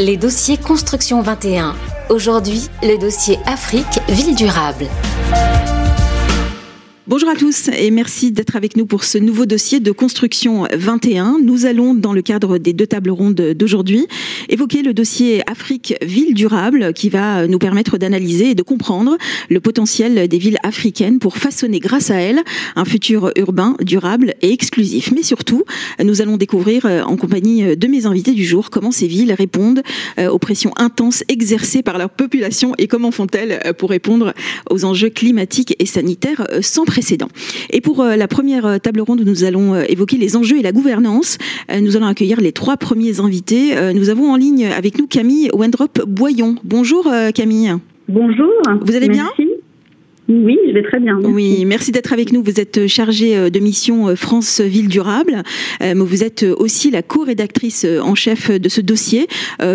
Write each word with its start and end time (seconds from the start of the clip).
Les 0.00 0.16
dossiers 0.16 0.56
Construction 0.56 1.22
21. 1.22 1.74
Aujourd'hui, 2.08 2.68
le 2.84 3.00
dossier 3.00 3.36
Afrique, 3.46 3.98
ville 4.08 4.36
durable. 4.36 4.86
Bonjour 7.08 7.30
à 7.30 7.36
tous 7.36 7.68
et 7.68 7.90
merci 7.90 8.32
d'être 8.32 8.54
avec 8.54 8.76
nous 8.76 8.84
pour 8.84 9.02
ce 9.02 9.16
nouveau 9.16 9.46
dossier 9.46 9.80
de 9.80 9.92
construction 9.92 10.66
21. 10.74 11.38
Nous 11.42 11.64
allons, 11.64 11.94
dans 11.94 12.12
le 12.12 12.20
cadre 12.20 12.58
des 12.58 12.74
deux 12.74 12.86
tables 12.86 13.08
rondes 13.08 13.54
d'aujourd'hui, 13.56 14.06
évoquer 14.50 14.82
le 14.82 14.92
dossier 14.92 15.40
Afrique 15.50 15.94
Ville 16.02 16.34
Durable 16.34 16.92
qui 16.92 17.08
va 17.08 17.46
nous 17.46 17.58
permettre 17.58 17.96
d'analyser 17.96 18.50
et 18.50 18.54
de 18.54 18.62
comprendre 18.62 19.16
le 19.48 19.58
potentiel 19.58 20.28
des 20.28 20.36
villes 20.36 20.58
africaines 20.62 21.18
pour 21.18 21.38
façonner 21.38 21.80
grâce 21.80 22.10
à 22.10 22.16
elles 22.16 22.42
un 22.76 22.84
futur 22.84 23.32
urbain 23.36 23.74
durable 23.80 24.34
et 24.42 24.52
exclusif. 24.52 25.10
Mais 25.16 25.22
surtout, 25.22 25.64
nous 26.04 26.20
allons 26.20 26.36
découvrir 26.36 26.84
en 26.84 27.16
compagnie 27.16 27.74
de 27.74 27.86
mes 27.86 28.04
invités 28.04 28.32
du 28.32 28.44
jour 28.44 28.68
comment 28.68 28.90
ces 28.90 29.06
villes 29.06 29.32
répondent 29.32 29.82
aux 30.18 30.38
pressions 30.38 30.72
intenses 30.76 31.24
exercées 31.28 31.82
par 31.82 31.96
leur 31.96 32.10
population 32.10 32.74
et 32.76 32.86
comment 32.86 33.12
font-elles 33.12 33.72
pour 33.78 33.88
répondre 33.88 34.34
aux 34.68 34.84
enjeux 34.84 35.08
climatiques 35.08 35.74
et 35.78 35.86
sanitaires 35.86 36.46
sans 36.60 36.84
précédent. 36.84 36.97
Et 37.70 37.80
pour 37.80 38.00
euh, 38.00 38.16
la 38.16 38.28
première 38.28 38.66
euh, 38.66 38.78
table 38.78 39.00
ronde 39.00 39.20
où 39.20 39.24
nous 39.24 39.44
allons 39.44 39.74
euh, 39.74 39.84
évoquer 39.88 40.16
les 40.16 40.36
enjeux 40.36 40.58
et 40.58 40.62
la 40.62 40.72
gouvernance, 40.72 41.38
nous 41.80 41.96
allons 41.96 42.06
accueillir 42.06 42.40
les 42.40 42.52
trois 42.52 42.76
premiers 42.76 43.20
invités. 43.20 43.74
Nous 43.94 44.08
avons 44.10 44.32
en 44.32 44.36
ligne 44.36 44.66
avec 44.66 44.98
nous 44.98 45.06
Camille 45.06 45.50
Wendrop 45.52 46.02
Boyon. 46.06 46.56
Bonjour 46.64 47.10
Camille. 47.34 47.74
Bonjour. 48.08 48.52
Vous 48.80 48.96
allez 48.96 49.08
bien 49.08 49.28
oui, 50.28 50.58
je 50.68 50.72
vais 50.72 50.82
très 50.82 51.00
bien. 51.00 51.18
Oui, 51.22 51.64
merci 51.64 51.90
d'être 51.90 52.12
avec 52.12 52.32
nous. 52.32 52.42
Vous 52.42 52.60
êtes 52.60 52.86
chargée 52.86 53.34
euh, 53.34 53.48
de 53.48 53.58
mission 53.60 54.08
euh, 54.08 54.14
France 54.14 54.60
Ville 54.60 54.88
Durable, 54.88 55.42
euh, 55.82 55.94
vous 55.96 56.22
êtes 56.22 56.42
aussi 56.42 56.90
la 56.90 57.02
co-rédactrice 57.02 57.86
en 58.02 58.14
chef 58.14 58.50
de 58.50 58.68
ce 58.68 58.80
dossier 58.80 59.26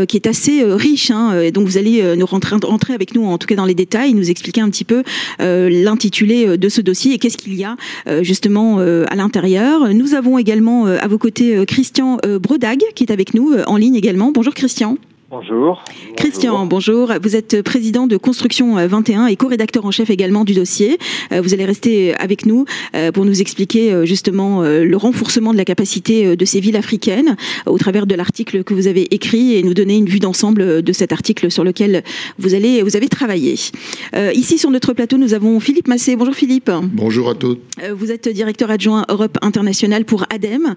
qui 0.08 0.18
est 0.18 0.28
assez 0.28 0.64
riche. 0.64 1.12
Hein, 1.12 1.50
donc 1.52 1.68
vous 1.68 1.78
allez 1.78 2.16
nous 2.16 2.26
rentrer, 2.26 2.56
rentrer 2.64 2.94
avec 2.94 3.16
nous, 3.16 3.26
en 3.26 3.38
tout 3.38 3.48
cas 3.48 3.56
dans 3.56 3.66
les 3.66 3.76
détails, 3.76 4.14
nous 4.14 4.30
expliquer 4.30 4.62
un 4.62 4.70
petit 4.70 4.84
peu 4.84 5.04
l'intitulé 5.40 6.58
de 6.58 6.70
ce 6.70 6.82
dossier 6.82 7.14
et 7.14 7.18
qu'est-ce 7.20 7.38
qu'il 7.38 7.56
y 7.56 7.64
a 7.64 7.76
justement 8.22 8.80
à 8.80 9.16
l'intérieur. 9.16 9.94
Nous 9.94 10.14
avons 10.14 10.38
également 10.38 10.86
à 10.86 11.08
vos 11.08 11.18
côtés 11.18 11.66
Christian 11.66 12.18
Bredag 12.42 12.80
qui 12.96 13.04
est 13.04 13.12
avec 13.12 13.34
nous 13.34 13.54
en 13.68 13.78
ligne 13.78 13.96
également. 13.96 14.32
Bonjour 14.32 14.54
Christian. 14.54 14.98
Bonjour. 15.34 15.84
Christian, 16.16 16.68
bonjour. 16.68 17.12
Vous 17.24 17.36
êtes 17.36 17.64
président 17.64 18.06
de 18.06 18.18
Construction 18.18 18.76
21 18.76 19.26
et 19.26 19.36
co-rédacteur 19.36 19.84
en 19.84 19.90
chef 19.90 20.12
également 20.12 20.44
du 20.44 20.54
dossier. 20.54 21.00
Euh, 21.32 21.42
vous 21.42 21.56
allez 21.56 21.66
rester 21.66 22.14
avec 22.18 22.46
nous 22.46 22.66
euh, 22.96 23.12
pour 23.12 23.26
nous 23.26 23.42
expliquer 23.42 23.92
euh, 23.92 24.06
justement 24.06 24.62
le 24.62 24.96
renforcement 24.96 25.52
de 25.52 25.58
la 25.58 25.66
capacité 25.66 26.36
de 26.36 26.46
ces 26.46 26.60
villes 26.60 26.76
africaines 26.76 27.36
au 27.66 27.80
travers 27.80 28.06
de 28.06 28.14
l'article 28.14 28.64
que 28.64 28.76
vous 28.76 28.86
avez 28.86 29.12
écrit 29.12 29.56
et 29.56 29.64
nous 29.64 29.74
donner 29.74 29.98
une 29.98 30.06
vue 30.06 30.20
d'ensemble 30.20 30.84
de 30.84 30.94
cet 30.94 31.12
article 31.12 31.50
sur 31.50 31.64
lequel 31.64 32.04
vous 32.38 32.54
allez 32.54 32.84
vous 32.84 32.96
avez 32.96 33.08
travaillé. 33.08 33.56
Ici 34.36 34.60
sur 34.60 34.70
notre 34.70 34.94
plateau, 34.94 35.18
nous 35.18 35.34
avons 35.34 35.60
Philippe 35.60 35.88
Massé. 35.88 36.16
Bonjour 36.16 36.36
Philippe. 36.36 36.70
Bonjour 36.94 37.32
à 37.32 37.34
tous. 37.34 37.58
Vous 37.96 38.12
êtes 38.12 38.30
directeur 38.30 38.70
adjoint 38.70 39.04
Europe 39.10 39.40
internationale 39.42 40.06
pour 40.06 40.26
ADEME. 40.30 40.76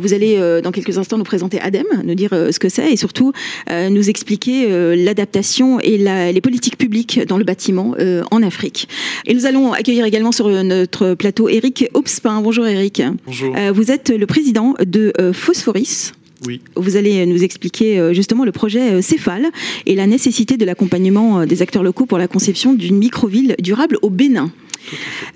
Vous 0.00 0.14
allez 0.14 0.60
dans 0.62 0.72
quelques 0.72 0.96
instants 0.96 1.18
nous 1.18 1.24
présenter 1.24 1.60
ADEME, 1.60 2.04
nous 2.04 2.14
dire 2.14 2.30
ce 2.30 2.58
que 2.58 2.70
c'est 2.70 2.90
et 2.90 2.96
surtout 2.96 3.32
nous 3.68 3.97
nous 3.98 4.08
expliquer 4.08 4.66
euh, 4.70 4.94
l'adaptation 4.96 5.80
et 5.80 5.98
les 5.98 6.40
politiques 6.40 6.78
publiques 6.78 7.20
dans 7.26 7.36
le 7.36 7.44
bâtiment 7.44 7.94
euh, 7.98 8.22
en 8.30 8.42
Afrique. 8.42 8.88
Et 9.26 9.34
nous 9.34 9.44
allons 9.44 9.72
accueillir 9.72 10.04
également 10.04 10.32
sur 10.32 10.48
notre 10.64 11.14
plateau 11.14 11.48
Eric 11.48 11.88
Obspin. 11.94 12.40
Bonjour 12.40 12.66
Eric. 12.66 13.02
Bonjour. 13.26 13.54
Euh, 13.56 13.72
vous 13.72 13.90
êtes 13.90 14.10
le 14.10 14.26
président 14.26 14.74
de 14.84 15.12
Phosphoris. 15.32 16.12
Oui. 16.46 16.60
Vous 16.76 16.96
allez 16.96 17.26
nous 17.26 17.42
expliquer 17.42 18.14
justement 18.14 18.44
le 18.44 18.52
projet 18.52 19.02
Céphale 19.02 19.48
et 19.86 19.96
la 19.96 20.06
nécessité 20.06 20.56
de 20.56 20.64
l'accompagnement 20.64 21.44
des 21.44 21.62
acteurs 21.62 21.82
locaux 21.82 22.06
pour 22.06 22.18
la 22.18 22.28
conception 22.28 22.74
d'une 22.74 22.96
microville 22.96 23.56
durable 23.58 23.98
au 24.02 24.10
Bénin. 24.10 24.52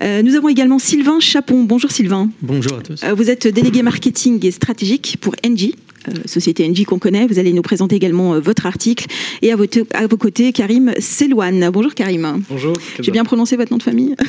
nous 0.01 0.35
avons 0.35 0.47
également 0.47 0.79
Sylvain 0.79 1.19
Chapon. 1.19 1.63
Bonjour 1.63 1.91
Sylvain. 1.91 2.29
Bonjour 2.41 2.77
à 2.77 2.81
tous. 2.81 3.03
vous 3.03 3.29
êtes 3.29 3.47
délégué 3.47 3.83
marketing 3.83 4.45
et 4.45 4.51
stratégique 4.51 5.17
pour 5.19 5.35
Engie. 5.45 5.75
Euh, 6.09 6.11
société 6.25 6.67
NG 6.67 6.85
qu'on 6.85 6.99
connaît. 6.99 7.27
Vous 7.27 7.39
allez 7.39 7.53
nous 7.53 7.61
présenter 7.61 7.95
également 7.95 8.33
euh, 8.33 8.39
votre 8.39 8.65
article. 8.65 9.05
Et 9.41 9.51
à, 9.51 9.57
à 9.93 10.07
vos 10.07 10.17
côtés, 10.17 10.51
Karim 10.51 10.93
Selouane. 10.99 11.69
Bonjour 11.71 11.93
Karim. 11.93 12.43
Bonjour. 12.49 12.73
J'ai 12.99 13.11
bien 13.11 13.23
prononcé 13.23 13.55
votre 13.55 13.71
nom 13.71 13.77
de 13.77 13.83
famille 13.83 14.15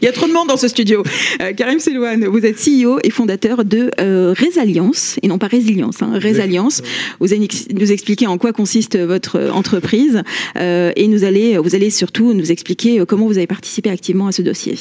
Il 0.00 0.04
y 0.04 0.08
a 0.08 0.12
trop 0.12 0.26
de 0.26 0.32
monde 0.32 0.48
dans 0.48 0.56
ce 0.56 0.68
studio. 0.68 1.02
Euh, 1.40 1.52
Karim 1.52 1.78
Selouane, 1.78 2.24
vous 2.24 2.44
êtes 2.44 2.56
CEO 2.56 2.98
et 3.04 3.10
fondateur 3.10 3.64
de 3.64 3.90
euh, 4.00 4.34
Résalliance, 4.36 5.18
et 5.22 5.28
non 5.28 5.38
pas 5.38 5.48
Résilience, 5.48 6.02
hein, 6.02 6.12
Résalliance. 6.14 6.82
Vous 7.20 7.32
allez 7.32 7.48
nous 7.74 7.92
expliquer 7.92 8.26
en 8.26 8.38
quoi 8.38 8.52
consiste 8.52 8.98
votre 8.98 9.50
entreprise 9.52 10.22
et 10.56 11.08
nous 11.08 11.24
allez, 11.24 11.58
vous 11.58 11.74
allez 11.74 11.90
surtout 11.90 12.32
nous 12.32 12.50
expliquer 12.50 13.04
comment 13.06 13.26
vous 13.26 13.38
avez 13.38 13.46
participé 13.46 13.90
activement 13.90 14.26
à 14.26 14.32
ce 14.32 14.42
dossier. 14.42 14.76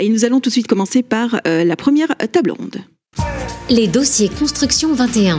Et 0.00 0.08
nous 0.08 0.24
allons 0.24 0.40
tout 0.40 0.50
de 0.50 0.52
suite 0.52 0.66
commencer 0.66 1.02
par 1.02 1.40
la 1.44 1.76
première 1.76 2.16
table 2.32 2.52
ronde. 2.52 2.82
Les 3.70 3.88
dossiers 3.88 4.28
Construction 4.28 4.94
21. 4.94 5.38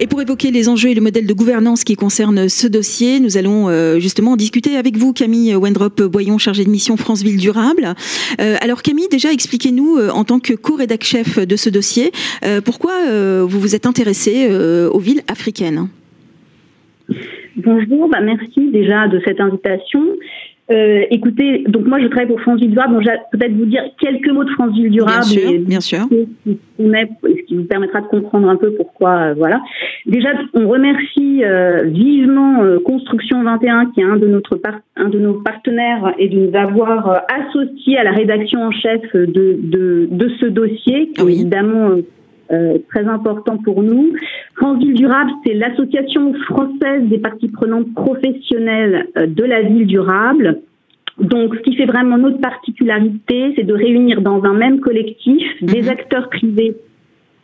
Et 0.00 0.06
pour 0.06 0.20
évoquer 0.20 0.50
les 0.50 0.68
enjeux 0.68 0.90
et 0.90 0.94
le 0.94 1.00
modèle 1.00 1.26
de 1.26 1.32
gouvernance 1.32 1.84
qui 1.84 1.94
concerne 1.94 2.48
ce 2.48 2.66
dossier, 2.66 3.20
nous 3.20 3.36
allons 3.36 3.68
euh, 3.68 3.98
justement 4.00 4.36
discuter 4.36 4.76
avec 4.76 4.96
vous, 4.96 5.12
Camille 5.12 5.54
Wendrop 5.54 6.02
Boyon, 6.02 6.38
chargée 6.38 6.64
de 6.64 6.70
mission 6.70 6.96
France 6.96 7.22
Ville 7.22 7.38
Durable. 7.38 7.94
Euh, 8.40 8.56
alors 8.60 8.82
Camille, 8.82 9.08
déjà 9.10 9.32
expliquez-nous 9.32 9.96
euh, 9.96 10.10
en 10.10 10.24
tant 10.24 10.40
que 10.40 10.54
co-rédac 10.54 11.04
chef 11.04 11.38
de 11.38 11.56
ce 11.56 11.70
dossier, 11.70 12.10
pourquoi 12.64 12.92
vous 13.42 13.60
vous 13.60 13.74
êtes 13.74 13.86
intéressée 13.86 14.48
aux 14.90 14.98
villes 14.98 15.22
africaines? 15.28 15.88
Bonjour, 17.56 18.08
bah 18.08 18.20
merci 18.20 18.70
déjà 18.70 19.06
de 19.06 19.20
cette 19.24 19.40
invitation. 19.40 20.02
Euh, 20.70 21.02
écoutez, 21.10 21.64
donc 21.68 21.84
moi 21.86 22.00
je 22.00 22.06
travaille 22.06 22.28
pour 22.28 22.40
France 22.40 22.58
Ville 22.58 22.70
Durable. 22.70 22.94
Bon, 22.94 23.02
peut-être 23.32 23.52
vous 23.52 23.66
dire 23.66 23.82
quelques 24.00 24.30
mots 24.30 24.44
de 24.44 24.50
France 24.50 24.72
Ville 24.74 24.90
Durable. 24.90 25.24
Bien 25.28 25.40
sûr, 25.40 25.60
bien 25.60 25.80
sûr. 25.80 25.98
Ce 26.08 27.42
qui 27.46 27.54
vous 27.54 27.64
permettra 27.64 28.00
de 28.00 28.06
comprendre 28.06 28.48
un 28.48 28.56
peu 28.56 28.72
pourquoi. 28.72 29.10
Euh, 29.10 29.34
voilà. 29.36 29.60
Déjà, 30.06 30.30
on 30.54 30.66
remercie 30.66 31.44
euh, 31.44 31.82
vivement 31.84 32.62
euh, 32.62 32.78
Construction 32.78 33.42
21, 33.42 33.90
qui 33.92 34.00
est 34.00 34.04
un 34.04 34.16
de, 34.16 34.26
notre 34.26 34.58
un 34.96 35.08
de 35.10 35.18
nos 35.18 35.34
partenaires, 35.34 36.14
et 36.18 36.28
de 36.30 36.38
nous 36.38 36.56
avoir 36.56 37.24
associés 37.28 37.98
à 37.98 38.04
la 38.04 38.12
rédaction 38.12 38.62
en 38.62 38.70
chef 38.70 39.02
de, 39.14 39.58
de, 39.58 40.08
de 40.10 40.28
ce 40.40 40.46
dossier, 40.46 41.10
qui 41.10 41.20
est 41.20 41.24
évidemment 41.24 41.90
euh, 42.50 42.78
très 42.90 43.06
important 43.06 43.56
pour 43.58 43.82
nous. 43.82 44.12
France 44.56 44.78
Ville 44.78 44.94
Durable, 44.94 45.30
c'est 45.46 45.54
l'association 45.54 46.34
française 46.44 47.04
des 47.04 47.18
parties 47.18 47.48
prenantes 47.48 47.92
professionnelles 47.94 49.08
euh, 49.16 49.26
de 49.26 49.44
la 49.44 49.62
ville 49.62 49.86
durable. 49.86 50.60
Donc, 51.18 51.54
ce 51.54 51.60
qui 51.60 51.76
fait 51.76 51.86
vraiment 51.86 52.18
notre 52.18 52.40
particularité, 52.40 53.54
c'est 53.56 53.62
de 53.62 53.72
réunir 53.74 54.20
dans 54.20 54.42
un 54.44 54.52
même 54.52 54.80
collectif 54.80 55.42
des 55.62 55.82
mhm. 55.82 55.88
acteurs 55.88 56.28
privés 56.28 56.76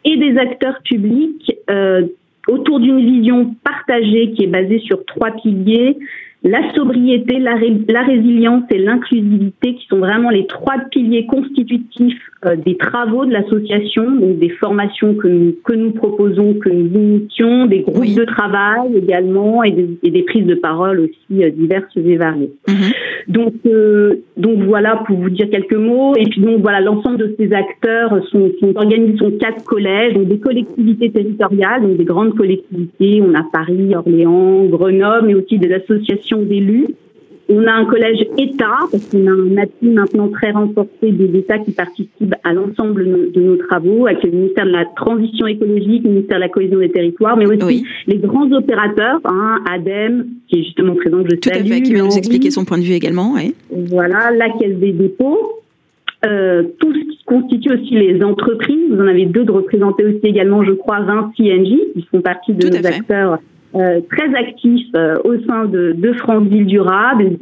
et 0.05 0.17
des 0.17 0.37
acteurs 0.39 0.81
publics 0.83 1.53
euh, 1.71 2.07
autour 2.49 2.81
d'une 2.81 3.01
vision 3.01 3.55
partagée 3.65 4.33
qui 4.33 4.45
est 4.45 4.49
basée 4.49 4.81
sur 4.81 5.05
trois 5.05 5.31
piliers 5.31 5.97
la 6.43 6.73
sobriété, 6.75 7.39
la, 7.39 7.55
la 7.89 8.03
résilience 8.03 8.65
et 8.71 8.79
l'inclusivité, 8.79 9.75
qui 9.75 9.87
sont 9.89 9.99
vraiment 9.99 10.31
les 10.31 10.47
trois 10.47 10.79
piliers 10.91 11.27
constitutifs 11.27 12.19
euh, 12.47 12.57
des 12.57 12.79
travaux 12.79 13.27
de 13.27 13.33
l'association, 13.33 14.11
donc 14.11 14.39
des 14.39 14.49
formations 14.49 15.15
que 15.15 15.29
nous, 15.29 15.55
que 15.63 15.75
nous 15.75 15.91
proposons, 15.91 16.55
que 16.55 16.71
nous 16.71 16.87
initions, 16.87 17.67
des 17.67 17.81
groupes 17.81 18.15
de 18.15 18.25
travail 18.25 18.97
également 18.97 19.63
et 19.63 19.73
des, 19.73 19.99
et 20.03 20.11
des, 20.11 20.23
prises 20.23 20.47
de 20.47 20.55
parole 20.55 21.01
aussi 21.01 21.45
euh, 21.45 21.51
diverses 21.51 21.95
et 21.97 22.17
variées. 22.17 22.53
Mhm. 22.67 22.75
Donc, 23.29 23.55
euh, 23.67 24.23
donc 24.39 24.61
voilà 24.61 25.03
pour 25.07 25.19
vous 25.19 25.29
dire 25.29 25.51
quelques 25.51 25.75
mots. 25.75 26.15
Et 26.17 26.25
puis 26.25 26.41
donc 26.41 26.63
voilà, 26.63 26.81
l'ensemble 26.81 27.19
de 27.19 27.35
ces 27.39 27.53
acteurs 27.53 28.27
sont, 28.29 28.51
sont 28.61 28.75
organisés 28.77 29.19
sont 29.19 29.33
quatre 29.33 29.63
collèges, 29.65 30.15
donc 30.15 30.29
des 30.29 30.39
collectivités 30.39 31.11
territoriales, 31.11 31.83
donc 31.83 31.99
des 31.99 32.05
grandes 32.05 32.35
collectivités. 32.35 33.23
On 33.23 33.35
a 33.35 33.45
Paris, 33.53 33.95
Orléans, 33.95 34.65
Grenoble, 34.65 35.27
mais 35.27 35.35
aussi 35.35 35.59
des 35.59 35.75
associations 35.75 36.30
d'élus 36.39 36.89
on 37.51 37.67
a 37.67 37.73
un 37.73 37.85
collège 37.85 38.25
État, 38.39 38.79
parce 38.91 39.05
qu'on 39.07 39.27
a 39.27 39.31
un 39.31 39.57
appui 39.57 39.89
maintenant 39.89 40.29
très 40.29 40.53
renforcé 40.53 41.11
des 41.11 41.37
États 41.37 41.59
qui 41.59 41.73
participent 41.73 42.35
à 42.45 42.53
l'ensemble 42.53 43.33
de 43.33 43.41
nos 43.41 43.57
travaux, 43.57 44.07
avec 44.07 44.23
le 44.23 44.31
ministère 44.31 44.67
de 44.67 44.71
la 44.71 44.85
Transition 44.85 45.49
écologique, 45.49 46.05
le 46.05 46.11
ministère 46.11 46.39
de 46.39 46.43
la 46.43 46.49
Cohésion 46.49 46.79
des 46.79 46.91
territoires, 46.91 47.37
mais 47.37 47.47
aussi 47.47 47.85
les 48.07 48.19
grands 48.19 48.51
opérateurs, 48.53 49.21
hein, 49.25 49.59
ADEME, 49.69 50.27
qui 50.49 50.61
est 50.61 50.63
justement 50.63 50.95
présent, 50.95 51.19
je 51.29 51.37
Tout 51.37 51.51
à 51.51 51.65
fait, 51.65 51.83
qui 51.83 51.93
va 51.93 52.03
nous 52.03 52.17
expliquer 52.17 52.51
son 52.53 52.65
point 52.65 52.79
de 52.79 52.85
vue 52.85 52.95
également. 52.95 53.35
Voilà, 53.71 54.31
la 54.31 54.51
Caisse 54.51 54.79
des 54.79 54.93
dépôts. 54.93 55.57
Euh, 56.27 56.65
tout 56.79 56.93
ce 56.93 56.99
qui 56.99 57.25
constitue 57.25 57.73
aussi 57.73 57.95
les 57.95 58.23
entreprises. 58.23 58.91
Vous 58.91 59.01
en 59.01 59.07
avez 59.07 59.25
deux 59.25 59.45
de 59.45 59.51
représenter 59.51 60.05
aussi 60.05 60.21
également, 60.23 60.63
je 60.63 60.73
crois, 60.73 61.01
Vinci 61.01 61.45
NJ, 61.45 61.95
qui 61.95 62.07
font 62.11 62.21
partie 62.21 62.53
de 62.53 62.69
nos 62.69 62.87
acteurs 62.87 63.39
euh, 63.75 64.01
très 64.11 64.35
actifs 64.35 64.89
euh, 64.97 65.17
au 65.25 65.39
sein 65.47 65.67
de, 65.67 65.93
de 65.97 66.13
France 66.15 66.49
Ville 66.49 66.67
Durable, 66.67 67.37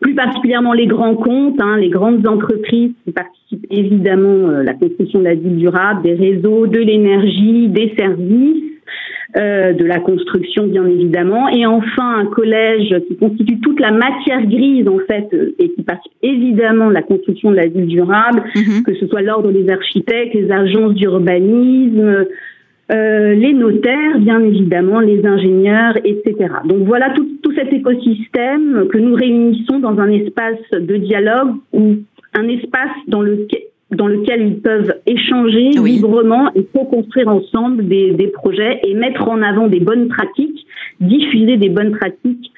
plus 0.00 0.14
particulièrement 0.14 0.72
les 0.72 0.86
grands 0.86 1.16
comptes, 1.16 1.60
hein, 1.60 1.76
les 1.76 1.90
grandes 1.90 2.26
entreprises 2.26 2.92
qui 3.04 3.12
participent 3.12 3.66
évidemment 3.70 4.48
à 4.48 4.52
euh, 4.52 4.62
la 4.62 4.74
construction 4.74 5.20
de 5.20 5.24
la 5.24 5.34
ville 5.34 5.56
durable, 5.56 6.02
des 6.02 6.14
réseaux, 6.14 6.66
de 6.66 6.78
l'énergie, 6.78 7.68
des 7.68 7.94
services. 7.96 8.62
euh, 9.36 9.72
de 9.72 9.84
la 9.84 9.98
construction 10.00 10.66
bien 10.66 10.86
évidemment, 10.86 11.48
et 11.48 11.66
enfin 11.66 12.20
un 12.20 12.26
collège 12.26 12.94
qui 13.06 13.16
constitue 13.16 13.60
toute 13.60 13.80
la 13.80 13.90
matière 13.90 14.46
grise 14.46 14.88
en 14.88 14.98
fait 14.98 15.28
euh, 15.34 15.54
et 15.58 15.72
qui 15.72 15.82
participe 15.82 16.16
évidemment 16.22 16.88
de 16.88 16.94
la 16.94 17.02
construction 17.02 17.50
de 17.50 17.56
la 17.56 17.66
ville 17.66 17.86
durable, 17.86 18.44
mhm. 18.54 18.82
que 18.84 18.94
ce 18.94 19.06
soit 19.06 19.22
l'ordre 19.22 19.52
des 19.52 19.68
architectes, 19.68 20.34
les 20.34 20.50
agences 20.50 20.94
d'urbanisme, 20.94 22.26
euh, 22.92 23.34
les 23.34 23.52
notaires, 23.52 24.18
bien 24.18 24.40
évidemment, 24.40 25.00
les 25.00 25.26
ingénieurs, 25.26 25.96
etc. 26.04 26.34
Donc 26.64 26.86
voilà 26.86 27.10
tout, 27.10 27.28
tout, 27.42 27.52
cet 27.52 27.72
écosystème 27.72 28.86
que 28.92 28.98
nous 28.98 29.14
réunissons 29.14 29.80
dans 29.80 29.98
un 29.98 30.10
espace 30.10 30.60
de 30.72 30.96
dialogue 30.96 31.56
ou 31.72 31.96
un 32.34 32.48
espace 32.48 32.96
dans 33.08 33.22
lequel 33.22 33.62
dans 33.92 34.08
lequel 34.08 34.42
ils 34.42 34.58
peuvent 34.58 34.94
échanger 35.06 35.70
librement 35.70 36.52
et 36.54 36.64
co-construire 36.64 37.28
ensemble 37.28 37.86
des, 37.86 38.14
des, 38.14 38.26
projets 38.26 38.80
et 38.82 38.94
mettre 38.94 39.28
en 39.28 39.40
avant 39.42 39.68
des 39.68 39.78
bonnes 39.78 40.08
pratiques, 40.08 40.66
diffuser 41.00 41.56
des 41.56 41.68
bonnes 41.68 41.92
pratiques 41.92 42.50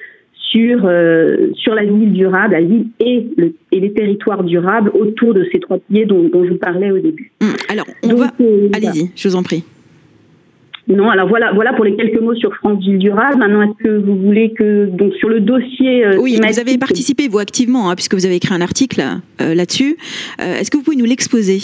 sur 0.51 0.85
euh, 0.85 1.51
sur 1.55 1.75
la 1.75 1.85
ville 1.85 2.13
durable, 2.13 2.53
la 2.53 2.61
ville 2.61 2.87
et, 2.99 3.27
le, 3.37 3.53
et 3.71 3.79
les 3.79 3.93
territoires 3.93 4.43
durables 4.43 4.91
autour 4.93 5.33
de 5.33 5.47
ces 5.51 5.59
trois 5.59 5.77
piliers 5.77 6.05
dont, 6.05 6.29
dont 6.29 6.43
je 6.43 6.51
vous 6.51 6.57
parlais 6.57 6.91
au 6.91 6.99
début. 6.99 7.31
Hum, 7.41 7.49
alors, 7.69 7.85
on 8.03 8.15
va... 8.15 8.31
Euh, 8.41 8.69
allez-y, 8.73 9.11
je 9.15 9.27
vous 9.27 9.35
en 9.35 9.43
prie. 9.43 9.63
Non, 10.89 11.07
alors 11.11 11.29
voilà, 11.29 11.51
voilà 11.53 11.73
pour 11.73 11.85
les 11.85 11.95
quelques 11.95 12.19
mots 12.19 12.33
sur 12.33 12.53
France 12.55 12.83
Ville 12.83 12.97
Durable. 12.97 13.37
Maintenant, 13.37 13.61
est-ce 13.61 13.83
que 13.83 13.97
vous 13.99 14.17
voulez 14.17 14.53
que 14.53 14.87
donc 14.87 15.13
sur 15.15 15.29
le 15.29 15.39
dossier 15.39 16.03
euh, 16.03 16.17
Oui, 16.19 16.39
vous 16.41 16.59
avez 16.59 16.79
participé 16.79 17.27
vous 17.27 17.37
activement, 17.37 17.91
hein, 17.91 17.95
puisque 17.95 18.15
vous 18.15 18.25
avez 18.25 18.37
écrit 18.37 18.55
un 18.55 18.61
article 18.61 19.01
euh, 19.39 19.53
là-dessus. 19.53 19.97
Euh, 20.41 20.55
est-ce 20.55 20.71
que 20.71 20.77
vous 20.77 20.83
pouvez 20.83 20.97
nous 20.97 21.05
l'exposer? 21.05 21.59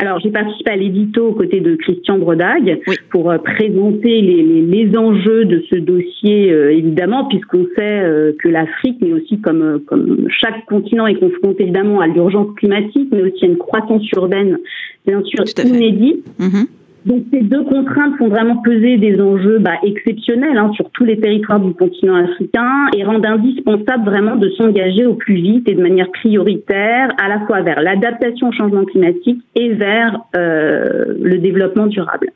Alors, 0.00 0.18
j'ai 0.20 0.30
participé 0.30 0.70
à 0.72 0.76
l'édito 0.76 1.28
aux 1.28 1.32
côtés 1.32 1.60
de 1.60 1.76
Christian 1.76 2.18
Brodag 2.18 2.80
pour 3.10 3.32
présenter 3.42 4.20
les, 4.20 4.42
les, 4.42 4.62
les, 4.62 4.96
enjeux 4.96 5.44
de 5.44 5.64
ce 5.68 5.74
dossier, 5.74 6.50
évidemment, 6.50 7.24
puisqu'on 7.24 7.66
sait 7.76 8.34
que 8.38 8.48
l'Afrique, 8.48 8.98
mais 9.00 9.12
aussi 9.12 9.40
comme, 9.40 9.80
comme 9.86 10.28
chaque 10.30 10.66
continent 10.66 11.08
est 11.08 11.16
confronté 11.16 11.64
évidemment 11.64 12.00
à 12.00 12.06
l'urgence 12.06 12.54
climatique, 12.56 13.08
mais 13.10 13.22
aussi 13.22 13.44
à 13.44 13.48
une 13.48 13.56
croissance 13.56 14.08
urbaine, 14.12 14.58
bien 15.04 15.20
sûr, 15.24 15.44
inédite. 15.64 16.24
Mm-hmm. 16.38 16.66
Donc 17.08 17.24
ces 17.32 17.40
deux 17.40 17.64
contraintes 17.64 18.18
font 18.18 18.28
vraiment 18.28 18.56
peser 18.56 18.98
des 18.98 19.18
enjeux 19.18 19.58
bah, 19.60 19.78
exceptionnels 19.82 20.58
hein, 20.58 20.70
sur 20.74 20.90
tous 20.90 21.04
les 21.04 21.18
territoires 21.18 21.58
du 21.58 21.72
continent 21.72 22.16
africain 22.16 22.86
et 22.94 23.02
rendent 23.02 23.24
indispensable 23.24 24.04
vraiment 24.04 24.36
de 24.36 24.50
s'engager 24.50 25.06
au 25.06 25.14
plus 25.14 25.36
vite 25.36 25.66
et 25.70 25.74
de 25.74 25.80
manière 25.80 26.10
prioritaire 26.10 27.08
à 27.18 27.28
la 27.30 27.40
fois 27.46 27.62
vers 27.62 27.80
l'adaptation 27.80 28.48
au 28.48 28.52
changement 28.52 28.84
climatique 28.84 29.40
et 29.54 29.70
vers 29.70 30.20
euh, 30.36 31.14
le 31.18 31.38
développement 31.38 31.86
durable. 31.86 32.28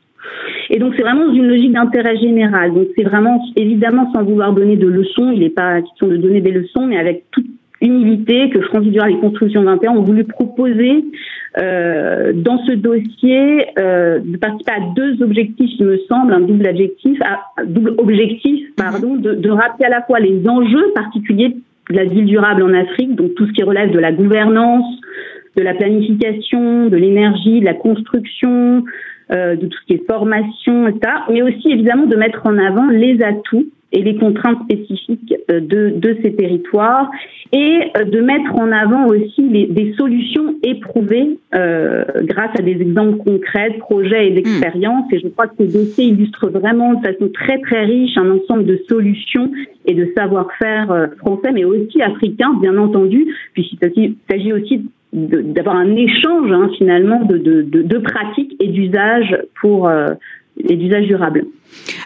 Et 0.71 0.79
donc 0.79 0.93
c'est 0.97 1.03
vraiment 1.03 1.31
une 1.31 1.47
logique 1.47 1.73
d'intérêt 1.73 2.17
général. 2.17 2.73
Donc 2.73 2.87
c'est 2.97 3.03
vraiment 3.03 3.45
évidemment 3.55 4.11
sans 4.11 4.23
vouloir 4.23 4.53
donner 4.53 4.75
de 4.75 4.87
leçons, 4.87 5.29
il 5.31 5.41
n'est 5.41 5.51
pas 5.51 5.83
question 5.83 6.07
de 6.07 6.17
donner 6.17 6.41
des 6.41 6.51
leçons, 6.51 6.87
mais 6.87 6.97
avec 6.97 7.25
toute 7.29 7.45
humilité 7.83 8.49
que 8.49 8.61
France 8.61 8.83
Durable 8.83 9.13
et 9.13 9.19
Construction 9.19 9.63
21 9.63 9.91
ont 9.91 10.01
voulu 10.01 10.23
proposer 10.23 11.05
euh, 11.59 12.33
dans 12.33 12.57
ce 12.65 12.73
dossier 12.73 13.67
euh, 13.77 14.19
de 14.23 14.37
participer 14.37 14.71
à 14.71 14.93
deux 14.95 15.21
objectifs, 15.21 15.71
il 15.79 15.85
me 15.85 15.97
semble, 16.09 16.33
un 16.33 16.41
double 16.41 16.67
objectif, 16.67 17.19
double 17.65 17.93
objectif, 17.97 18.75
pardon, 18.75 19.15
de, 19.15 19.33
de 19.33 19.49
rappeler 19.49 19.85
à 19.85 19.89
la 19.89 20.01
fois 20.01 20.19
les 20.19 20.47
enjeux 20.47 20.91
particuliers 20.95 21.55
de 21.89 21.95
la 21.95 22.05
ville 22.05 22.25
durable 22.25 22.63
en 22.63 22.73
Afrique, 22.73 23.15
donc 23.15 23.35
tout 23.35 23.45
ce 23.45 23.51
qui 23.51 23.63
relève 23.63 23.91
de 23.91 23.99
la 23.99 24.11
gouvernance, 24.11 24.85
de 25.55 25.61
la 25.61 25.73
planification, 25.73 26.87
de 26.87 26.97
l'énergie, 26.97 27.59
de 27.59 27.65
la 27.65 27.75
construction, 27.75 28.83
euh, 29.31 29.55
de 29.55 29.67
tout 29.67 29.77
ce 29.79 29.85
qui 29.85 29.93
est 29.93 30.05
formation, 30.05 30.87
etc. 30.87 31.13
Mais 31.31 31.41
aussi 31.41 31.71
évidemment 31.71 32.05
de 32.05 32.15
mettre 32.15 32.45
en 32.45 32.57
avant 32.57 32.87
les 32.89 33.21
atouts 33.21 33.67
et 33.93 34.01
les 34.01 34.15
contraintes 34.15 34.57
spécifiques 34.63 35.33
euh, 35.49 35.59
de, 35.61 35.93
de 35.95 36.17
ces 36.21 36.35
territoires 36.35 37.09
et 37.51 37.79
euh, 37.95 38.03
de 38.03 38.19
mettre 38.19 38.53
en 38.55 38.71
avant 38.71 39.05
aussi 39.07 39.47
les, 39.47 39.67
des 39.67 39.93
solutions 39.93 40.55
éprouvées 40.63 41.37
euh, 41.55 42.03
grâce 42.23 42.51
à 42.59 42.61
des 42.63 42.81
exemples 42.81 43.19
concrets, 43.19 43.69
de 43.69 43.77
projets 43.77 44.27
et 44.27 44.31
d'expériences. 44.31 45.05
Et 45.13 45.19
je 45.19 45.27
crois 45.27 45.47
que 45.47 45.65
ce 45.65 45.71
dossier 45.71 46.05
illustre 46.05 46.49
vraiment 46.49 46.95
de 46.95 47.05
façon 47.05 47.29
très 47.33 47.59
très 47.59 47.85
riche 47.85 48.17
un 48.17 48.31
ensemble 48.31 48.65
de 48.65 48.81
solutions 48.89 49.51
et 49.85 49.93
de 49.93 50.11
savoir-faire 50.17 51.09
français, 51.17 51.51
mais 51.53 51.63
aussi 51.63 52.01
africain, 52.01 52.53
bien 52.61 52.77
entendu, 52.77 53.27
puisqu'il 53.53 54.15
s'agit 54.29 54.53
aussi 54.53 54.81
d'avoir 55.13 55.75
un 55.75 55.95
échange 55.95 56.51
hein, 56.51 56.69
finalement 56.77 57.23
de, 57.23 57.37
de, 57.37 57.61
de, 57.61 57.83
de 57.83 57.97
pratiques 57.99 58.55
et 58.59 58.67
d'usages 58.67 59.37
pour 59.61 59.87
euh, 59.87 60.09
et 60.57 60.75
d'usage 60.75 61.05
durable. 61.07 61.45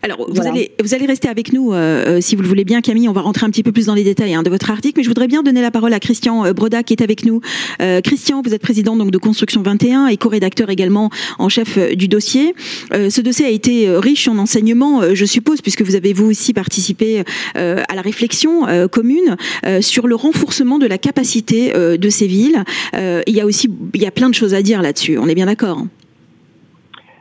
Alors, 0.01 0.25
vous, 0.29 0.47
allez, 0.47 0.71
vous 0.81 0.93
allez 0.93 1.05
rester 1.05 1.27
avec 1.27 1.53
nous, 1.53 1.73
euh, 1.73 2.17
euh, 2.17 2.21
si 2.21 2.35
vous 2.35 2.41
le 2.41 2.47
voulez 2.47 2.63
bien, 2.63 2.81
Camille. 2.81 3.09
On 3.09 3.13
va 3.13 3.21
rentrer 3.21 3.45
un 3.45 3.49
petit 3.49 3.63
peu 3.63 3.71
plus 3.71 3.87
dans 3.87 3.93
les 3.93 4.03
détails 4.03 4.33
hein, 4.33 4.43
de 4.43 4.49
votre 4.49 4.71
article, 4.71 4.95
mais 4.97 5.03
je 5.03 5.09
voudrais 5.09 5.27
bien 5.27 5.43
donner 5.43 5.61
la 5.61 5.71
parole 5.71 5.93
à 5.93 5.99
Christian 5.99 6.45
euh, 6.45 6.53
Broda 6.53 6.83
qui 6.83 6.93
est 6.93 7.03
avec 7.03 7.25
nous. 7.25 7.41
Euh, 7.81 8.01
Christian, 8.01 8.41
vous 8.41 8.53
êtes 8.53 8.61
président 8.61 8.95
donc 8.95 9.11
de 9.11 9.17
Construction 9.17 9.61
21 9.61 10.07
et 10.07 10.17
co-rédacteur 10.17 10.69
également 10.69 11.09
en 11.37 11.49
chef 11.49 11.77
du 11.95 12.07
dossier. 12.07 12.55
Euh, 12.93 13.09
ce 13.09 13.21
dossier 13.21 13.45
a 13.45 13.49
été 13.49 13.89
riche 13.97 14.27
en 14.27 14.37
enseignements, 14.37 15.01
je 15.13 15.25
suppose, 15.25 15.61
puisque 15.61 15.81
vous 15.81 15.95
avez 15.95 16.13
vous 16.13 16.27
aussi 16.27 16.53
participé 16.53 17.23
à 17.55 17.95
la 17.95 18.01
réflexion 18.01 18.65
commune 18.91 19.35
sur 19.81 20.07
le 20.07 20.15
renforcement 20.15 20.79
de 20.79 20.87
la 20.87 20.97
capacité 20.97 21.71
de 21.73 22.09
ces 22.09 22.27
villes. 22.27 22.63
il 22.93 23.35
y 23.35 23.41
a 23.41 23.45
aussi, 23.45 23.69
il 23.93 24.01
y 24.01 24.05
a 24.05 24.11
plein 24.11 24.29
de 24.29 24.35
choses 24.35 24.53
à 24.53 24.61
dire 24.61 24.81
là-dessus. 24.81 25.17
On 25.17 25.27
est 25.27 25.35
bien 25.35 25.45
d'accord. 25.45 25.85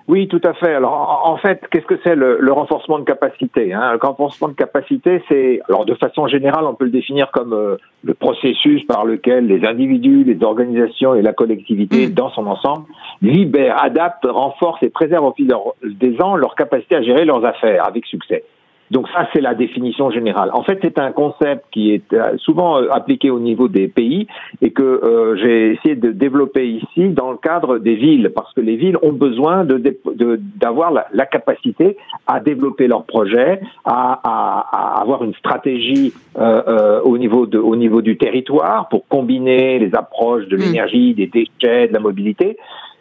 Oui, 0.09 0.29
tout 0.29 0.41
à 0.45 0.55
fait. 0.55 0.73
Alors, 0.73 1.23
en 1.25 1.37
fait, 1.37 1.61
qu'est-ce 1.71 1.87
que 1.87 1.99
c'est 2.05 2.15
le, 2.15 2.39
le, 2.41 2.53
renforcement 2.53 3.01
de 3.01 3.05
capacité 3.05 3.73
hein? 3.73 3.93
Le 3.93 3.99
renforcement 3.99 4.49
de 4.49 4.55
capacité, 4.55 5.21
c'est, 5.29 5.61
alors 5.69 5.85
de 5.85 5.95
façon 5.95 6.29
générale, 6.29 6.65
on 6.65 6.75
peut 6.75 6.85
le 6.85 6.93
définir 6.93 7.33
comme 7.33 7.53
euh, 7.53 7.77
le 8.05 8.15
processus 8.15 8.85
par 8.87 9.05
lequel 9.05 9.49
les 9.49 9.67
individus, 9.67 10.23
les 10.23 10.41
organisations 10.45 11.17
et 11.17 11.23
la 11.23 11.33
collectivité, 11.33 12.07
mmh. 12.07 12.11
dans 12.11 12.31
son 12.31 12.47
ensemble, 12.47 12.85
libèrent, 13.21 13.83
adaptent, 13.83 14.27
renforcent 14.27 14.83
et 14.83 14.91
préservent 14.91 15.25
au 15.25 15.33
fil 15.33 15.53
des 15.83 16.21
ans 16.21 16.37
leur 16.37 16.55
capacité 16.55 16.95
à 16.95 17.03
gérer 17.03 17.25
leurs 17.25 17.45
affaires 17.45 17.85
avec 17.87 18.07
succès. 18.07 18.45
Donc 18.91 19.09
ça, 19.09 19.29
c'est 19.33 19.41
la 19.41 19.55
définition 19.55 20.11
générale. 20.11 20.51
En 20.53 20.63
fait, 20.63 20.79
c'est 20.83 20.99
un 20.99 21.13
concept 21.13 21.65
qui 21.73 21.93
est 21.93 22.13
euh, 22.13 22.37
souvent 22.39 22.81
euh, 22.81 22.89
appliqué 22.91 23.31
au 23.31 23.41
niveau 23.41 23.69
des 23.69 23.89
pays 23.89 24.27
et 24.63 24.71
que 24.71 24.83
euh, 24.83 25.37
j'ai 25.37 25.73
essayé 25.73 25.97
de 25.97 26.13
développer 26.13 26.69
ici 26.69 27.09
dans 27.09 27.31
le 27.33 27.37
cadre 27.37 27.79
des 27.79 27.97
villes, 27.97 28.31
parce 28.35 28.53
que 28.55 28.61
les 28.61 28.77
villes 28.77 28.97
ont 29.03 29.13
besoin 29.13 29.65
d'avoir 29.65 30.93
de, 30.93 30.99
la, 31.13 31.27
capacité 31.27 31.97
à 32.27 32.41
développer 32.41 32.87
leurs 32.87 33.05
projets, 33.05 33.61
à, 33.85 34.21
à, 34.23 34.97
à 34.97 35.01
avoir 35.01 35.25
une 35.25 35.35
stratégie 35.35 36.13
euh, 36.39 37.01
au, 37.03 37.19
niveau 37.19 37.47
de, 37.47 37.59
au 37.59 37.77
niveau 37.77 38.03
du 38.03 38.17
territoire 38.17 38.89
pour 38.89 39.07
combiner 39.09 39.79
les 39.79 39.95
approches 39.95 40.47
de 40.47 40.57
mmh. 40.57 40.61
l'énergie, 40.61 41.15
des 41.15 41.27
déchets, 41.27 41.89
de 41.89 41.93
la 41.93 42.01
mobilité 42.01 42.57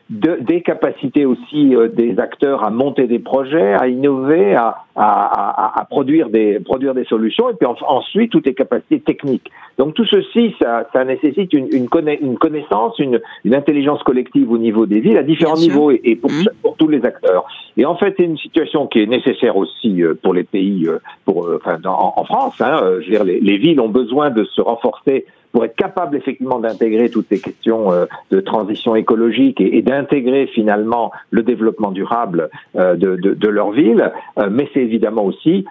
de, 0.10 0.38
des 0.40 0.62
capacités 0.62 1.26
aussi 1.26 1.76
euh, 1.76 1.88
des 1.88 2.20
acteurs 2.20 2.64
à 2.64 2.70
monter 2.70 3.08
des 3.08 3.18
projets, 3.18 3.74
à 3.74 3.88
innover, 3.88 4.54
à, 4.54 4.84
à, 4.96 5.80
à, 5.80 5.86
produire, 5.86 6.30
des, 6.30 6.60
produire 6.60 6.94
des 6.94 7.06
solutions, 7.06 7.50
et 7.50 7.54
puis 7.54 7.68
ensuite 7.88 8.32
toutes 8.32 8.46
les 8.46 8.54
capacités 8.54 9.00
techniques. 9.00 9.50
Donc 9.80 9.96
tout 9.96 10.06
ceci, 10.06 10.56
ça, 10.62 10.88
ça 10.94 11.04
nécessite 11.04 11.52
une, 11.54 11.68
une, 11.72 11.88
une 12.22 12.38
connaissance, 12.38 13.00
une, 13.00 13.20
une, 13.44 13.56
intelligence 13.56 14.04
collective 14.04 14.52
au 14.52 14.60
niveau 14.60 14.86
des 14.86 15.00
villes, 15.00 15.18
à 15.18 15.24
différents 15.24 15.58
niveaux, 15.58 15.90
et, 15.92 16.16
pour, 16.16 16.30
mmh. 16.30 16.50
pour, 16.62 16.78
tous 16.78 16.88
les 16.88 17.04
acteurs. 17.04 17.46
Et 17.76 17.86
en 17.86 17.96
fait, 17.96 18.14
c'est 18.18 18.26
une 18.26 18.38
situation 18.38 18.86
qui 18.86 19.02
est 19.02 19.08
nécessaire 19.08 19.58
aussi 19.58 20.04
euh, 20.04 20.14
pour 20.22 20.36
les 20.36 20.44
pays, 20.44 20.88
euh, 20.88 21.00
pour, 21.26 21.50
enfin, 21.56 21.78
en, 21.84 22.14
en 22.16 22.24
France. 22.26 22.62
Hein, 22.62 22.80
je 23.02 23.06
veux 23.06 23.12
dire, 23.12 23.24
les, 23.24 23.40
les 23.40 23.58
villes 23.58 23.82
ont 23.82 23.90
besoin 23.90 24.30
de 24.30 24.44
se 24.44 24.62
renforcer 24.62 25.26
pour 25.56 25.64
être 25.64 25.78
capable 25.78 26.18
effectivement 26.18 26.60
d'intégrer 26.60 27.10
toutes 27.10 27.30
ces 27.30 27.40
questions 27.40 27.90
euh, 27.90 28.08
de 28.30 28.42
transition 28.42 28.94
écologique 28.94 29.62
et, 29.62 29.78
et 29.78 29.82
d'intégrer 29.82 30.48
finalement 30.48 31.14
le 31.32 31.44
développement 31.44 31.92
durable 31.92 32.50
euh, 32.76 32.98
de, 32.98 33.16
de, 33.16 33.34
de, 33.34 33.48
leur 33.48 33.72
ville, 33.72 34.12
euh, 34.38 34.50
mais 34.52 34.68
c'est 34.74 34.82
évidemment 34.82 35.24
aussi 35.24 35.64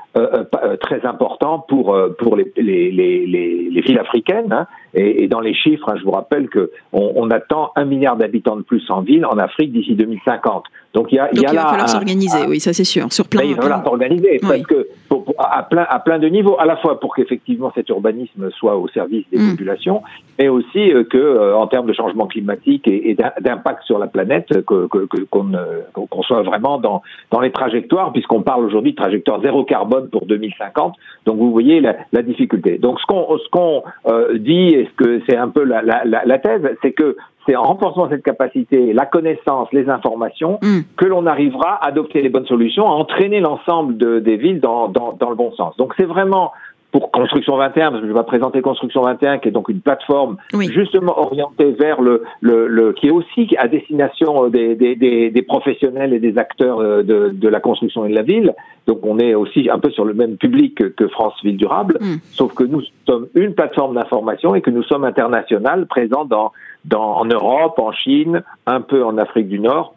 très 0.81 1.05
important 1.05 1.59
pour 1.59 1.95
pour 2.19 2.37
les, 2.37 2.51
les, 2.57 2.91
les, 2.91 3.27
les 3.27 3.81
villes 3.83 3.99
africaines. 3.99 4.55
Hein, 4.55 4.67
et, 4.95 5.25
et, 5.25 5.29
dans 5.29 5.41
les 5.41 5.55
chiffres, 5.55 5.89
hein, 5.89 5.97
je 5.99 6.05
vous 6.05 6.13
rappelle 6.13 6.49
que 6.49 6.71
on, 6.93 7.13
on 7.17 7.31
attend 7.31 7.73
un 7.77 7.85
milliard 7.85 8.17
d'habitants 8.17 8.57
de 8.57 8.63
plus 8.63 8.83
en 8.91 9.01
ville 9.01 9.27
en 9.27 9.39
Afrique 9.39 9.73
d'ici 9.73 9.95
2050. 9.95 10.65
Donc 10.95 11.11
il 11.11 11.17
y 11.17 11.19
a, 11.19 11.25
Donc, 11.27 11.35
il, 11.35 11.43
y 11.43 11.47
a 11.47 11.53
il 11.53 11.57
va 11.57 11.67
falloir 11.67 11.89
s'organiser, 11.89 12.47
oui, 12.49 12.61
ça 12.61 12.73
c'est 12.73 12.85
sûr, 12.85 13.13
sur 13.13 13.27
plein. 13.27 13.43
Ben, 13.43 13.49
il 13.49 13.57
va 13.57 13.63
falloir 13.63 13.85
s'organiser 13.85 14.39
oui. 14.43 14.49
parce 14.49 14.63
que 14.63 14.89
pour, 15.09 15.25
pour, 15.25 15.35
à 15.39 15.65
plein 15.65 15.87
à 15.89 15.99
plein 15.99 16.19
de 16.21 16.29
niveaux, 16.29 16.57
à 16.59 16.67
la 16.67 16.77
fois 16.77 17.01
pour 17.01 17.17
qu'effectivement 17.17 17.73
cet 17.75 17.89
urbanisme 17.89 18.51
soit 18.53 18.77
au 18.77 18.89
service 18.89 19.25
des 19.33 19.39
mmh. 19.39 19.51
populations, 19.51 20.03
mais 20.39 20.49
aussi 20.49 20.93
euh, 20.93 21.03
que 21.03 21.19
euh, 21.19 21.57
en 21.57 21.67
termes 21.67 21.87
de 21.87 21.93
changement 21.93 22.27
climatique 22.27 22.87
et, 22.87 23.11
et 23.11 23.17
d'impact 23.41 23.83
sur 23.85 23.99
la 23.99 24.07
planète, 24.07 24.47
que 24.65 24.87
qu'on 24.87 25.51
que, 25.51 26.23
soit 26.27 26.43
vraiment 26.43 26.79
dans 26.79 27.03
dans 27.33 27.41
les 27.41 27.51
trajectoires, 27.51 28.13
puisqu'on 28.13 28.43
parle 28.43 28.65
aujourd'hui 28.65 28.93
de 28.93 28.97
trajectoire 28.97 29.41
zéro 29.43 29.65
carbone 29.65 30.09
pour 30.11 30.27
2050. 30.27 30.95
Donc 31.27 31.39
vous 31.39 31.51
voyez 31.51 31.81
la, 31.81 31.97
la 32.13 32.23
difficulté. 32.23 32.79
Donc 32.79 33.01
ce 33.01 33.07
qu'on 33.07 33.37
ce 33.39 33.49
qu'on 33.51 33.83
euh, 34.07 34.39
dit, 34.85 34.89
est-ce 34.89 35.05
que 35.05 35.23
c'est 35.29 35.37
un 35.37 35.49
peu 35.49 35.65
la, 35.65 35.83
la, 35.83 36.05
la 36.05 36.39
thèse, 36.39 36.63
c'est 36.83 36.93
que 36.93 37.17
c'est 37.47 37.57
en 37.57 37.63
renforçant 37.63 38.09
cette 38.09 38.23
capacité, 38.23 38.93
la 38.93 39.07
connaissance, 39.07 39.69
les 39.73 39.89
informations, 39.89 40.59
mm. 40.63 40.81
que 40.97 41.05
l'on 41.05 41.27
arrivera 41.27 41.75
à 41.75 41.89
adopter 41.89 42.23
les 42.23 42.29
bonnes 42.29 42.47
solutions, 42.47 42.87
à 42.87 42.93
entraîner 42.93 43.41
l'ensemble 43.41 43.97
de, 43.97 44.19
des 44.19 44.37
villes 44.37 44.61
dans, 44.61 44.89
dans, 44.89 45.13
dans, 45.13 45.31
le 45.31 45.37
bon 45.37 45.53
sens. 45.53 45.77
Donc 45.77 45.95
c'est 45.99 46.07
vraiment 46.07 46.53
pour 46.95 47.11
Construction 47.11 47.57
21, 47.57 47.91
parce 47.91 48.03
que 48.03 48.09
je 48.09 48.13
vais 48.13 48.23
présenter 48.23 48.63
Construction 48.63 49.03
21, 49.03 49.39
qui 49.39 49.49
est 49.49 49.51
donc 49.51 49.69
une 49.69 49.81
plateforme 49.81 50.37
justement 50.53 51.19
orientée 51.19 51.73
vers 51.73 52.01
le, 52.01 52.23
le, 52.41 52.69
le, 52.69 52.93
qui 52.93 53.09
est 53.09 53.11
aussi 53.11 53.53
à 53.59 53.67
destination 53.67 54.47
des, 54.47 54.77
des, 54.77 54.95
des, 54.95 55.29
des 55.31 55.43
professionnels 55.43 56.13
et 56.13 56.21
des 56.21 56.39
acteurs 56.39 56.79
euh, 56.79 57.03
de, 57.03 57.31
de, 57.35 57.49
la 57.49 57.59
construction 57.59 58.07
et 58.07 58.11
de 58.11 58.15
la 58.15 58.23
ville. 58.23 58.55
Donc 58.87 59.01
on 59.03 59.19
est 59.19 59.35
aussi 59.35 59.69
un 59.69 59.81
peu 59.81 59.91
sur 59.91 60.05
le 60.05 60.15
même 60.15 60.37
public 60.37 60.95
que 60.95 61.09
France 61.09 61.35
Ville 61.43 61.57
Durable, 61.57 61.99
mm. 62.01 62.15
sauf 62.31 62.55
que 62.55 62.63
nous 62.63 62.83
sommes 63.09 63.27
une 63.35 63.55
plateforme 63.55 63.97
d'information 63.97 64.55
et 64.55 64.61
que 64.61 64.71
nous 64.71 64.85
sommes 64.85 65.03
internationales, 65.03 65.87
présents 65.87 66.27
dans, 66.27 66.53
dans, 66.85 67.17
en 67.17 67.25
Europe, 67.25 67.77
en 67.81 67.91
Chine, 67.91 68.45
un 68.67 68.81
peu 68.81 69.05
en 69.05 69.19
Afrique 69.19 69.49
du 69.49 69.59
Nord 69.59 69.97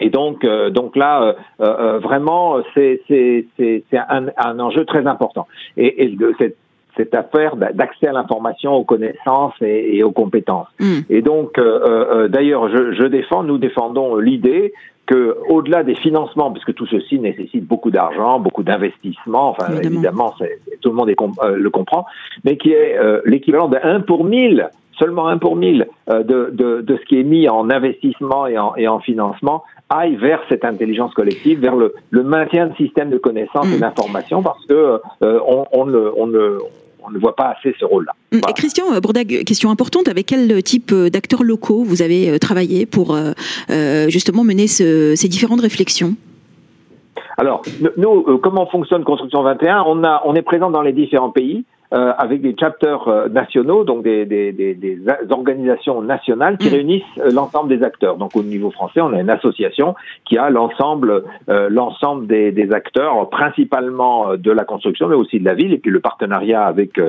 et 0.00 0.10
donc, 0.10 0.44
euh, 0.44 0.70
donc 0.70 0.96
là, 0.96 1.22
euh, 1.22 1.32
euh, 1.60 1.98
vraiment, 1.98 2.58
c'est 2.74 3.04
un, 3.92 4.26
un, 4.36 4.60
enjeu 4.60 4.84
très 4.84 5.06
important. 5.06 5.46
Et, 5.76 6.04
et 6.04 6.16
cette, 6.38 6.56
cette 6.96 7.14
affaire 7.14 7.56
d'accès 7.56 8.08
à 8.08 8.12
l'information, 8.12 8.74
aux 8.74 8.84
connaissances 8.84 9.54
et, 9.60 9.96
et 9.96 10.02
aux 10.02 10.12
compétences. 10.12 10.68
Mm. 10.80 10.98
Et 11.10 11.22
donc, 11.22 11.60
d'ailleurs, 12.28 12.68
je, 12.68 12.92
je, 12.92 13.04
défends, 13.04 13.42
nous 13.42 13.58
défendons 13.58 14.16
l'idée 14.16 14.72
que, 15.06 15.36
au-delà 15.48 15.84
des 15.84 15.94
financements, 15.94 16.50
puisque 16.50 16.74
tout 16.74 16.86
ceci 16.86 17.18
nécessite 17.18 17.64
beaucoup 17.64 17.90
d'argent, 17.90 18.40
beaucoup 18.40 18.62
d'investissement, 18.62 19.50
enfin 19.50 19.66
évidemment, 19.82 20.34
tout 20.80 20.88
le 20.90 20.94
monde 20.94 21.10
est, 21.10 21.16
le 21.54 21.70
comprend, 21.70 22.06
mais 22.44 22.56
qui 22.56 22.72
est 22.72 22.98
l'équivalent 23.24 23.68
de 23.68 23.78
1 23.82 24.00
pour 24.00 24.24
1000 24.24 24.68
seulement 24.98 25.28
1 25.28 25.38
pour 25.38 25.56
1000 25.56 25.86
de, 26.08 26.22
de, 26.22 26.80
de, 26.80 26.96
ce 26.96 27.04
qui 27.04 27.20
est 27.20 27.22
mis 27.22 27.48
en 27.48 27.68
investissement 27.70 28.46
et 28.46 28.58
en, 28.58 28.74
et 28.76 28.88
en 28.88 28.98
financement 28.98 29.62
aille 29.88 30.16
vers 30.16 30.40
cette 30.48 30.64
intelligence 30.64 31.14
collective, 31.14 31.60
vers 31.60 31.76
le, 31.76 31.94
le 32.10 32.22
maintien 32.22 32.66
de 32.66 32.74
systèmes 32.74 33.10
de 33.10 33.18
connaissances 33.18 33.72
et 33.72 33.76
mm. 33.76 33.80
d'information, 33.80 34.42
parce 34.42 34.64
que 34.66 35.00
euh, 35.22 35.40
on, 35.46 35.66
on, 35.72 35.94
on, 36.16 36.34
on 37.06 37.10
ne 37.10 37.18
voit 37.18 37.36
pas 37.36 37.54
assez 37.56 37.74
ce 37.78 37.84
rôle-là. 37.84 38.12
Mm. 38.32 38.40
Christian 38.54 38.84
Bourdag, 39.00 39.44
question 39.44 39.70
importante, 39.70 40.08
avec 40.08 40.26
quel 40.26 40.62
type 40.62 40.92
d'acteurs 40.92 41.42
locaux 41.42 41.84
vous 41.84 42.02
avez 42.02 42.30
euh, 42.30 42.38
travaillé 42.38 42.86
pour 42.86 43.14
euh, 43.14 44.08
justement 44.08 44.44
mener 44.44 44.66
ce, 44.66 45.14
ces 45.16 45.28
différentes 45.28 45.60
réflexions? 45.60 46.14
Alors, 47.38 47.62
nous, 47.96 48.38
comment 48.42 48.66
fonctionne 48.66 49.04
Construction 49.04 49.42
21 49.42 49.84
on, 49.86 50.04
a, 50.04 50.22
on 50.24 50.34
est 50.34 50.42
présent 50.42 50.70
dans 50.70 50.82
les 50.82 50.92
différents 50.92 51.30
pays. 51.30 51.64
Euh, 51.92 52.12
avec 52.18 52.42
des 52.42 52.56
chapters 52.58 53.06
euh, 53.06 53.28
nationaux, 53.28 53.84
donc 53.84 54.02
des, 54.02 54.26
des, 54.26 54.50
des, 54.50 54.74
des 54.74 54.98
organisations 55.30 56.02
nationales 56.02 56.58
qui 56.58 56.68
mm. 56.68 56.72
réunissent 56.72 57.02
euh, 57.18 57.30
l'ensemble 57.30 57.68
des 57.68 57.84
acteurs. 57.84 58.16
Donc 58.16 58.34
au 58.34 58.42
niveau 58.42 58.72
français, 58.72 59.00
on 59.00 59.12
a 59.12 59.20
une 59.20 59.30
association 59.30 59.94
qui 60.24 60.36
a 60.36 60.50
l'ensemble 60.50 61.22
l'ensemble 61.46 62.26
des, 62.26 62.50
des, 62.50 62.72
acteurs, 62.72 63.28
principalement 63.30 64.34
de 64.36 64.50
la 64.50 64.64
construction, 64.64 65.08
mais 65.08 65.14
aussi 65.14 65.38
de 65.38 65.44
la 65.44 65.54
ville, 65.54 65.72
et 65.72 65.78
puis 65.78 65.90
le 65.90 66.00
partenariat 66.00 66.64
avec 66.64 67.00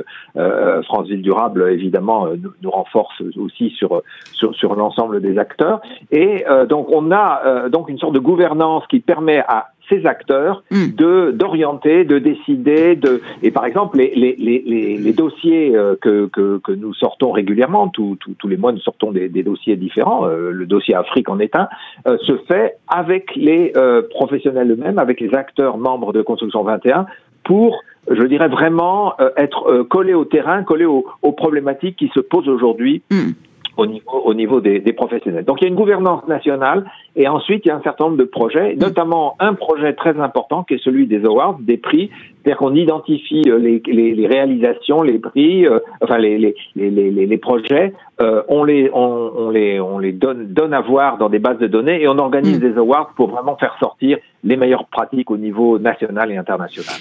France 0.84 1.08
Ville 1.08 1.22
Durable, 1.22 1.68
évidemment, 1.70 2.28
nous, 2.28 2.52
nous 2.62 2.70
renforce 2.70 3.20
aussi 3.36 3.70
sur 3.70 4.02
sur, 4.32 4.54
sur 4.54 4.76
l'ensemble 4.76 5.20
des 5.20 5.38
acteurs. 5.38 5.80
Et 6.12 6.44
donc 6.68 6.88
on 6.92 7.10
a 7.10 7.68
donc 7.68 7.88
une 7.88 7.98
sorte 7.98 8.14
de 8.14 8.20
gouvernance 8.20 8.86
qui 8.86 9.00
permet 9.00 9.38
à 9.40 9.68
ces 9.88 10.06
acteurs 10.06 10.62
hmm. 10.70 10.94
de 10.96 11.30
d'orienter, 11.32 12.04
de 12.04 12.18
décider, 12.18 12.96
de 12.96 13.20
et 13.42 13.50
par 13.50 13.64
exemple 13.66 13.98
les 13.98 14.14
les 14.14 14.36
les, 14.36 14.96
les 14.96 15.12
dossiers 15.12 15.76
euh, 15.76 15.96
que, 16.00 16.26
que, 16.26 16.58
que 16.58 16.72
nous 16.72 16.94
sortons 16.94 17.32
régulièrement, 17.32 17.88
tous 17.88 18.16
tous 18.38 18.48
les 18.48 18.56
mois 18.56 18.72
nous 18.72 18.80
sortons 18.80 19.12
des, 19.12 19.28
des 19.28 19.42
dossiers 19.42 19.76
différents. 19.76 20.26
Euh, 20.26 20.50
le 20.50 20.66
dossier 20.66 20.94
Afrique 20.94 21.28
en 21.28 21.38
est 21.38 21.54
un, 21.56 21.68
euh, 22.06 22.18
se 22.18 22.36
fait 22.48 22.76
avec 22.88 23.34
les 23.36 23.72
professionnels 24.10 24.70
eux-mêmes, 24.70 24.98
avec 24.98 25.20
les 25.20 25.34
acteurs 25.34 25.78
membres 25.78 26.12
de 26.12 26.22
Construction 26.22 26.62
21 26.62 27.06
pour 27.44 27.80
je 28.10 28.22
dirais 28.22 28.48
vraiment 28.48 29.14
être 29.36 29.82
collé 29.82 30.14
au 30.14 30.24
terrain, 30.24 30.62
collé 30.62 30.86
aux, 30.86 31.04
aux 31.22 31.32
problématiques 31.32 31.96
qui 31.96 32.10
se 32.14 32.20
posent 32.20 32.48
aujourd'hui 32.48 33.02
hmm 33.10 33.32
au 33.78 33.86
niveau, 33.86 34.10
au 34.24 34.34
niveau 34.34 34.60
des, 34.60 34.80
des, 34.80 34.92
professionnels. 34.92 35.44
Donc 35.44 35.60
il 35.60 35.64
y 35.64 35.66
a 35.66 35.70
une 35.70 35.76
gouvernance 35.76 36.26
nationale 36.26 36.84
et 37.18 37.26
ensuite 37.26 37.62
il 37.64 37.68
y 37.68 37.70
a 37.72 37.76
un 37.76 37.82
certain 37.82 38.04
nombre 38.04 38.16
de 38.16 38.24
projets, 38.24 38.76
notamment 38.76 39.34
un 39.40 39.54
projet 39.54 39.92
très 39.92 40.18
important 40.20 40.62
qui 40.62 40.74
est 40.74 40.82
celui 40.82 41.08
des 41.08 41.24
awards, 41.24 41.58
des 41.60 41.76
prix, 41.76 42.10
c'est-à-dire 42.38 42.58
qu'on 42.58 42.76
identifie 42.76 43.42
euh, 43.48 43.58
les, 43.58 43.82
les, 43.86 44.14
les, 44.14 44.26
réalisations, 44.28 45.02
les 45.02 45.18
prix, 45.18 45.66
euh, 45.66 45.80
enfin 46.00 46.16
les, 46.16 46.38
les, 46.38 46.54
les 46.76 47.38
projets, 47.38 47.92
euh, 48.22 48.42
on 48.48 48.62
les 48.62 48.88
on, 48.94 49.32
on, 49.36 49.50
les 49.50 49.80
on 49.80 49.98
les 49.98 50.12
donne 50.12 50.46
donne 50.46 50.72
à 50.72 50.80
voir 50.80 51.18
dans 51.18 51.28
des 51.28 51.40
bases 51.40 51.58
de 51.58 51.66
données 51.66 52.00
et 52.00 52.08
on 52.08 52.18
organise 52.18 52.58
mm. 52.58 52.72
des 52.72 52.78
awards 52.78 53.12
pour 53.16 53.30
vraiment 53.30 53.56
faire 53.56 53.76
sortir 53.80 54.18
les 54.44 54.56
meilleures 54.56 54.86
pratiques 54.86 55.30
au 55.32 55.36
niveau 55.36 55.80
national 55.80 56.30
et 56.30 56.36
international. 56.36 56.94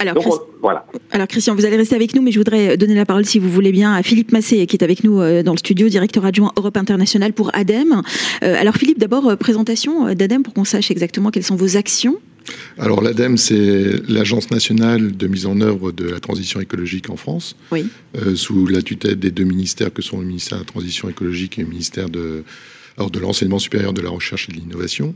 Alors, 0.00 0.14
voilà. 0.62 0.86
alors 1.12 1.26
Christian, 1.26 1.54
vous 1.54 1.66
allez 1.66 1.76
rester 1.76 1.94
avec 1.94 2.14
nous, 2.14 2.22
mais 2.22 2.30
je 2.30 2.38
voudrais 2.38 2.78
donner 2.78 2.94
la 2.94 3.04
parole, 3.04 3.26
si 3.26 3.38
vous 3.38 3.50
voulez 3.50 3.70
bien, 3.70 3.92
à 3.92 4.02
Philippe 4.02 4.32
Massé, 4.32 4.66
qui 4.66 4.76
est 4.76 4.82
avec 4.82 5.04
nous 5.04 5.18
dans 5.42 5.52
le 5.52 5.58
studio, 5.58 5.88
directeur 5.88 6.24
adjoint 6.24 6.52
Europe 6.56 6.78
Internationale 6.78 7.34
pour 7.34 7.50
ADEME. 7.52 8.00
Alors 8.40 8.76
Philippe, 8.76 8.98
d'abord, 8.98 9.28
euh, 9.28 9.36
présentation 9.64 10.14
d'ADEME 10.14 10.42
pour 10.42 10.54
qu'on 10.54 10.64
sache 10.64 10.90
exactement 10.90 11.30
quelles 11.30 11.44
sont 11.44 11.56
vos 11.56 11.76
actions. 11.76 12.18
Alors 12.78 13.02
l'ADEME, 13.02 13.36
c'est 13.36 14.00
l'Agence 14.08 14.50
nationale 14.50 15.14
de 15.14 15.26
mise 15.26 15.44
en 15.44 15.60
œuvre 15.60 15.92
de 15.92 16.08
la 16.08 16.18
transition 16.18 16.60
écologique 16.60 17.10
en 17.10 17.16
France, 17.16 17.56
oui. 17.70 17.86
sous 18.34 18.66
la 18.66 18.80
tutelle 18.80 19.18
des 19.18 19.30
deux 19.30 19.44
ministères 19.44 19.92
que 19.92 20.00
sont 20.00 20.18
le 20.18 20.26
ministère 20.26 20.58
de 20.58 20.62
la 20.62 20.66
transition 20.66 21.10
écologique 21.10 21.58
et 21.58 21.62
le 21.62 21.68
ministère 21.68 22.08
de, 22.08 22.42
de 22.98 23.18
l'enseignement 23.18 23.58
supérieur 23.58 23.92
de 23.92 24.00
la 24.00 24.08
recherche 24.08 24.48
et 24.48 24.52
de 24.52 24.56
l'innovation. 24.56 25.14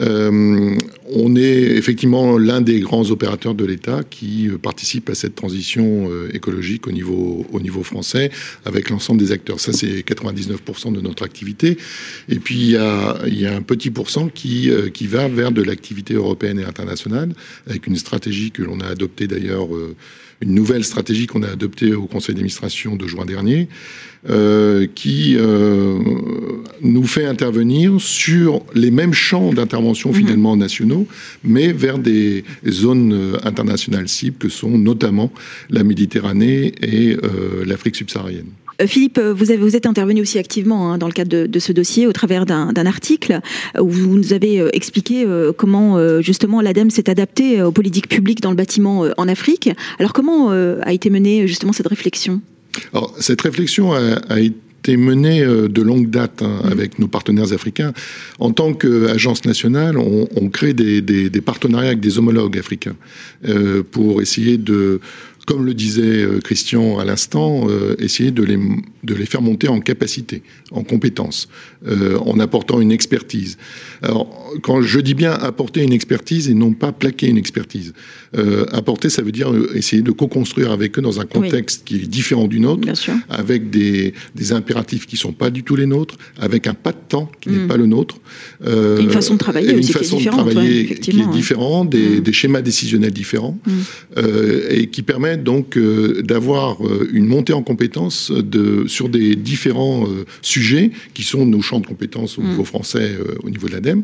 Euh, 0.00 0.76
on 1.10 1.36
est 1.36 1.76
effectivement 1.76 2.36
l'un 2.36 2.60
des 2.60 2.80
grands 2.80 3.10
opérateurs 3.10 3.54
de 3.54 3.64
l'État 3.64 4.02
qui 4.08 4.48
euh, 4.48 4.58
participe 4.58 5.08
à 5.08 5.14
cette 5.14 5.34
transition 5.34 6.10
euh, 6.10 6.28
écologique 6.34 6.86
au 6.86 6.92
niveau, 6.92 7.46
au 7.50 7.60
niveau 7.60 7.82
français 7.82 8.30
avec 8.64 8.90
l'ensemble 8.90 9.20
des 9.20 9.32
acteurs. 9.32 9.58
Ça, 9.58 9.72
c'est 9.72 10.00
99% 10.00 10.92
de 10.92 11.00
notre 11.00 11.24
activité. 11.24 11.78
Et 12.28 12.38
puis, 12.38 12.56
il 12.56 12.70
y 12.70 12.76
a, 12.76 13.16
y 13.26 13.46
a 13.46 13.54
un 13.54 13.62
petit 13.62 13.90
pourcent 13.90 14.28
qui, 14.28 14.70
qui 14.92 15.06
va 15.06 15.28
vers 15.28 15.52
de 15.52 15.62
l'activité 15.62 16.14
européenne 16.14 16.58
et 16.58 16.64
internationale 16.64 17.32
avec 17.66 17.86
une 17.86 17.96
stratégie 17.96 18.50
que 18.50 18.62
l'on 18.62 18.80
a 18.80 18.86
adoptée 18.86 19.26
d'ailleurs 19.26 19.68
une 20.40 20.54
nouvelle 20.54 20.84
stratégie 20.84 21.26
qu'on 21.26 21.42
a 21.42 21.48
adoptée 21.48 21.94
au 21.94 22.06
conseil 22.06 22.34
d'administration 22.34 22.96
de 22.96 23.06
juin 23.06 23.24
dernier, 23.24 23.68
euh, 24.28 24.88
qui 24.92 25.36
euh, 25.38 25.98
nous 26.82 27.04
fait 27.04 27.26
intervenir 27.26 28.00
sur 28.00 28.60
les 28.74 28.90
mêmes 28.90 29.12
champs 29.12 29.52
d'intervention 29.52 30.10
mhm. 30.10 30.16
finalement 30.16 30.56
nationaux, 30.56 31.06
mais 31.44 31.72
vers 31.72 31.98
des 31.98 32.42
zones 32.66 33.12
euh, 33.12 33.36
internationales 33.44 34.08
cibles 34.08 34.36
que 34.36 34.48
sont 34.48 34.78
notamment 34.78 35.32
la 35.70 35.84
Méditerranée 35.84 36.72
et 36.82 37.16
l'Afrique 37.64 37.96
subsaharienne. 37.96 38.46
Euh, 38.80 38.86
Philippe, 38.86 39.18
euh, 39.18 39.32
vous, 39.32 39.50
avez, 39.50 39.58
vous 39.58 39.76
êtes 39.76 39.86
intervenu 39.86 40.20
aussi 40.20 40.38
activement 40.38 40.92
hein, 40.92 40.98
dans 40.98 41.06
le 41.06 41.12
cadre 41.12 41.30
de, 41.30 41.46
de, 41.46 41.58
ce 41.58 41.72
dossier 41.72 42.06
au 42.06 42.12
travers 42.12 42.46
d'un 42.46 42.86
article 42.86 43.40
où 43.78 43.88
vous 43.88 44.16
nous 44.16 44.32
avez 44.32 44.60
euh, 44.60 44.68
expliqué 44.72 45.26
comment 45.56 46.20
justement 46.20 46.60
l'ADEME 46.60 46.90
s'est 46.90 47.08
adapté 47.08 47.62
aux 47.62 47.72
politiques 47.72 48.08
publiques 48.08 48.40
dans 48.40 48.50
le 48.50 48.56
bâtiment 48.56 49.06
en 49.16 49.28
Afrique. 49.28 49.70
Alors 49.98 50.12
comment 50.12 50.50
a 50.50 50.92
été 50.92 51.10
menée 51.10 51.46
justement 51.46 51.72
cette 51.72 51.86
réflexion? 51.86 52.40
Alors 52.92 53.14
cette 53.18 53.40
réflexion 53.40 53.92
a, 53.92 54.16
a 54.28 54.40
été 54.86 54.96
menée 54.96 55.44
de 55.44 55.82
longue 55.82 56.10
date 56.10 56.42
hein, 56.42 56.60
mmh. 56.62 56.72
avec 56.72 56.98
nos 56.98 57.08
partenaires 57.08 57.52
africains. 57.52 57.92
En 58.38 58.52
tant 58.52 58.72
qu'agence 58.72 59.44
nationale, 59.44 59.98
on, 59.98 60.28
on 60.36 60.48
crée 60.48 60.74
des, 60.74 61.00
des, 61.00 61.30
des, 61.30 61.40
partenariats 61.40 61.88
avec 61.88 62.00
des 62.00 62.18
homologues 62.18 62.58
africains 62.58 62.96
euh, 63.48 63.82
pour 63.82 64.22
essayer 64.22 64.58
de 64.58 65.00
comme 65.46 65.64
le 65.64 65.74
disait 65.74 66.02
euh, 66.02 66.40
Christian 66.40 66.98
à 66.98 67.04
l'instant, 67.04 67.66
euh, 67.68 67.94
essayer 68.00 68.32
de 68.32 68.42
les, 68.42 68.58
de 69.04 69.14
les 69.14 69.26
faire 69.26 69.42
monter 69.42 69.68
en 69.68 69.80
capacité, 69.80 70.42
en 70.72 70.82
compétence, 70.82 71.48
euh, 71.86 72.18
en 72.18 72.40
apportant 72.40 72.80
une 72.80 72.90
expertise. 72.90 73.56
Alors, 74.02 74.28
quand 74.62 74.82
je 74.82 74.98
dis 74.98 75.14
bien 75.14 75.32
apporter 75.32 75.82
une 75.82 75.92
expertise 75.92 76.50
et 76.50 76.54
non 76.54 76.72
pas 76.72 76.90
plaquer 76.92 77.28
une 77.28 77.38
expertise, 77.38 77.94
apporter, 78.72 79.08
ça 79.08 79.22
veut 79.22 79.32
dire 79.32 79.50
essayer 79.74 80.02
de 80.02 80.10
co-construire 80.10 80.70
avec 80.70 80.98
eux 80.98 81.02
dans 81.02 81.20
un 81.20 81.24
contexte 81.24 81.84
qui 81.84 81.96
est 81.96 82.06
différent 82.06 82.48
du 82.48 82.60
nôtre, 82.60 82.86
avec 83.30 83.70
des, 83.70 84.12
des 84.34 84.52
impératifs 84.52 85.06
qui 85.06 85.16
sont 85.16 85.32
pas 85.32 85.48
du 85.48 85.62
tout 85.62 85.76
les 85.76 85.86
nôtres, 85.86 86.16
avec 86.38 86.66
un 86.66 86.74
pas 86.74 86.92
de 86.92 86.98
temps 87.08 87.30
qui 87.40 87.48
n'est 87.48 87.64
mm. 87.64 87.68
pas 87.68 87.76
le 87.78 87.86
nôtre. 87.86 88.16
une 88.62 89.10
façon 89.10 89.34
de 89.34 89.38
travailler 89.38 89.74
aussi 89.74 89.92
qui 89.92 89.98
est 89.98 90.02
différente. 90.02 90.46
De 90.46 90.52
travailler 90.52 90.84
qui 90.96 91.20
est 91.20 91.30
différente, 91.30 91.90
des, 91.90 92.20
mm. 92.20 92.20
des, 92.20 92.32
schémas 92.32 92.60
décisionnels 92.60 93.12
différents, 93.12 93.58
mm. 93.66 94.20
et 94.70 94.88
qui 94.88 95.02
permet 95.02 95.35
donc 95.36 95.76
euh, 95.76 96.22
d'avoir 96.22 96.84
euh, 96.84 97.08
une 97.12 97.26
montée 97.26 97.52
en 97.52 97.62
compétences 97.62 98.30
de, 98.30 98.86
sur 98.86 99.08
des 99.08 99.36
différents 99.36 100.06
euh, 100.06 100.24
sujets 100.42 100.90
qui 101.14 101.22
sont 101.22 101.46
nos 101.46 101.62
champs 101.62 101.80
de 101.80 101.86
compétences 101.86 102.38
au 102.38 102.42
mm. 102.42 102.48
niveau 102.48 102.64
français, 102.64 103.16
au 103.42 103.50
niveau 103.50 103.68
de 103.68 103.72
l'ADEME. 103.72 104.02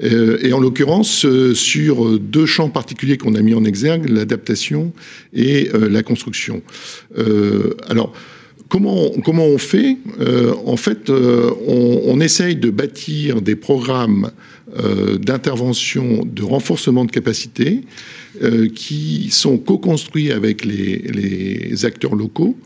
et 0.00 0.52
en 0.52 0.60
l'occurrence, 0.60 1.26
sur 1.54 2.18
deux 2.18 2.46
champs 2.46 2.68
particuliers 2.68 3.16
qu'on 3.16 3.34
a 3.34 3.40
mis 3.40 3.54
en 3.54 3.64
exergue, 3.64 4.08
l'adaptation 4.08 4.92
et 5.32 5.70
la 5.72 6.02
construction. 6.02 6.62
alors, 7.88 8.12
comment, 8.68 9.10
comment 9.24 9.46
on 9.46 9.58
fait 9.58 9.96
En 10.66 10.76
fait, 10.76 11.10
on, 11.10 12.02
on, 12.06 12.20
essaye 12.20 12.56
de 12.56 12.70
bâtir 12.70 13.40
des 13.40 13.56
programmes 13.56 14.30
d'intervention, 15.20 16.24
de 16.24 16.42
renforcement 16.42 17.04
de 17.04 17.10
capacité 17.10 17.82
euh, 18.42 18.68
qui 18.68 19.28
sont 19.30 19.58
co-construits 19.58 20.32
avec 20.32 20.64
les, 20.64 21.84
acteurs 21.84 22.16
locaux. 22.16 22.56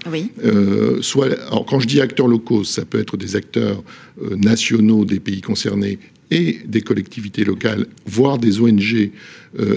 Euh, 0.43 1.03
soit, 1.03 1.27
alors 1.49 1.67
quand 1.67 1.79
je 1.79 1.87
dis 1.87 2.01
acteurs 2.01 2.27
locaux, 2.27 2.65
ça 2.65 2.87
peut 2.87 2.99
être 2.99 3.19
des 3.19 3.37
acteurs 3.37 3.83
euh, 4.23 4.35
nationaux 4.37 5.05
des 5.05 5.21
pays 5.21 5.43
concernés 5.43 5.99
et 6.31 6.61
des 6.65 6.81
collectivités 6.81 7.45
locales, 7.45 7.87
voire 8.07 8.39
des 8.39 8.61
ONG 8.61 9.11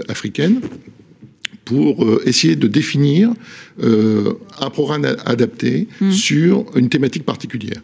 africaines 0.08 0.62
pour 1.66 2.06
essayer 2.26 2.58
de 2.58 2.68
définir 2.68 3.32
un 3.80 4.70
programme 4.70 5.06
adapté 5.26 5.88
mmh. 6.00 6.12
sur 6.12 6.66
une 6.76 6.90
thématique 6.90 7.24
particulière. 7.24 7.82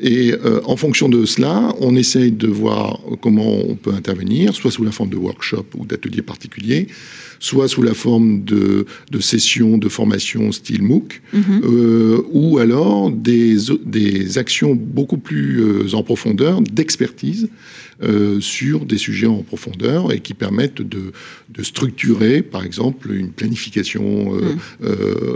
Et 0.00 0.34
en 0.64 0.76
fonction 0.76 1.08
de 1.08 1.24
cela, 1.24 1.74
on 1.80 1.96
essaye 1.96 2.32
de 2.32 2.46
voir 2.46 3.00
comment 3.20 3.58
on 3.68 3.74
peut 3.74 3.92
intervenir, 3.92 4.54
soit 4.54 4.70
sous 4.70 4.84
la 4.84 4.92
forme 4.92 5.10
de 5.10 5.16
workshop 5.16 5.66
ou 5.76 5.86
d'ateliers 5.86 6.22
particuliers, 6.22 6.86
soit 7.40 7.68
sous 7.68 7.82
la 7.82 7.94
forme 7.94 8.44
de, 8.44 8.86
de 9.10 9.20
sessions 9.20 9.78
de 9.78 9.88
formation 9.88 10.52
style 10.52 10.82
MOOC, 10.82 11.22
mhm. 11.32 11.42
euh, 11.64 12.22
ou 12.32 12.58
alors 12.58 13.10
des, 13.10 13.56
des 13.84 14.38
actions 14.38 14.74
beaucoup 14.74 15.18
plus 15.18 15.60
euh, 15.62 15.94
en 15.94 16.02
profondeur 16.02 16.60
d'expertise 16.60 17.48
euh, 18.02 18.40
sur 18.40 18.84
des 18.86 18.98
sujets 18.98 19.26
en 19.26 19.42
profondeur 19.42 20.12
et 20.12 20.20
qui 20.20 20.34
permettent 20.34 20.82
de, 20.82 21.12
de 21.48 21.62
structurer, 21.62 22.42
par 22.42 22.64
exemple, 22.64 23.12
une 23.12 23.30
planification 23.30 24.34
mhm. 24.34 24.58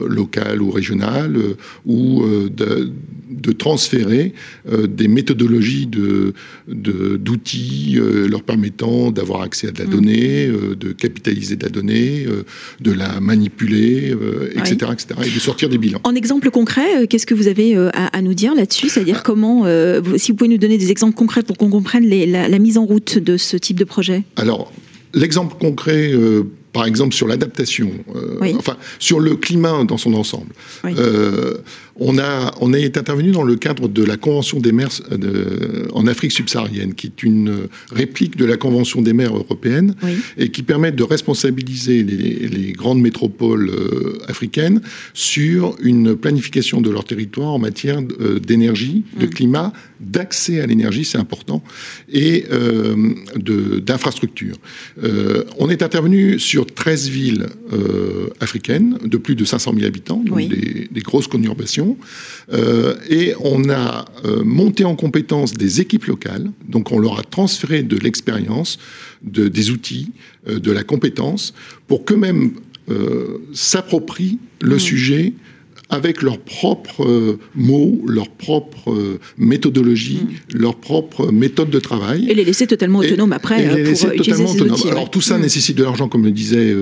Locale 0.09 0.63
ou 0.63 0.71
régionale, 0.71 1.39
ou 1.87 2.25
de, 2.25 2.91
de, 3.31 3.53
transférer 3.53 4.33
des 4.89 5.09
méthodologies 5.09 5.87
de, 5.87 6.35
d'outils 6.69 7.99
leur 8.29 8.43
permettant 8.43 9.11
d'avoir 9.11 9.43
accès 9.43 9.69
à 9.69 9.71
de 9.73 9.79
la 9.79 9.87
mhm. 9.87 9.91
donnée, 9.91 10.47
de 10.79 10.93
capitaliser 10.93 11.57
de 11.57 11.65
la 11.65 11.71
donnée 11.71 12.25
euh, 12.27 12.45
de 12.81 12.93
la 12.93 13.21
manipuler, 13.21 14.15
etc., 14.55 14.77
euh, 14.83 14.93
etc., 14.93 15.21
et 15.25 15.31
de 15.31 15.39
sortir 15.39 15.69
des 15.69 15.79
bilans. 15.79 16.01
En 16.05 16.15
exemple 16.15 16.51
concret, 16.51 17.03
euh, 17.03 17.07
qu'est-ce 17.07 17.27
que 17.27 17.35
vous 17.35 17.49
avez 17.49 17.77
à, 17.93 18.23
nous 18.23 18.35
dire 18.35 18.55
là-dessus? 18.55 18.89
C'est-à-dire 18.89 19.19
ah. 19.21 19.23
comment, 19.25 19.65
si 20.17 20.33
vous 20.33 20.37
pouvez 20.37 20.51
nous 20.51 20.59
donner 20.59 20.79
des 20.79 20.91
exemples 20.91 21.15
concrets 21.15 21.43
pour 21.43 21.57
qu'on 21.57 21.71
comprenne 21.71 22.09
la, 22.09 22.59
mise 22.59 22.79
en 22.79 22.85
route 22.85 23.19
de 23.19 23.37
ce 23.37 23.57
type 23.57 23.79
de 23.79 23.85
projet? 23.85 24.23
Alors, 24.37 24.73
l'exemple 25.13 25.57
concret 25.59 26.13
par 26.75 26.85
exemple 26.85 27.15
sur 27.15 27.27
l'adaptation, 27.27 27.91
enfin 28.59 28.77
sur 28.99 29.21
le 29.21 29.37
climat 29.37 29.85
dans 29.85 29.97
son 29.97 30.13
ensemble. 30.13 30.53
On, 31.97 32.19
a, 32.19 32.53
on 32.61 32.73
est 32.73 32.97
intervenu 32.97 33.31
dans 33.31 33.45
le 33.45 33.55
cadre 33.55 33.89
de 33.89 34.03
la 34.03 34.17
Convention 34.17 34.59
des 34.59 34.73
mers 34.73 34.89
euh, 35.13 35.87
en 35.93 36.07
Afrique 36.09 36.33
subsaharienne, 36.33 36.95
qui 36.95 37.07
est 37.07 37.23
une 37.23 37.69
réplique 37.93 38.37
de 38.37 38.45
la 38.45 38.57
Convention 38.57 39.01
des 39.01 39.13
mers 39.13 39.35
européenne 39.35 39.95
et 40.37 40.49
qui 40.51 40.63
permet 40.63 40.91
de 40.91 41.05
responsabiliser 41.05 42.03
les, 42.03 42.73
grandes 42.73 43.01
métropoles 43.01 43.71
euh, 43.71 44.19
africaines 44.27 44.81
sur 45.13 45.77
une 45.81 46.17
planification 46.17 46.81
de 46.81 46.91
leur 46.91 47.05
territoire 47.05 47.51
en 47.51 47.59
matière 47.59 48.01
euh, 48.21 48.41
d'énergie, 48.41 49.05
de 49.19 49.27
mm. 49.27 49.31
climat, 49.31 49.73
d'accès 50.01 50.61
à 50.61 50.67
l'énergie, 50.67 51.05
c'est 51.05 51.19
important, 51.19 51.63
et 52.13 52.45
d'infrastructures. 53.37 54.57
on 55.59 55.71
est 55.71 55.83
intervenu 55.83 56.39
sur 56.39 56.67
13 56.67 57.09
villes 57.09 57.47
africaines 58.41 58.99
de 59.03 59.17
plus 59.17 59.35
de 59.35 59.45
500 59.45 59.73
000 59.75 59.87
habitants, 59.87 60.23
donc 60.23 60.49
des, 60.49 60.89
des 60.91 61.01
grosses 61.01 61.29
conurbations 61.29 61.84
euh, 62.53 62.95
et 63.09 63.35
on 63.41 63.69
a 63.71 64.05
euh, 64.25 64.43
monté 64.45 64.85
en 64.85 64.97
compétence 64.97 65.53
des 65.53 65.81
équipes 65.81 66.07
locales, 66.07 66.51
donc 66.69 66.93
on 66.93 66.99
leur 66.99 67.19
a 67.19 67.23
transféré 67.23 67.83
de 67.83 67.97
l'expérience, 67.97 68.79
de, 69.23 69.49
des 69.49 69.71
outils, 69.71 70.13
euh, 70.49 70.59
de 70.59 70.73
la 70.73 70.83
compétence, 70.83 71.55
pour 71.87 72.05
qu'eux-mêmes 72.05 72.53
s'approprient 73.55 74.39
le 74.61 74.77
mmh. 74.77 74.79
sujet 74.79 75.33
avec 75.91 76.23
leurs 76.23 76.39
propres 76.39 77.05
euh, 77.05 77.39
mots, 77.55 78.03
leurs 78.07 78.31
propres 78.31 78.93
euh, 78.93 79.21
méthodologies, 79.37 80.23
mm. 80.23 80.59
leurs 80.59 80.77
propres 80.77 81.31
méthodes 81.31 81.71
de 81.71 81.79
travail. 81.79 82.27
Et 82.29 82.35
les 82.35 82.45
laisser 82.45 82.67
totalement 82.67 83.01
autonomes 83.01 83.33
après 83.33 83.67
euh, 83.67 83.93
pour 83.93 84.13
utiliser 84.13 84.47
ces 84.47 84.63
outils. 84.63 84.91
Alors 84.91 85.11
tout 85.11 85.21
ça 85.21 85.39
mm. 85.39 85.43
nécessite 85.43 85.77
de 85.77 85.85
l'argent, 85.85 86.09
comme 86.09 86.25
le 86.25 86.31
disait 86.31 86.75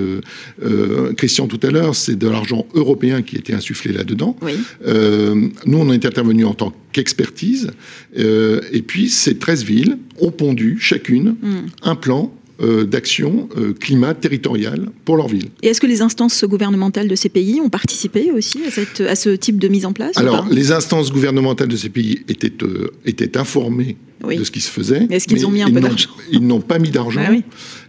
Christian 1.17 1.47
tout 1.47 1.61
à 1.62 1.71
l'heure, 1.71 1.95
c'est 1.95 2.17
de 2.17 2.29
l'argent 2.29 2.67
européen 2.75 3.23
qui 3.23 3.37
était 3.37 3.55
insufflé 3.55 3.93
là-dedans. 3.93 4.37
nous, 4.85 5.79
on 5.79 5.93
est 5.93 6.07
intervenu 6.07 6.45
en 6.45 6.55
tant 6.55 6.73
qu'expertise, 6.93 7.71
et 8.17 8.83
puis 8.87 9.09
ces 9.09 9.37
13 9.37 9.65
villes 9.65 9.99
ont 10.21 10.31
pondu 10.31 10.79
chacune 10.81 11.37
mm. 11.43 11.67
un 11.83 11.95
plan 11.95 12.33
euh, 12.62 12.85
d'action 12.85 13.48
euh, 13.57 13.72
climat 13.72 14.14
territoriale 14.14 14.90
pour 15.05 15.16
leur 15.16 15.27
ville. 15.27 15.48
Et 15.62 15.68
est-ce 15.68 15.81
que 15.81 15.87
les 15.88 16.01
instances 16.01 16.44
gouvernementales 16.44 17.09
de 17.09 17.16
ces 17.16 17.29
pays 17.29 17.61
ont 17.61 17.68
participé 17.68 18.31
aussi 18.31 18.61
à, 18.64 18.70
cette, 18.70 19.01
à 19.01 19.16
ce 19.16 19.31
type 19.31 19.59
de 19.59 19.66
mise 19.66 19.85
en 19.85 19.92
place 19.92 20.16
Alors, 20.16 20.46
les 20.48 20.70
instances 20.70 21.11
gouvernementales 21.11 21.66
de 21.66 21.77
ces 21.77 21.88
pays 21.88 22.20
étaient, 22.29 22.62
euh, 22.62 22.92
étaient 23.05 23.37
informées 23.37 23.96
de 24.22 24.44
ce 24.44 24.53
qui 24.53 24.61
se 24.61 24.70
faisait. 24.70 25.09
Est-ce 25.11 25.27
qu'ils 25.27 25.44
ont 25.44 25.51
mis 25.51 25.62
un 25.62 25.72
peu 25.72 25.81
d'argent 25.81 26.11
Ils 26.31 26.46
n'ont 26.46 26.61
pas 26.61 26.79
mis 26.79 26.90
d'argent 26.90 27.20
ah 27.27 27.33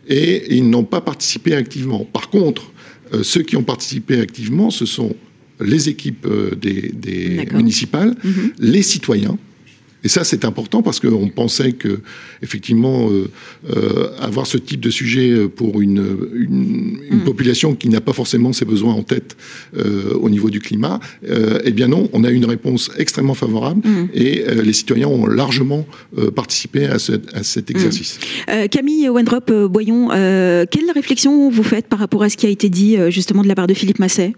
et 0.08 0.56
ils 0.56 0.68
n'ont 0.68 0.86
pas 0.86 1.02
participé 1.02 1.54
activement. 1.54 2.08
Par 2.12 2.32
contre, 2.32 2.72
ceux 3.22 3.44
qui 3.44 3.56
ont 3.56 3.64
participé 3.64 4.20
activement, 4.20 4.72
ce 4.72 4.88
sont 4.88 5.16
les 5.62 5.88
équipes 5.88 6.28
des, 6.60 7.46
municipales, 7.54 8.16
mhm. 8.24 8.54
les 8.58 8.82
citoyens, 8.82 9.38
et 10.04 10.10
ça, 10.10 10.24
c'est 10.24 10.44
important 10.44 10.82
parce 10.82 11.00
qu'on 11.00 11.30
pensait 11.30 11.72
que, 11.72 12.02
effectivement, 12.42 13.10
euh, 13.10 13.30
euh, 13.70 14.10
avoir 14.20 14.48
ce 14.48 14.58
type 14.58 14.82
de 14.82 14.90
sujet 14.90 15.48
pour 15.48 15.82
une, 15.82 16.30
une, 16.36 17.00
mm. 17.10 17.24
population 17.24 17.74
qui 17.74 17.88
n'a 17.88 18.02
pas 18.02 18.12
forcément 18.12 18.52
ses 18.52 18.66
besoins 18.66 18.94
en 18.94 19.04
tête 19.04 19.38
euh, 19.78 20.14
au 20.16 20.30
niveau 20.30 20.50
du 20.50 20.60
climat, 20.60 21.00
eh 21.64 21.72
bien 21.72 21.88
non, 21.88 22.10
on 22.14 22.24
a 22.24 22.30
eu 22.30 22.36
une 22.36 22.46
réponse 22.46 22.92
extrêmement 22.98 23.34
favorable 23.34 23.82
mm. 23.88 24.10
et 24.14 24.44
les 24.64 24.74
citoyens 24.74 25.08
ont 25.08 25.26
largement 25.26 25.86
participé 26.36 26.86
à, 26.88 26.96
à, 26.96 27.44
cet 27.44 27.70
mm. 27.70 27.72
exercice. 27.72 28.20
Camille 28.72 29.08
Wendrop, 29.10 29.52
Boyon, 29.70 30.10
quelle 30.10 30.92
réflexion 30.94 31.50
vous 31.50 31.64
faites 31.64 31.88
par 31.88 32.00
rapport 32.00 32.24
à 32.24 32.30
ce 32.30 32.38
qui 32.38 32.46
a 32.46 32.50
été 32.50 32.70
dit 32.70 32.98
justement 33.10 33.44
de 33.44 33.48
la 33.48 33.56
part 33.56 33.68
de 33.68 33.74
Philippe 33.74 34.00
Masset? 34.00 34.34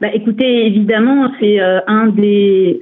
Bah, 0.00 0.08
écoutez, 0.14 0.66
évidemment, 0.66 1.32
c'est 1.40 1.58
un 1.60 2.08
des 2.08 2.80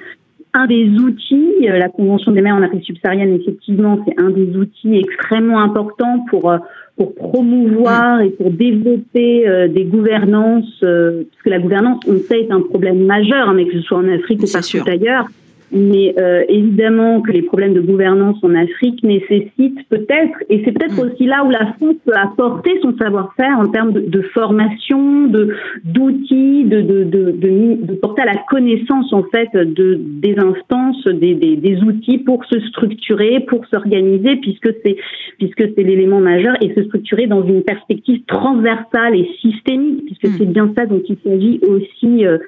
un 0.56 0.66
des 0.66 0.88
outils, 0.88 1.68
euh, 1.68 1.78
la 1.78 1.88
Convention 1.88 2.32
des 2.32 2.40
maires 2.40 2.54
en 2.54 2.62
Afrique 2.62 2.84
subsaharienne, 2.84 3.34
effectivement, 3.34 4.02
c'est 4.06 4.18
un 4.18 4.30
des 4.30 4.56
outils 4.56 4.96
extrêmement 4.96 5.60
importants 5.60 6.24
pour 6.30 6.50
euh, 6.50 6.58
pour 6.96 7.14
promouvoir 7.14 8.22
et 8.22 8.30
pour 8.30 8.50
développer 8.50 9.46
euh, 9.46 9.68
des 9.68 9.84
gouvernances, 9.84 10.80
parce 10.80 11.42
que 11.44 11.50
la 11.50 11.58
gouvernance, 11.58 12.02
on 12.08 12.18
sait, 12.20 12.40
est 12.40 12.50
un 12.50 12.62
problème 12.62 13.04
majeur, 13.04 13.50
hein, 13.50 13.54
mais 13.54 13.66
que 13.66 13.74
ce 13.74 13.82
soit 13.82 13.98
en 13.98 14.08
Afrique 14.08 14.42
ou 14.42 14.50
partout 14.50 14.78
ailleurs. 14.86 15.26
Mais 15.72 16.14
euh, 16.16 16.44
évidemment 16.48 17.20
que 17.20 17.32
les 17.32 17.42
problèmes 17.42 17.74
de 17.74 17.80
gouvernance 17.80 18.36
en 18.42 18.54
Afrique 18.54 19.02
nécessitent 19.02 19.88
peut-être, 19.88 20.38
et 20.48 20.62
c'est 20.64 20.70
peut-être 20.70 20.96
mm. 20.96 21.00
aussi 21.00 21.26
là 21.26 21.44
où 21.44 21.50
la 21.50 21.72
France 21.74 21.96
peut 22.04 22.12
apporter 22.14 22.78
son 22.82 22.96
savoir-faire 22.96 23.58
en 23.58 23.66
termes 23.66 23.92
de, 23.92 24.00
de 24.00 24.22
formation, 24.22 25.26
de 25.26 25.54
d'outils, 25.84 26.64
de 26.64 26.82
de, 26.82 27.04
de, 27.04 27.32
de, 27.32 27.94
porter 27.94 28.22
à 28.22 28.26
la 28.26 28.36
connaissance 28.48 29.12
en 29.12 29.24
fait 29.24 29.48
de 29.54 29.98
des 30.00 30.36
instances, 30.38 31.04
des, 31.08 31.34
des, 31.34 31.56
des 31.56 31.82
outils 31.82 32.18
pour 32.18 32.44
se 32.44 32.60
structurer, 32.60 33.40
pour 33.40 33.66
s'organiser, 33.66 34.36
puisque 34.36 34.72
c'est 34.84 34.96
puisque 35.38 35.64
c'est 35.74 35.82
l'élément 35.82 36.20
majeur, 36.20 36.54
et 36.62 36.72
se 36.74 36.84
structurer 36.84 37.26
dans 37.26 37.44
une 37.44 37.62
perspective 37.64 38.22
transversale 38.28 39.16
et 39.16 39.28
systémique, 39.40 40.04
puisque 40.06 40.28
mm. 40.28 40.38
c'est 40.38 40.46
bien 40.46 40.72
ça 40.78 40.86
dont 40.86 41.02
il 41.08 41.16
s'agit 41.24 41.60
aussi. 41.66 42.24
Euh, 42.24 42.38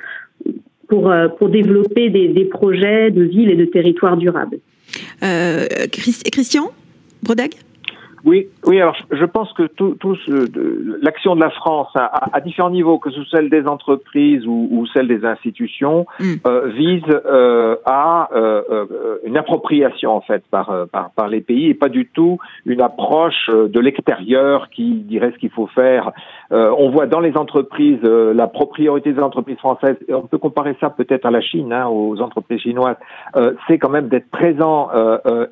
pour, 0.88 1.10
euh, 1.10 1.28
pour 1.28 1.48
développer 1.48 2.10
des, 2.10 2.28
des, 2.28 2.44
projets 2.44 3.10
de 3.10 3.22
villes 3.22 3.50
et 3.50 3.56
de 3.56 3.66
territoires 3.66 4.16
durables. 4.16 4.58
Euh, 5.22 5.66
Christian 5.92 6.70
Brodag 7.22 7.50
oui, 8.24 8.48
oui. 8.66 8.80
Alors, 8.80 8.96
je 9.10 9.24
pense 9.24 9.52
que 9.52 9.64
tout, 9.64 9.96
tout 10.00 10.16
l'action 11.00 11.36
de 11.36 11.40
la 11.40 11.50
France 11.50 11.88
à, 11.94 12.36
à, 12.36 12.40
différents 12.40 12.70
niveaux, 12.70 12.98
que 12.98 13.10
ce 13.10 13.22
soit 13.22 13.38
celle 13.38 13.50
des 13.50 13.66
entreprises 13.66 14.46
ou, 14.46 14.68
ou 14.70 14.86
celle 14.86 15.08
des 15.08 15.24
institutions, 15.24 16.06
mm. 16.18 16.34
euh, 16.46 16.68
vise 16.68 17.02
euh, 17.08 17.76
à 17.84 18.28
euh, 18.34 18.62
euh, 18.70 19.18
une 19.24 19.36
appropriation 19.36 20.10
en 20.10 20.20
fait 20.20 20.42
par, 20.50 20.86
par, 20.92 21.10
par 21.10 21.28
les 21.28 21.40
pays 21.40 21.68
et 21.68 21.74
pas 21.74 21.88
du 21.88 22.06
tout 22.06 22.38
une 22.66 22.80
approche 22.80 23.48
de 23.48 23.80
l'extérieur 23.80 24.68
qui 24.70 24.90
dirait 24.92 25.32
ce 25.32 25.38
qu'il 25.38 25.50
faut 25.50 25.68
faire. 25.68 26.12
On 26.50 26.90
voit 26.90 27.06
dans 27.06 27.20
les 27.20 27.36
entreprises 27.36 28.02
la 28.02 28.46
priorité 28.46 29.12
des 29.12 29.20
entreprises 29.20 29.58
françaises. 29.58 29.96
On 30.08 30.22
peut 30.22 30.38
comparer 30.38 30.76
ça 30.80 30.90
peut-être 30.90 31.26
à 31.26 31.30
la 31.30 31.40
Chine, 31.40 31.72
hein, 31.72 31.86
aux 31.88 32.20
entreprises 32.20 32.60
chinoises. 32.60 32.96
c'est 33.66 33.78
quand 33.78 33.90
même 33.90 34.08
d'être 34.08 34.30
présent 34.30 34.88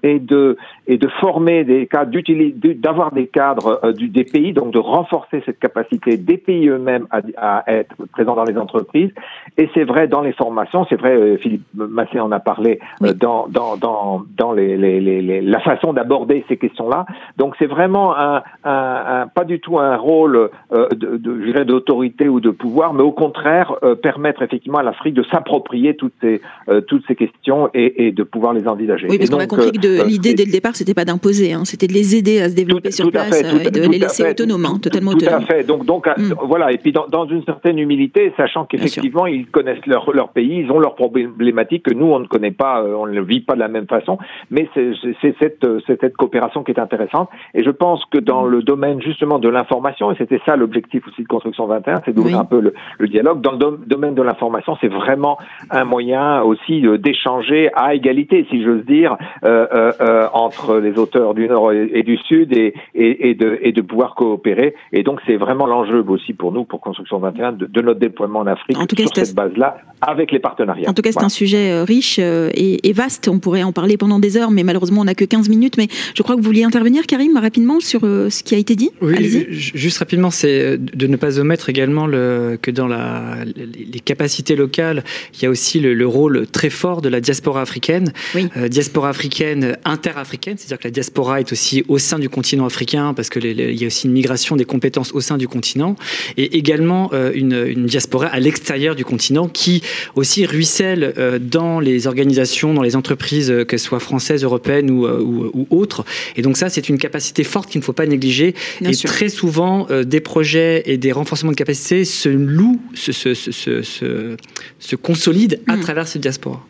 et 0.02 0.18
de 0.18 0.56
et 0.86 0.98
de 0.98 1.08
former 1.20 1.64
des 1.64 1.88
d'utilisation 2.06 2.56
d'avoir 2.74 3.12
des 3.12 3.26
cadres 3.26 3.80
euh, 3.84 3.92
du, 3.92 4.08
des 4.08 4.24
pays, 4.24 4.52
donc 4.52 4.72
de 4.72 4.78
renforcer 4.78 5.42
cette 5.46 5.58
capacité 5.58 6.16
des 6.16 6.36
pays 6.36 6.68
eux-mêmes 6.68 7.06
à, 7.10 7.20
à, 7.36 7.72
être 7.72 7.94
présents 8.12 8.34
dans 8.34 8.44
les 8.44 8.56
entreprises. 8.56 9.10
Et 9.56 9.68
c'est 9.74 9.84
vrai 9.84 10.08
dans 10.08 10.20
les 10.20 10.32
formations, 10.32 10.86
c'est 10.88 10.96
vrai, 10.96 11.14
euh, 11.14 11.36
Philippe 11.38 11.64
Massé 11.74 12.20
en 12.20 12.32
a 12.32 12.40
parlé, 12.40 12.80
euh, 13.02 13.12
dans, 13.12 13.46
dans, 13.48 13.76
dans, 13.76 14.22
dans 14.36 14.52
les, 14.52 14.76
les, 14.76 15.00
les, 15.00 15.40
la 15.40 15.60
façon 15.60 15.92
d'aborder 15.92 16.44
ces 16.48 16.56
questions-là. 16.56 17.06
Donc 17.36 17.54
c'est 17.58 17.66
vraiment 17.66 18.16
un, 18.16 18.42
un, 18.64 19.22
un, 19.22 19.26
pas 19.26 19.44
du 19.44 19.60
tout 19.60 19.78
un 19.78 19.96
rôle 19.96 20.50
euh, 20.72 20.85
de, 20.90 21.16
de 21.16 21.64
d'autorité 21.64 22.28
ou 22.28 22.40
de 22.40 22.50
pouvoir, 22.50 22.92
mais 22.92 23.02
au 23.02 23.12
contraire 23.12 23.74
permettre 24.02 24.42
effectivement 24.42 24.78
à 24.78 24.82
l'Afrique 24.82 25.14
de 25.14 25.24
s'approprier 25.24 25.96
toutes 25.96 26.12
ces, 26.20 26.40
toutes 26.86 27.04
ces 27.08 27.14
questions 27.14 27.70
et, 27.74 28.06
et, 28.06 28.12
de 28.12 28.22
pouvoir 28.22 28.52
les 28.52 28.68
envisager. 28.68 29.06
Oui, 29.08 29.18
parce 29.18 29.30
qu'on 29.30 29.38
a 29.38 29.46
compris 29.46 29.72
que 29.72 30.06
l'idée 30.06 30.34
dès 30.34 30.44
le 30.44 30.52
départ, 30.52 30.76
c'était 30.76 30.94
pas 30.94 31.04
d'imposer, 31.04 31.52
hein, 31.52 31.64
c'était 31.64 31.86
de 31.86 31.92
les 31.92 32.16
aider 32.16 32.40
à 32.40 32.48
se 32.48 32.54
développer 32.54 32.90
sur 32.90 33.10
place 33.10 33.40
et 33.40 33.70
de 33.70 33.80
les 33.90 33.98
laisser 33.98 34.28
autonomes, 34.28 34.66
hein, 34.66 34.78
totalement 34.80 35.12
autonomes. 35.12 35.44
Tout 35.44 35.52
à 35.52 35.54
fait. 35.54 35.64
Donc, 35.64 35.84
donc 35.84 36.06
mm. 36.06 36.34
voilà. 36.44 36.72
Et 36.72 36.78
puis 36.78 36.92
dans, 36.92 37.06
dans, 37.06 37.26
une 37.26 37.44
certaine 37.44 37.78
humilité, 37.78 38.32
sachant 38.36 38.64
qu'effectivement 38.64 39.26
ils 39.26 39.46
connaissent 39.46 39.84
leur, 39.86 40.12
leur 40.12 40.28
pays, 40.30 40.60
ils 40.60 40.70
ont 40.70 40.78
leurs 40.78 40.94
problématiques 40.94 41.84
que 41.84 41.94
nous 41.94 42.06
on 42.06 42.20
ne 42.20 42.26
connaît 42.26 42.52
pas, 42.52 42.82
euh, 42.82 42.94
on 42.94 43.06
ne 43.06 43.20
vit 43.20 43.40
pas 43.40 43.54
de 43.54 43.60
la 43.60 43.68
même 43.68 43.86
façon. 43.86 44.18
Mais 44.50 44.68
c'est 44.74 45.34
cette, 45.40 45.66
cette 45.86 46.16
coopération 46.16 46.62
qui 46.62 46.72
est 46.72 46.80
intéressante. 46.80 47.28
Et 47.54 47.64
je 47.64 47.70
pense 47.70 48.04
que 48.06 48.18
dans 48.18 48.44
le 48.44 48.62
domaine 48.62 49.00
justement 49.02 49.38
de 49.38 49.48
l'information, 49.48 50.12
et 50.12 50.16
c'était 50.16 50.40
ça 50.46 50.56
l'objectif 50.56 50.75
aussi 51.06 51.22
de 51.22 51.28
Construction 51.28 51.66
21, 51.66 52.02
c'est 52.04 52.12
d'ouvrir 52.12 52.38
un 52.38 52.44
peu 52.44 52.60
le, 52.60 52.74
le, 52.98 53.08
dialogue. 53.08 53.40
Dans 53.40 53.52
le 53.52 53.78
domaine 53.86 54.14
de 54.14 54.22
l'information, 54.22 54.76
c'est 54.80 54.88
vraiment 54.88 55.38
un 55.70 55.84
moyen 55.84 56.42
aussi 56.42 56.82
d'échanger 56.98 57.70
à 57.74 57.94
égalité, 57.94 58.46
si 58.50 58.62
j'ose 58.62 58.84
dire, 58.84 59.16
euh, 59.44 59.66
euh, 59.72 59.92
euh, 60.00 60.28
entre 60.32 60.78
les 60.78 60.98
auteurs 60.98 61.34
du 61.34 61.48
Nord 61.48 61.72
et, 61.72 62.02
du 62.02 62.16
Sud 62.18 62.56
et, 62.56 62.74
et, 62.94 63.30
et, 63.30 63.34
de, 63.34 63.58
et 63.62 63.72
de 63.72 63.82
pouvoir 63.82 64.14
coopérer. 64.14 64.74
Et 64.92 65.02
donc 65.02 65.20
c'est 65.26 65.36
vraiment 65.36 65.66
l'enjeu 65.66 66.04
aussi 66.08 66.32
pour 66.32 66.52
nous, 66.52 66.64
pour 66.64 66.80
Construction 66.80 67.18
21, 67.18 67.52
de, 67.52 67.66
de 67.66 67.80
notre 67.82 68.00
déploiement 68.00 68.40
en 68.40 68.46
Afrique 68.46 68.78
en 68.78 68.86
tout 68.86 68.96
cas, 68.96 69.04
sur 69.04 69.16
cette 69.16 69.34
base-là, 69.34 69.78
avec 70.00 70.32
les 70.32 70.38
partenariats. 70.38 70.88
En 70.88 70.94
tout 70.94 71.02
cas, 71.02 71.12
c'est 71.12 71.24
un 71.24 71.28
sujet 71.28 71.82
riche 71.82 72.18
et, 72.18 72.88
et, 72.88 72.92
vaste. 72.92 73.28
On 73.28 73.38
pourrait 73.38 73.62
en 73.62 73.72
parler 73.72 73.96
pendant 73.96 74.18
des 74.18 74.36
heures, 74.36 74.50
mais 74.50 74.62
malheureusement, 74.62 75.02
on 75.02 75.04
n'a 75.04 75.14
que 75.14 75.24
15 75.24 75.48
minutes. 75.48 75.76
Mais 75.76 75.88
je 76.14 76.22
crois 76.22 76.36
que 76.36 76.40
vous 76.40 76.46
vouliez 76.46 76.64
intervenir, 76.64 77.06
Karim, 77.06 77.36
rapidement 77.36 77.80
sur 77.80 78.00
ce 78.00 78.42
qui 78.42 78.54
a 78.54 78.58
été 78.58 78.74
dit. 78.74 78.90
Oui, 79.00 79.46
juste 79.50 79.98
rapidement, 79.98 80.30
c'est 80.30 80.65
de 80.76 81.06
ne 81.06 81.16
pas 81.16 81.38
omettre 81.38 81.68
également 81.68 82.06
le, 82.06 82.58
que 82.60 82.70
dans 82.70 82.88
la, 82.88 83.36
les 83.44 84.00
capacités 84.00 84.56
locales, 84.56 85.04
il 85.34 85.42
y 85.42 85.46
a 85.46 85.50
aussi 85.50 85.80
le, 85.80 85.94
le 85.94 86.06
rôle 86.06 86.46
très 86.46 86.70
fort 86.70 87.02
de 87.02 87.08
la 87.08 87.20
diaspora 87.20 87.62
africaine. 87.62 88.12
Oui. 88.34 88.48
Euh, 88.56 88.68
diaspora 88.68 89.08
africaine, 89.08 89.76
interafricaine, 89.84 90.56
c'est-à-dire 90.58 90.78
que 90.78 90.88
la 90.88 90.92
diaspora 90.92 91.40
est 91.40 91.52
aussi 91.52 91.84
au 91.88 91.98
sein 91.98 92.18
du 92.18 92.28
continent 92.28 92.66
africain, 92.66 93.14
parce 93.14 93.28
qu'il 93.30 93.44
y 93.46 93.84
a 93.84 93.86
aussi 93.86 94.06
une 94.06 94.12
migration 94.12 94.56
des 94.56 94.64
compétences 94.64 95.12
au 95.12 95.20
sein 95.20 95.38
du 95.38 95.48
continent, 95.48 95.96
et 96.36 96.56
également 96.56 97.10
euh, 97.12 97.32
une, 97.34 97.54
une, 97.66 97.86
diaspora 97.86 98.26
à 98.26 98.40
l'extérieur 98.40 98.94
du 98.94 99.04
continent 99.04 99.48
qui 99.48 99.82
aussi 100.14 100.46
ruisselle 100.46 101.14
euh, 101.18 101.38
dans 101.38 101.80
les 101.80 102.06
organisations, 102.06 102.74
dans 102.74 102.82
les 102.82 102.96
entreprises, 102.96 103.50
euh, 103.50 103.64
qu'elles 103.64 103.78
soient 103.78 104.00
françaises, 104.00 104.44
européennes 104.44 104.90
ou, 104.90 105.06
ou, 105.06 105.50
ou, 105.54 105.66
autres. 105.70 106.04
Et 106.36 106.42
donc 106.42 106.56
ça, 106.56 106.68
c'est 106.68 106.88
une 106.88 106.98
capacité 106.98 107.44
forte 107.44 107.70
qu'il 107.70 107.80
ne 107.80 107.84
faut 107.84 107.92
pas 107.92 108.06
négliger. 108.06 108.54
Bien 108.80 108.90
et 108.90 108.94
sûr. 108.94 109.10
très 109.10 109.28
souvent, 109.28 109.86
des 110.04 110.20
projets 110.20 110.55
et 110.56 110.96
des 110.96 111.12
renforcements 111.12 111.52
de 111.52 111.56
capacité 111.56 112.04
se 112.04 112.28
louent, 112.28 112.80
se, 112.94 113.12
se, 113.12 113.34
se, 113.34 113.50
se, 113.82 114.36
se 114.78 114.96
consolident 114.96 115.56
à 115.66 115.76
mmh. 115.76 115.80
travers 115.80 116.08
cette 116.08 116.22
diaspora. 116.22 116.66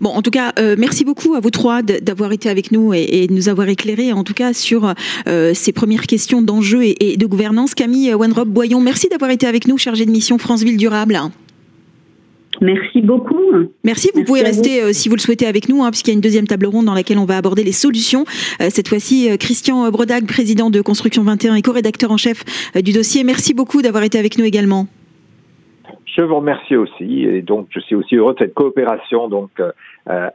Bon, 0.00 0.10
en 0.10 0.22
tout 0.22 0.30
cas, 0.30 0.52
euh, 0.58 0.76
merci 0.78 1.04
beaucoup 1.04 1.34
à 1.34 1.40
vous 1.40 1.50
trois 1.50 1.82
d'avoir 1.82 2.32
été 2.32 2.48
avec 2.48 2.72
nous 2.72 2.92
et, 2.94 3.02
et, 3.02 3.26
de 3.26 3.32
nous 3.32 3.48
avoir 3.48 3.68
éclairé, 3.68 4.12
en 4.12 4.24
tout 4.24 4.34
cas, 4.34 4.52
sur 4.52 4.94
euh, 5.26 5.54
ces 5.54 5.72
premières 5.72 6.06
questions 6.06 6.42
d'enjeux 6.42 6.82
et, 6.82 7.12
et, 7.12 7.16
de 7.16 7.26
gouvernance. 7.26 7.74
Camille 7.74 8.12
Wenrop 8.14 8.48
Boyon, 8.48 8.80
merci 8.80 9.08
d'avoir 9.08 9.30
été 9.30 9.46
avec 9.46 9.68
nous, 9.68 9.78
chargée 9.78 10.06
de 10.06 10.10
mission 10.10 10.38
France 10.38 10.62
Ville 10.62 10.76
Durable. 10.76 11.18
Merci 12.60 13.00
beaucoup. 13.00 13.34
Merci. 13.84 14.08
Vous 14.12 14.20
merci 14.20 14.24
pouvez 14.24 14.42
rester, 14.42 14.82
euh, 14.82 14.92
si 14.92 15.08
vous 15.08 15.16
le 15.16 15.20
souhaitez, 15.20 15.46
avec 15.46 15.68
nous, 15.68 15.82
hein, 15.82 15.90
puisqu'il 15.90 16.10
y 16.10 16.12
a 16.12 16.14
une 16.14 16.20
deuxième 16.20 16.46
table 16.46 16.66
ronde 16.66 16.86
dans 16.86 16.94
laquelle 16.94 17.18
on 17.18 17.24
va 17.24 17.36
aborder 17.36 17.64
les 17.64 17.72
solutions. 17.72 18.24
Euh, 18.60 18.68
cette 18.70 18.88
fois-ci, 18.88 19.30
euh, 19.30 19.36
Christian 19.36 19.90
Brodag, 19.90 20.26
président 20.26 20.70
de 20.70 20.80
Construction 20.80 21.22
21 21.22 21.54
et 21.54 21.62
co-rédacteur 21.62 22.10
en 22.10 22.16
chef 22.16 22.44
du 22.74 22.92
dossier. 22.92 23.24
Merci 23.24 23.54
beaucoup 23.54 23.82
d'avoir 23.82 24.04
été 24.04 24.18
avec 24.18 24.38
nous 24.38 24.44
également. 24.44 24.86
Je 26.16 26.22
vous 26.22 26.36
remercie 26.36 26.76
aussi, 26.76 27.22
et 27.24 27.42
donc 27.42 27.68
je 27.70 27.80
suis 27.80 27.94
aussi 27.94 28.16
heureux 28.16 28.34
de 28.34 28.38
cette 28.40 28.54
coopération 28.54 29.28
donc 29.28 29.50
euh, 29.60 29.70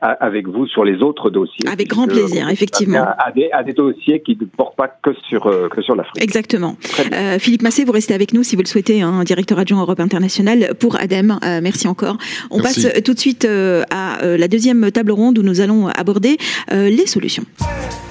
avec 0.01 0.47
vous 0.47 0.67
sur 0.67 0.85
les 0.85 1.01
autres 1.01 1.29
dossiers. 1.29 1.67
Avec 1.67 1.87
grand 1.87 2.07
plaisir, 2.07 2.49
effectivement. 2.49 2.99
À, 2.99 3.27
à, 3.27 3.31
des, 3.31 3.49
à, 3.51 3.63
des, 3.63 3.73
dossiers 3.73 4.21
qui 4.21 4.37
ne 4.39 4.45
portent 4.45 4.75
pas 4.75 4.87
que 4.87 5.11
sur 5.27 5.47
euh, 5.47 5.67
que 5.67 5.81
sur 5.81 5.95
l'Afrique. 5.95 6.21
Exactement. 6.23 6.77
Euh, 7.11 7.39
Philippe 7.39 7.61
Massé, 7.61 7.83
vous 7.83 7.91
restez 7.91 8.13
avec 8.13 8.33
nous 8.33 8.43
si 8.43 8.55
vous 8.55 8.61
le 8.61 8.67
souhaitez, 8.67 9.01
hein, 9.01 9.23
directeur 9.23 9.59
adjoint 9.59 9.81
Europe 9.81 9.99
Internationale 9.99 10.75
pour 10.79 10.99
ADEME. 10.99 11.39
Euh, 11.43 11.59
merci 11.61 11.87
encore. 11.87 12.17
On 12.51 12.59
merci. 12.59 12.83
passe 12.83 13.03
tout 13.03 13.13
de 13.13 13.19
suite 13.19 13.45
euh, 13.45 13.83
à 13.91 14.37
la 14.37 14.47
deuxième 14.47 14.91
table 14.91 15.11
ronde 15.11 15.37
où 15.39 15.43
nous 15.43 15.61
allons 15.61 15.87
aborder 15.87 16.37
les 16.71 17.07
solutions. 17.07 17.43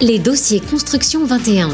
Les 0.00 0.18
dossiers 0.18 0.60
Construction 0.60 1.24
21. 1.24 1.68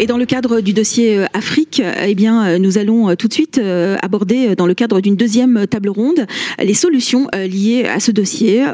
Et 0.00 0.06
dans 0.06 0.16
le 0.16 0.26
cadre 0.26 0.60
du 0.60 0.72
dossier 0.74 1.18
euh, 1.18 1.26
Afrique, 1.34 1.82
eh 2.06 2.14
bien, 2.14 2.46
euh, 2.46 2.58
nous 2.58 2.78
allons 2.78 3.10
euh, 3.10 3.16
tout 3.16 3.26
de 3.26 3.32
suite 3.32 3.60
aborder, 4.00 4.54
dans 4.54 4.66
le 4.66 4.74
cadre 4.74 5.00
d'une 5.00 5.16
deuxième 5.16 5.66
table 5.66 5.88
ronde, 5.88 6.26
les 6.62 6.74
solutions 6.74 7.26
liées 7.34 7.84
à 7.84 7.98
ce 7.98 8.10
dossier. 8.12 8.64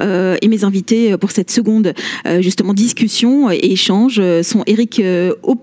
Et 0.43 0.49
mes 0.49 0.65
invités 0.65 1.17
pour 1.17 1.31
cette 1.31 1.51
seconde, 1.51 1.95
justement, 2.41 2.75
discussion 2.75 3.51
et 3.51 3.59
échange 3.63 4.21
sont 4.43 4.63
Eric 4.67 5.03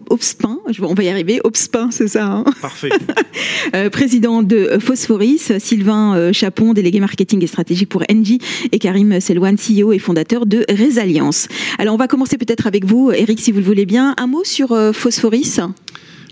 Obspin, 0.10 0.60
on 0.82 0.93
va 0.93 1.04
y 1.04 1.10
arriver, 1.10 1.41
Obspin, 1.43 1.89
c'est 1.91 2.08
ça 2.08 2.26
hein? 2.26 2.45
Parfait. 2.62 2.89
Président 3.91 4.43
de 4.43 4.78
Phosphoris, 4.80 5.52
Sylvain 5.60 6.32
Chapon, 6.32 6.74
délégué 6.74 7.00
marketing 7.00 7.43
et 7.43 7.47
stratégique 7.47 7.89
pour 7.89 8.04
Engie, 8.12 8.39
et 8.71 8.80
Karim 8.80 9.19
Selwan, 9.19 9.58
CEO 9.58 9.93
et 9.93 10.00
fondateur 10.00 10.45
de 10.45 10.65
Résalliance. 10.69 11.47
Alors, 11.78 11.93
on 11.93 11.97
va 11.97 12.08
commencer 12.08 12.38
peut-être 12.38 12.67
avec 12.67 12.86
vous, 12.86 13.12
Eric, 13.12 13.39
si 13.39 13.52
vous 13.52 13.60
le 13.60 13.65
voulez 13.65 13.86
bien. 13.86 14.15
Un 14.17 14.28
mot 14.28 14.43
sur 14.43 14.69
Phosphoris? 14.93 15.51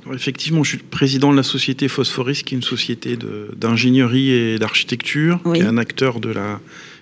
Alors 0.06 0.16
effectivement, 0.16 0.64
je 0.64 0.70
suis 0.70 0.78
président 0.78 1.30
de 1.30 1.38
la 1.38 1.44
société 1.44 1.88
Phosphoris, 1.88 2.44
qui 2.44 2.56
est 2.56 2.58
une 2.58 2.64
société 2.64 3.18
d'ingénierie 3.56 4.32
et 4.32 4.58
d'architecture, 4.58 5.40
oui. 5.44 5.60
qui 5.60 5.64
est 5.64 5.68
un 5.68 5.78
acteur 5.78 6.20
de 6.20 6.30
la 6.30 6.62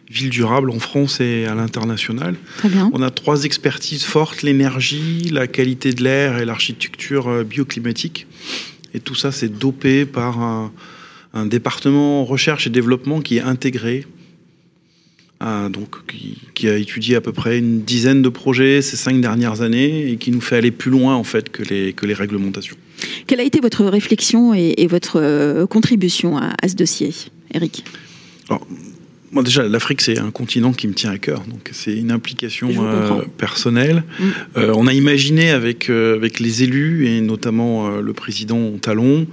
ville 0.09 0.29
durable 0.29 0.71
en 0.71 0.79
France 0.79 1.19
et 1.19 1.45
à 1.45 1.53
l'international. 1.53 2.35
On 2.93 3.01
a 3.01 3.11
trois 3.11 3.43
expertises 3.43 4.03
fortes, 4.03 4.41
l'énergie, 4.41 5.29
la 5.31 5.47
qualité 5.47 5.93
de 5.93 6.03
l'air 6.03 6.39
et 6.39 6.45
l'architecture 6.45 7.43
bioclimatique. 7.43 8.25
Et 8.93 8.99
tout 8.99 9.15
ça, 9.15 9.31
c'est 9.31 9.59
dopé 9.59 10.05
par 10.05 10.39
un, 10.39 10.71
un, 11.33 11.45
département 11.45 12.25
recherche 12.25 12.67
et 12.67 12.69
développement 12.69 13.21
qui 13.21 13.37
est 13.37 13.41
intégré 13.41 14.05
euh, 15.43 15.69
donc, 15.69 16.05
qui, 16.07 16.37
qui, 16.55 16.67
a 16.67 16.75
étudié 16.75 17.15
à 17.15 17.21
peu 17.21 17.31
près 17.31 17.59
une 17.59 17.81
dizaine 17.81 18.21
de 18.21 18.29
projets 18.29 18.81
ces 18.81 18.97
cinq 18.97 19.21
dernières 19.21 19.61
années 19.61 20.11
et 20.11 20.17
qui 20.17 20.31
nous 20.31 20.41
fait 20.41 20.57
aller 20.57 20.71
plus 20.71 20.91
loin 20.91 21.15
en 21.15 21.23
fait 21.23 21.49
que 21.49 21.63
les, 21.63 21.93
que 21.93 22.05
les 22.05 22.13
réglementations. 22.13 22.75
Quelle 23.27 23.39
a 23.39 23.43
été 23.43 23.59
votre 23.59 23.85
réflexion 23.85 24.53
et, 24.53 24.73
et 24.77 24.87
votre 24.87 25.19
euh, 25.21 25.67
contribution 25.67 26.37
à, 26.37 26.53
à, 26.61 26.67
ce 26.67 26.75
dossier, 26.75 27.13
Eric? 27.53 27.83
Alors, 28.49 28.65
moi 29.31 29.43
déjà, 29.43 29.67
l'Afrique 29.67 30.01
c'est 30.01 30.19
un 30.19 30.31
continent 30.31 30.71
qui 30.71 30.87
me 30.87 30.93
tient 30.93 31.11
à 31.11 31.17
cœur, 31.17 31.41
donc 31.41 31.69
c'est 31.73 31.95
une 31.95 32.11
implication 32.11 32.69
euh, 32.79 33.21
personnelle. 33.37 34.03
Mm. 34.19 34.23
Euh, 34.57 34.73
on 34.75 34.87
a 34.87 34.93
imaginé 34.93 35.49
avec 35.51 35.89
euh, 35.89 36.15
avec 36.15 36.39
les 36.39 36.63
élus 36.63 37.07
et 37.07 37.19
notamment 37.21 37.89
le 37.99 38.13
président 38.13 38.71
Talon 38.77 39.27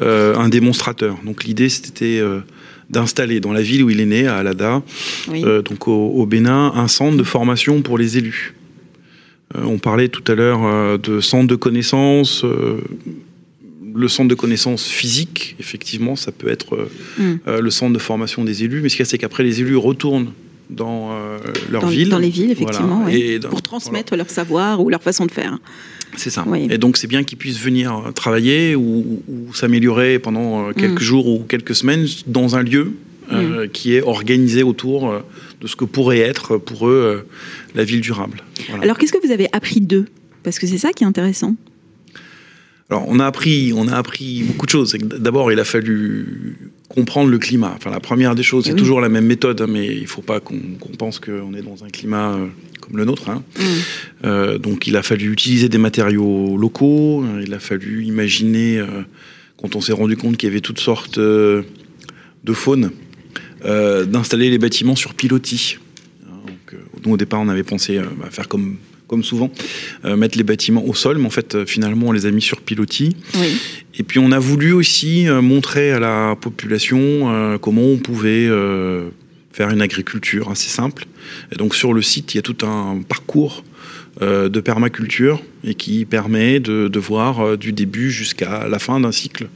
un 0.00 0.48
démonstrateur. 0.48 1.18
Donc 1.24 1.44
l'idée 1.44 1.68
c'était 1.68 2.22
d'installer 2.90 3.40
dans 3.40 3.52
la 3.52 3.62
ville 3.62 3.82
où 3.84 3.90
il 3.90 4.00
est 4.00 4.06
né, 4.06 4.26
à 4.26 4.36
Alada, 4.36 4.82
oui. 5.28 5.42
euh, 5.44 5.62
donc 5.62 5.88
au, 5.88 6.08
au, 6.08 6.26
Bénin, 6.26 6.72
un 6.74 6.88
centre 6.88 7.16
de 7.16 7.22
formation 7.22 7.82
pour 7.82 7.96
les 7.96 8.18
élus. 8.18 8.54
Euh, 9.56 9.62
on 9.64 9.78
parlait 9.78 10.08
tout 10.08 10.24
à 10.30 10.34
l'heure 10.34 10.64
euh, 10.64 10.98
de 10.98 11.20
centre 11.20 11.46
de 11.46 11.56
connaissances. 11.56 12.44
Le 13.92 14.08
centre 14.08 14.28
de 14.28 14.34
connaissances 14.34 14.86
physique, 14.86 15.56
effectivement, 15.58 16.14
ça 16.16 16.30
peut 16.32 16.48
être 16.48 16.88
mm. 17.18 17.58
le 17.60 17.70
centre 17.70 17.92
de 17.92 17.98
formation 17.98 18.44
des 18.44 18.64
élus, 18.64 18.82
mais 18.82 18.88
ce 18.88 18.96
qu'il 18.96 19.04
y 19.04 19.08
a, 19.08 19.10
c'est 19.10 19.18
qu'après, 19.18 19.42
les 19.42 19.60
élus 19.60 19.76
retournent 19.76 20.32
dans 20.70 21.10
leur 21.70 21.82
dans, 21.82 21.88
ville. 21.88 22.08
Dans 22.08 22.18
les 22.18 22.30
villes, 22.30 22.50
effectivement, 22.50 23.02
voilà. 23.02 23.16
oui. 23.16 23.38
dans, 23.38 23.48
pour 23.48 23.62
transmettre 23.62 24.16
leur 24.16 24.30
savoir 24.30 24.80
ou 24.80 24.88
leur 24.88 25.02
façon 25.02 25.26
de 25.26 25.30
faire. 25.30 25.58
C'est 26.16 26.30
ça. 26.30 26.44
Oui. 26.46 26.66
Et 26.70 26.78
donc 26.78 26.96
c'est 26.96 27.06
bien 27.06 27.22
qu'ils 27.22 27.38
puissent 27.38 27.60
venir 27.60 28.12
travailler 28.14 28.74
ou, 28.74 29.22
ou 29.28 29.54
s'améliorer 29.54 30.18
pendant 30.18 30.72
quelques 30.72 31.00
mmh. 31.00 31.04
jours 31.04 31.26
ou 31.28 31.44
quelques 31.48 31.74
semaines 31.74 32.06
dans 32.26 32.56
un 32.56 32.62
lieu 32.62 32.92
euh, 33.32 33.66
mmh. 33.66 33.68
qui 33.68 33.94
est 33.94 34.02
organisé 34.02 34.64
autour 34.64 35.08
euh, 35.08 35.20
de 35.60 35.68
ce 35.68 35.76
que 35.76 35.84
pourrait 35.84 36.18
être 36.18 36.56
pour 36.56 36.88
eux 36.88 37.24
euh, 37.24 37.28
la 37.76 37.84
ville 37.84 38.00
durable. 38.00 38.42
Voilà. 38.68 38.82
Alors 38.82 38.98
qu'est-ce 38.98 39.12
que 39.12 39.24
vous 39.24 39.32
avez 39.32 39.46
appris 39.52 39.80
d'eux? 39.80 40.06
Parce 40.42 40.58
que 40.58 40.66
c'est 40.66 40.78
ça 40.78 40.92
qui 40.92 41.04
est 41.04 41.06
intéressant. 41.06 41.54
Alors, 42.90 43.04
on 43.06 43.20
a 43.20 43.26
appris, 43.26 43.72
on 43.74 43.86
a 43.86 43.94
appris 43.94 44.42
beaucoup 44.42 44.66
de 44.66 44.70
choses. 44.70 44.96
D'abord, 45.00 45.52
il 45.52 45.60
a 45.60 45.64
fallu 45.64 46.56
comprendre 46.88 47.30
le 47.30 47.38
climat. 47.38 47.72
Enfin, 47.76 47.90
la 47.90 48.00
première 48.00 48.34
des 48.34 48.42
choses, 48.42 48.64
c'est 48.64 48.72
eh 48.72 48.76
toujours 48.76 49.00
la 49.00 49.08
même 49.08 49.26
méthode, 49.26 49.60
hein, 49.60 49.68
mais 49.68 49.86
il 49.86 50.02
ne 50.02 50.06
faut 50.08 50.22
pas 50.22 50.40
qu'on 50.40 50.58
pense 50.98 51.20
qu'on 51.20 51.54
est 51.54 51.62
dans 51.62 51.84
un 51.84 51.88
climat 51.88 52.34
euh, 52.34 52.48
comme 52.80 52.96
le 52.96 53.04
nôtre. 53.04 53.30
Hein. 53.30 53.44
Mm. 53.56 53.62
Euh, 54.24 54.58
donc, 54.58 54.88
il 54.88 54.96
a 54.96 55.04
fallu 55.04 55.30
utiliser 55.32 55.68
des 55.68 55.78
matériaux 55.78 56.56
locaux. 56.56 57.22
Hein. 57.22 57.40
Il 57.44 57.54
a 57.54 57.60
fallu 57.60 58.04
imaginer, 58.04 58.78
euh, 58.78 58.86
quand 59.56 59.76
on 59.76 59.80
s'est 59.80 59.92
rendu 59.92 60.16
compte 60.16 60.36
qu'il 60.36 60.48
y 60.48 60.50
avait 60.52 60.60
toutes 60.60 60.80
sortes 60.80 61.20
de 61.20 61.64
faune, 62.52 62.90
d'installer 63.62 64.50
les 64.50 64.58
bâtiments 64.58 64.96
sur 64.96 65.14
pilotis. 65.14 65.76
Donc, 66.26 66.80
nous, 67.06 67.12
au 67.12 67.16
départ, 67.16 67.40
on 67.40 67.48
avait 67.48 67.62
pensé 67.62 67.98
à 67.98 68.30
faire 68.30 68.48
comme 68.48 68.78
comme 69.10 69.24
souvent, 69.24 69.50
euh, 70.04 70.16
mettre 70.16 70.38
les 70.38 70.44
bâtiments 70.44 70.84
au 70.86 70.94
sol, 70.94 71.18
mais 71.18 71.26
en 71.26 71.30
fait, 71.30 71.56
euh, 71.56 71.66
finalement, 71.66 72.06
on 72.06 72.12
les 72.12 72.26
a 72.26 72.30
mis 72.30 72.40
sur 72.40 72.60
pilotis. 72.60 73.16
Et 73.98 74.04
puis, 74.04 74.20
on 74.20 74.30
a 74.30 74.38
voulu 74.38 74.72
aussi 74.72 75.28
euh, 75.28 75.42
montrer 75.42 75.90
à 75.90 75.98
la 75.98 76.36
population 76.40 77.58
comment 77.60 77.82
on 77.82 77.96
pouvait 77.96 78.48
faire 79.52 79.70
une 79.70 79.82
agriculture 79.82 80.48
assez 80.48 80.68
simple. 80.68 81.06
Et 81.52 81.56
donc, 81.56 81.74
sur 81.74 81.92
le 81.92 82.02
site, 82.02 82.34
il 82.34 82.36
y 82.36 82.38
a 82.38 82.42
tout 82.42 82.64
un 82.64 83.02
parcours 83.06 83.64
de 84.20 84.60
permaculture 84.60 85.42
et 85.64 85.74
qui 85.74 86.04
permet 86.04 86.60
de, 86.60 86.98
voir 86.98 87.58
du 87.58 87.72
début 87.72 88.10
jusqu'à 88.10 88.68
la 88.68 88.78
fin 88.78 89.00
d'un 89.00 89.12
cycle 89.12 89.48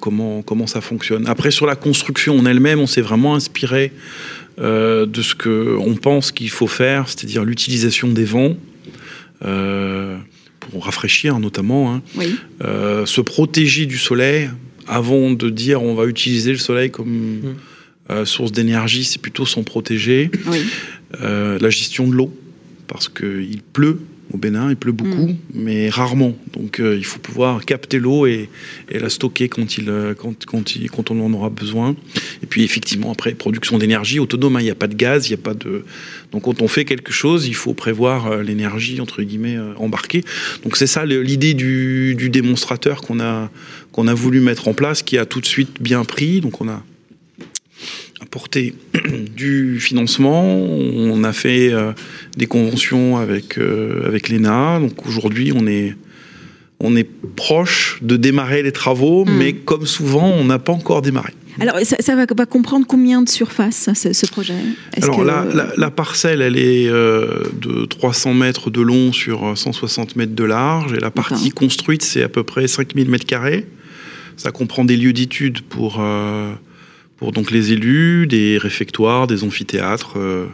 comment, 0.00 0.42
comment 0.42 0.66
ça 0.66 0.80
fonctionne. 0.80 1.26
Après, 1.26 1.50
sur 1.50 1.66
la 1.66 1.76
construction 1.76 2.38
en 2.38 2.44
elle-même, 2.44 2.78
on 2.78 2.86
s'est 2.86 3.00
vraiment 3.00 3.34
inspiré 3.34 3.92
euh, 4.58 5.04
de 5.04 5.20
ce 5.20 5.34
qu'on 5.34 5.96
pense 5.96 6.32
qu'il 6.32 6.48
faut 6.48 6.66
faire, 6.66 7.10
c'est-à-dire 7.10 7.44
l'utilisation 7.44 8.08
des 8.08 8.24
vents. 8.24 8.56
Euh, 9.44 10.16
pour 10.60 10.86
rafraîchir 10.86 11.38
notamment, 11.38 11.94
hein. 11.94 12.02
euh, 12.64 13.04
se 13.04 13.20
protéger 13.20 13.84
du 13.84 13.98
soleil 13.98 14.48
avant 14.88 15.30
de 15.30 15.50
dire 15.50 15.82
on 15.82 15.94
va 15.94 16.06
utiliser 16.06 16.52
le 16.52 16.58
soleil 16.58 16.90
comme 16.90 17.54
mmh. 18.08 18.24
source 18.24 18.50
d'énergie, 18.50 19.04
c'est 19.04 19.20
plutôt 19.20 19.44
s'en 19.44 19.62
protéger. 19.62 20.30
la 21.20 21.70
gestion 21.70 22.08
de 22.08 22.14
l'eau, 22.14 22.34
parce 22.86 23.10
qu'il 23.10 23.60
pleut, 23.74 24.00
au 24.32 24.38
Bénin, 24.38 24.70
il 24.70 24.76
pleut 24.76 24.92
beaucoup, 24.92 25.28
mm. 25.28 25.36
mais 25.54 25.88
rarement. 25.88 26.36
Donc 26.52 26.80
euh, 26.80 26.96
il 26.96 27.04
faut 27.04 27.18
pouvoir 27.18 27.64
capter 27.64 27.98
l'eau 27.98 28.26
et, 28.26 28.48
la 28.90 29.08
stocker 29.08 29.48
quand, 29.48 29.78
il, 29.78 29.88
euh, 29.88 30.14
quand, 30.14 30.44
quand, 30.46 31.10
on 31.10 31.24
en 31.24 31.32
aura 31.32 31.50
besoin. 31.50 31.94
Et 32.42 32.46
puis 32.46 32.64
effectivement, 32.64 33.12
après, 33.12 33.32
production 33.34 33.78
d'énergie 33.78 34.18
autonome, 34.18 34.56
hein, 34.56 34.60
il 34.60 34.64
n'y 34.64 34.70
a 34.70 34.74
pas 34.74 34.88
de 34.88 34.94
gaz, 34.94 35.28
il 35.28 35.34
n'y 35.34 35.40
a 35.40 35.42
pas 35.42 35.54
de... 35.54 35.84
Donc 36.32 36.42
quand 36.42 36.60
on 36.62 36.68
fait 36.68 36.84
quelque 36.84 37.12
chose, 37.12 37.46
il 37.46 37.54
faut 37.54 37.74
prévoir 37.74 38.26
euh, 38.26 38.42
l'énergie, 38.42 39.00
entre 39.00 39.22
guillemets, 39.22 39.58
embarquée. 39.76 40.24
Donc 40.64 40.76
c'est 40.76 40.86
ça 40.86 41.04
l'idée 41.06 41.54
du, 41.54 42.14
du, 42.16 42.30
démonstrateur 42.30 43.02
qu'on 43.02 43.20
a, 43.20 43.50
qu'on 43.92 44.08
a 44.08 44.14
voulu 44.14 44.40
mettre 44.40 44.68
en 44.68 44.74
place, 44.74 45.02
qui 45.02 45.18
a 45.18 45.26
tout 45.26 45.40
de 45.40 45.46
suite 45.46 45.80
bien 45.80 46.04
pris. 46.04 46.40
Donc 46.40 46.60
on 46.60 46.68
a 46.68 46.82
apporté 48.20 48.74
du 49.36 49.78
financement, 49.80 50.42
on 50.44 51.24
a 51.24 51.32
fait 51.32 51.72
euh, 51.72 51.92
des 52.36 52.46
conventions 52.46 53.18
avec, 53.18 53.58
euh, 53.58 54.06
avec 54.06 54.28
l'ENA. 54.28 54.80
Donc 54.80 55.06
aujourd'hui, 55.06 55.52
on 55.54 55.66
est, 55.66 55.94
on 56.80 56.96
est 56.96 57.08
proche 57.36 57.98
de 58.02 58.16
démarrer 58.16 58.62
les 58.62 58.72
travaux, 58.72 59.24
hmm. 59.24 59.36
mais 59.38 59.52
comme 59.52 59.86
souvent, 59.86 60.28
on 60.28 60.44
n'a 60.44 60.58
pas 60.58 60.72
encore 60.72 61.02
démarré. 61.02 61.32
Alors, 61.58 61.78
ça, 61.80 62.14
va, 62.14 62.26
comprendre 62.26 62.84
combien 62.86 63.22
de 63.22 63.30
surface, 63.30 63.88
ce, 63.94 64.26
projet? 64.26 64.52
Alors, 65.00 65.24
la, 65.24 65.90
parcelle, 65.90 66.42
elle 66.42 66.58
est 66.58 66.86
euh, 66.86 67.44
de 67.62 67.86
300 67.86 68.34
mètres 68.34 68.68
de 68.68 68.82
long 68.82 69.10
sur 69.14 69.56
160 69.56 70.16
mètres 70.16 70.34
de 70.34 70.44
large, 70.44 70.92
et 70.92 71.00
la 71.00 71.10
partie 71.10 71.48
construite, 71.52 72.02
c'est 72.02 72.22
à 72.22 72.28
peu 72.28 72.42
près 72.42 72.68
5000 72.68 73.08
mètres 73.08 73.24
carrés. 73.24 73.64
Ça 74.36 74.50
comprend 74.50 74.84
des 74.84 74.98
lieux 74.98 75.14
d'études 75.14 75.62
pour 75.62 75.98
pour 77.16 77.32
donc 77.32 77.50
les 77.50 77.72
élus, 77.72 78.26
des 78.26 78.58
réfectoires, 78.58 79.26
des 79.26 79.42
amphithéâtres, 79.42 80.14
euh, 80.16 80.46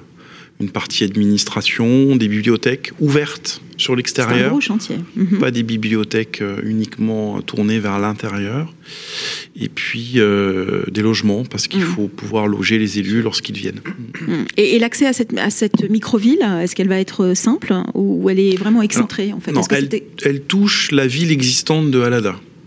une 0.61 0.70
partie 0.70 1.03
administration, 1.03 2.14
des 2.14 2.29
bibliothèques 2.29 2.92
ouvertes 3.01 3.61
sur 3.77 3.96
l'extérieur. 3.96 4.38
C'est 4.38 4.44
un 4.44 4.48
gros 4.48 4.61
chantier. 4.61 4.96
Mhm. 5.16 5.40
Pas 5.40 5.51
des 5.51 5.64
bibliothèques 5.64 6.40
euh, 6.40 6.61
uniquement 6.62 7.42
tournées 7.42 7.81
vers 7.81 7.98
l'intérieur. 7.98 8.72
Et 9.61 9.68
puis 9.68 10.12
euh, 10.16 10.85
des 10.88 11.03
logements, 11.03 11.44
parce 11.44 11.66
qu'il 11.66 11.81
mhm. 11.81 11.87
faut 11.87 12.07
pouvoir 12.07 12.46
loger 12.46 12.79
les 12.79 13.01
élus 13.01 13.22
lorsqu'ils 13.22 13.57
viennent. 13.57 13.81
Mhm. 14.20 14.44
Et, 14.57 14.79
l'accès 14.79 15.07
à 15.07 15.12
cette, 15.12 15.37
à 15.37 15.51
cette 15.51 15.90
micro-ville, 15.90 16.42
est-ce 16.61 16.77
qu'elle 16.77 16.88
va 16.88 17.01
être 17.01 17.35
simple 17.35 17.75
ou, 17.94 18.31
elle 18.31 18.38
est 18.38 18.57
vraiment 18.57 18.83
excentrée 18.83 19.33
en 19.33 19.40
fait? 19.40 19.51
Non, 19.51 19.62
elle, 19.70 19.88
elle, 20.25 20.42
touche 20.42 20.92
la 20.92 21.09
ville 21.09 21.33
existante 21.33 21.90
de 21.90 21.98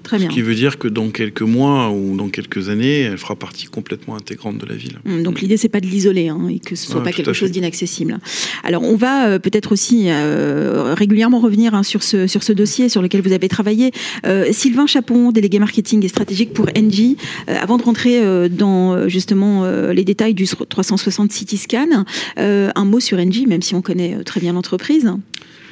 Ce 0.08 0.28
qui 0.28 0.41
veut 0.41 0.56
dire 0.56 0.78
que 0.78 0.88
dans 0.88 1.10
quelques 1.10 1.41
mois 1.41 1.89
ou 1.91 2.15
dans 2.15 2.30
quelques 2.30 2.70
années, 2.70 3.02
elle 3.02 3.18
fera 3.18 3.36
partie 3.36 3.65
complètement 3.65 4.15
intégrante 4.15 4.58
de 4.58 4.65
la 4.65 4.76
ville. 4.76 5.00
Hum, 5.06 5.24
donc 5.24 5.41
l'idée, 5.41 5.58
c'est 5.58 5.70
pas 5.70 5.80
de 5.80 5.88
l'isoler 5.88 6.30
hein, 6.30 6.48
et 6.50 6.60
que 6.60 6.76
ce 6.76 6.88
soit 6.88 7.04
pas 7.04 7.12
quelque 7.12 7.34
chose 7.34 7.52
d'inaccessible. 7.52 8.20
Alors 8.63 8.84
on 8.84 8.96
va 8.96 9.28
euh, 9.28 9.39
peut-être 9.39 9.72
aussi 9.72 10.06
euh, 10.08 10.94
régulièrement 10.96 11.39
revenir 11.39 11.74
hein, 11.74 11.84
sur, 11.84 12.04
ce, 12.04 12.28
sur 12.28 12.44
ce 12.44 12.54
dossier 12.54 12.89
sur 12.89 13.02
lequel 13.02 13.22
vous 13.22 13.34
avez 13.34 13.48
travaillé. 13.48 13.91
Euh, 14.26 14.46
Sylvain 14.52 14.88
Chapon, 14.88 15.32
délégué 15.32 15.60
marketing 15.60 16.04
et 16.06 16.08
stratégique 16.08 16.54
pour 16.54 16.68
Engie, 16.78 17.18
avant 17.48 17.78
de 17.78 17.84
rentrer 17.84 18.50
dans 18.50 19.08
justement 19.08 19.65
les 19.91 20.04
détails 20.04 20.34
du 20.34 20.46
360 20.48 21.32
City 21.32 21.58
Scan, 21.58 22.06
un 22.38 22.86
mot 22.86 23.00
sur 23.00 23.18
Engie, 23.18 23.46
même 23.46 23.62
si 23.62 23.76
on 23.76 23.82
connaît 23.82 24.24
très 24.24 24.39
bien 24.39 24.54
l'entreprise. 24.54 25.12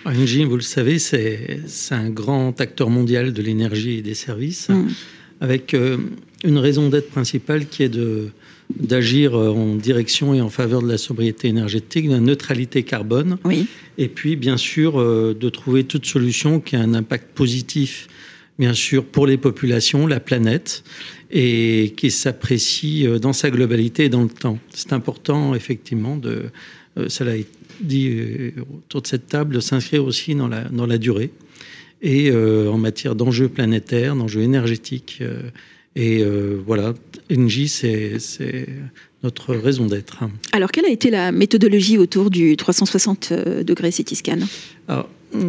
Engie, 0.06 0.44
vous 0.44 0.56
le 0.56 0.62
savez, 0.62 1.00
c'est 1.00 1.62
un 1.92 2.10
grand 2.10 2.60
acteur 2.60 2.90
mondial 2.90 3.34
de 3.34 3.42
l'énergie 3.42 4.00
et 4.00 4.02
des 4.02 4.14
services, 4.14 4.70
mm. 4.70 4.88
avec 5.42 5.74
euh, 5.74 5.98
une 6.44 6.58
raison 6.58 6.90
d'être 6.90 7.10
principale 7.10 7.68
qui 7.68 7.84
est 7.84 7.90
de 7.90 8.30
d'agir 8.80 9.36
euh, 9.36 9.50
en 9.50 9.76
direction 9.76 10.34
et 10.34 10.42
en 10.42 10.50
faveur 10.50 10.82
de 10.82 10.88
la 10.88 10.98
sobriété 10.98 11.50
énergétique, 11.50 12.08
de 12.08 12.14
la 12.14 12.22
neutralité 12.22 12.84
carbone, 12.84 13.38
oui. 13.44 13.68
et 13.98 14.08
puis 14.08 14.36
bien 14.36 14.58
sûr 14.58 15.00
euh, 15.00 15.36
de 15.38 15.50
trouver 15.50 15.84
toute 15.84 16.06
solution 16.06 16.60
qui 16.60 16.78
a 16.78 16.80
un 16.80 16.94
impact 16.94 17.36
positif, 17.36 18.08
bien 18.58 18.74
sûr, 18.74 19.04
pour 19.04 19.28
les 19.28 19.38
populations, 19.38 20.08
la 20.08 20.22
planète, 20.22 20.84
et 21.30 21.94
qui 21.98 22.10
s'apprécie 22.10 23.06
dans 23.22 23.34
sa 23.34 23.52
globalité 23.52 24.06
et 24.06 24.10
dans 24.10 24.24
le 24.24 24.30
temps. 24.30 24.60
C'est 24.70 24.94
important, 24.94 25.56
effectivement, 25.56 26.16
de, 26.16 26.44
ça 27.08 27.24
l'a 27.24 27.36
dit 27.82 28.10
euh, 28.10 28.52
autour 28.78 29.02
de 29.02 29.08
cette 29.08 29.28
table, 29.28 29.62
s'inscrire 29.62 30.06
aussi 30.06 30.36
dans 30.36 30.48
la, 30.48 30.98
durée 30.98 31.32
et 32.02 32.30
euh, 32.30 32.70
en 32.70 32.78
matière 32.78 33.16
d'enjeux 33.16 33.50
planétaires, 33.50 34.16
d'enjeux 34.16 34.42
énergétiques. 34.42 35.20
Euh, 35.22 35.50
et 35.96 36.24
voilà, 36.66 36.96
Engie, 37.32 37.68
c'est 37.68 38.18
notre 39.24 39.56
raison 39.56 39.86
d'être. 39.86 40.24
Alors, 40.52 40.72
quelle 40.72 40.86
a 40.86 40.90
été 40.92 41.10
la 41.10 41.32
méthodologie 41.32 41.98
autour 41.98 42.30
du 42.30 42.58
360 42.58 43.34
degrés 43.64 43.92
CT 43.92 44.16
scan 44.16 44.40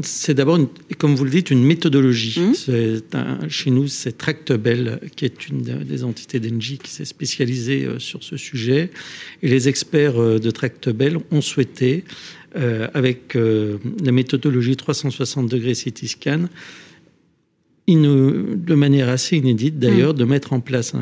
c'est 0.02 0.34
d'abord, 0.34 0.58
comme 0.98 1.14
vous 1.14 1.24
le 1.24 1.30
dites, 1.30 1.50
une 1.50 1.64
méthodologie. 1.64 2.40
Mmh. 2.40 3.48
chez 3.48 3.70
nous, 3.70 3.88
c'est 3.88 4.16
Tractebel, 4.16 5.00
qui 5.16 5.24
est 5.24 5.48
une 5.48 5.62
des 5.62 6.04
entités 6.04 6.40
d'Engie 6.40 6.78
qui 6.78 6.90
s'est 6.90 7.04
spécialisée 7.04 7.84
euh, 7.84 7.98
sur 7.98 8.22
ce 8.22 8.36
sujet. 8.36 8.90
Et 9.42 9.48
les 9.48 9.68
experts 9.68 10.20
euh, 10.20 10.38
de 10.38 10.50
Tractebel 10.50 11.18
ont 11.30 11.40
souhaité, 11.40 12.04
euh, 12.56 12.88
avec 12.94 13.34
la 13.34 14.12
méthodologie 14.12 14.76
360 14.76 15.48
degrés 15.48 15.74
CT 15.74 16.06
scan, 16.06 16.44
de 17.86 18.74
manière 18.74 19.08
assez 19.08 19.36
inédite 19.36 19.78
d'ailleurs, 19.78 20.14
mmh. 20.14 20.18
de 20.18 20.24
mettre 20.24 20.52
en 20.52 20.60
place 20.60 20.94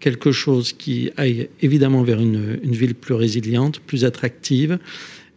quelque 0.00 0.32
chose 0.32 0.72
qui 0.72 1.10
aille 1.16 1.48
évidemment 1.60 2.02
vers 2.02 2.20
une 2.20 2.58
ville 2.62 2.94
plus 2.94 3.14
résiliente, 3.14 3.80
plus 3.80 4.04
attractive, 4.04 4.78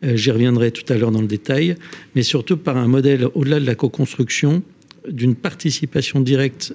euh, 0.03 0.15
j'y 0.15 0.31
reviendrai 0.31 0.71
tout 0.71 0.91
à 0.91 0.97
l'heure 0.97 1.11
dans 1.11 1.21
le 1.21 1.27
détail, 1.27 1.75
mais 2.15 2.23
surtout 2.23 2.57
par 2.57 2.77
un 2.77 2.87
modèle 2.87 3.27
au-delà 3.33 3.59
de 3.59 3.65
la 3.65 3.75
co-construction, 3.75 4.61
d'une 5.09 5.35
participation 5.35 6.19
directe 6.19 6.73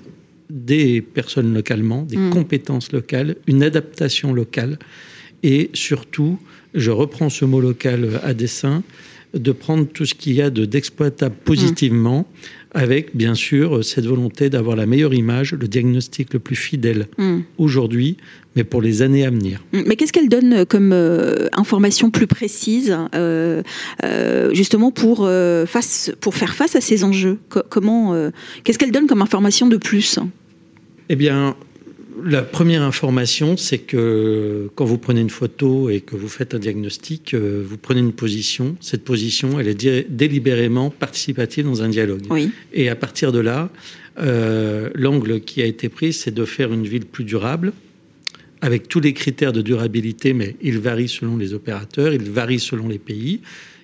des 0.49 1.01
personnes 1.01 1.53
localement, 1.53 2.03
des 2.03 2.17
mm. 2.17 2.31
compétences 2.31 2.93
locales, 2.93 3.37
une 3.47 3.63
adaptation 3.63 4.33
locale, 4.33 4.79
et 5.43 5.71
surtout, 5.75 6.39
je 6.75 6.91
reprends 6.91 7.31
ce 7.31 7.45
mot 7.45 7.61
local 7.61 8.21
à 8.23 8.35
dessein, 8.35 8.83
de 9.35 9.53
prendre 9.53 9.87
tout 9.87 10.07
ce 10.07 10.15
qu'il 10.15 10.33
y 10.33 10.43
a 10.43 10.51
d'exploitable 10.51 11.37
positivement, 11.45 12.27
avec 12.73 13.17
bien 13.17 13.35
sûr 13.35 13.85
cette 13.85 14.07
volonté 14.07 14.51
d'avoir 14.51 14.77
la 14.77 14.87
meilleure 14.87 15.15
image, 15.15 15.53
le 15.53 15.69
diagnostic 15.69 16.33
le 16.33 16.39
plus 16.39 16.57
fidèle 16.57 17.09
mm. 17.19 17.41
aujourd'hui, 17.59 18.17
mais 18.57 18.65
pour 18.65 18.83
les 18.83 19.03
années 19.03 19.25
à 19.25 19.31
venir. 19.31 19.61
Mm. 19.73 19.83
Mais 19.87 19.97
qu'est-ce 19.97 20.13
qu'elle 20.13 20.29
donne 20.29 20.65
comme 20.67 20.93
euh, 20.93 21.49
information 21.53 22.11
plus 22.11 22.27
précise, 22.27 22.97
euh, 23.15 23.63
euh, 24.05 24.55
justement 24.55 24.91
pour, 24.91 25.29
face, 25.67 26.13
pour 26.21 26.35
faire 26.35 26.55
face 26.55 26.77
à 26.77 26.81
ces 26.81 27.05
enjeux? 27.05 27.39
Comment 27.49 28.31
Qu'est-ce 28.65 28.79
qu'elle 28.79 28.93
donne 28.93 29.07
comme 29.07 29.23
information 29.23 29.67
de 29.67 29.77
plus? 29.77 30.19
Eh 31.09 31.17
bien, 31.17 31.57
la 32.25 32.43
première 32.43 32.83
information, 32.83 33.57
c'est 33.57 33.79
que 33.79 34.71
quand 34.75 34.85
vous 34.85 34.99
prenez 34.99 35.21
une 35.21 35.31
photo 35.31 35.91
et 35.91 36.01
que 36.01 36.17
vous 36.17 36.29
faites 36.29 36.55
un 36.55 36.59
diagnostic, 36.59 37.35
euh, 37.35 37.65
vous 37.67 37.77
prenez 37.77 38.01
une 38.01 38.13
position. 38.13 38.77
Cette 38.81 39.05
position, 39.05 39.59
elle 39.61 39.69
est 39.69 40.11
délibérément 40.11 40.91
participative 40.91 41.65
dans 41.65 41.83
un 41.83 41.89
dialogue. 41.89 42.23
Et 42.73 42.89
à 42.89 42.97
partir 42.97 43.33
de 43.33 43.39
là, 43.39 43.71
euh, 44.19 44.91
l'angle 44.95 45.41
qui 45.41 45.63
a 45.63 45.67
été 45.67 45.89
pris, 45.89 46.13
c'est 46.13 46.33
de 46.33 46.45
faire 46.45 46.73
une 46.73 46.87
ville 46.87 47.07
plus 47.07 47.25
durable, 47.25 47.73
avec 48.61 48.89
tous 48.89 49.01
les 49.01 49.15
critères 49.15 49.53
de 49.53 49.63
durabilité, 49.63 50.35
mais 50.35 50.57
il 50.61 50.79
varie 50.79 51.09
selon 51.09 51.37
les 51.37 51.55
opérateurs, 51.55 52.13
il 52.13 52.31
varie 52.31 52.61
selon 52.61 52.89
les 52.89 52.99
pays, 52.99 53.41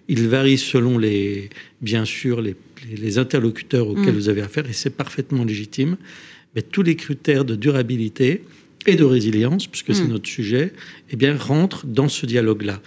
il 0.08 0.28
varie 0.28 0.58
selon 0.58 0.98
les, 0.98 1.48
bien 1.80 2.04
sûr, 2.04 2.42
les, 2.42 3.18
interlocuteurs 3.18 3.88
auxquels 3.88 4.12
mm. 4.12 4.18
vous 4.18 4.28
avez 4.28 4.42
affaire, 4.42 4.68
et 4.68 4.72
c'est 4.72 4.90
parfaitement 4.90 5.44
légitime 5.44 5.96
mais 6.56 6.62
tous 6.62 6.82
les 6.82 6.96
critères 6.96 7.44
de 7.44 7.54
durabilité 7.54 8.42
et 8.86 8.94
de 8.94 9.04
résilience, 9.04 9.66
puisque 9.66 9.94
c'est 9.94 10.04
hmm. 10.04 10.12
notre 10.12 10.28
sujet, 10.28 10.72
eh 11.10 11.16
bien, 11.16 11.36
rentrent 11.36 11.86
dans 11.86 12.08
ce 12.08 12.24
dialogue-là. 12.24 12.80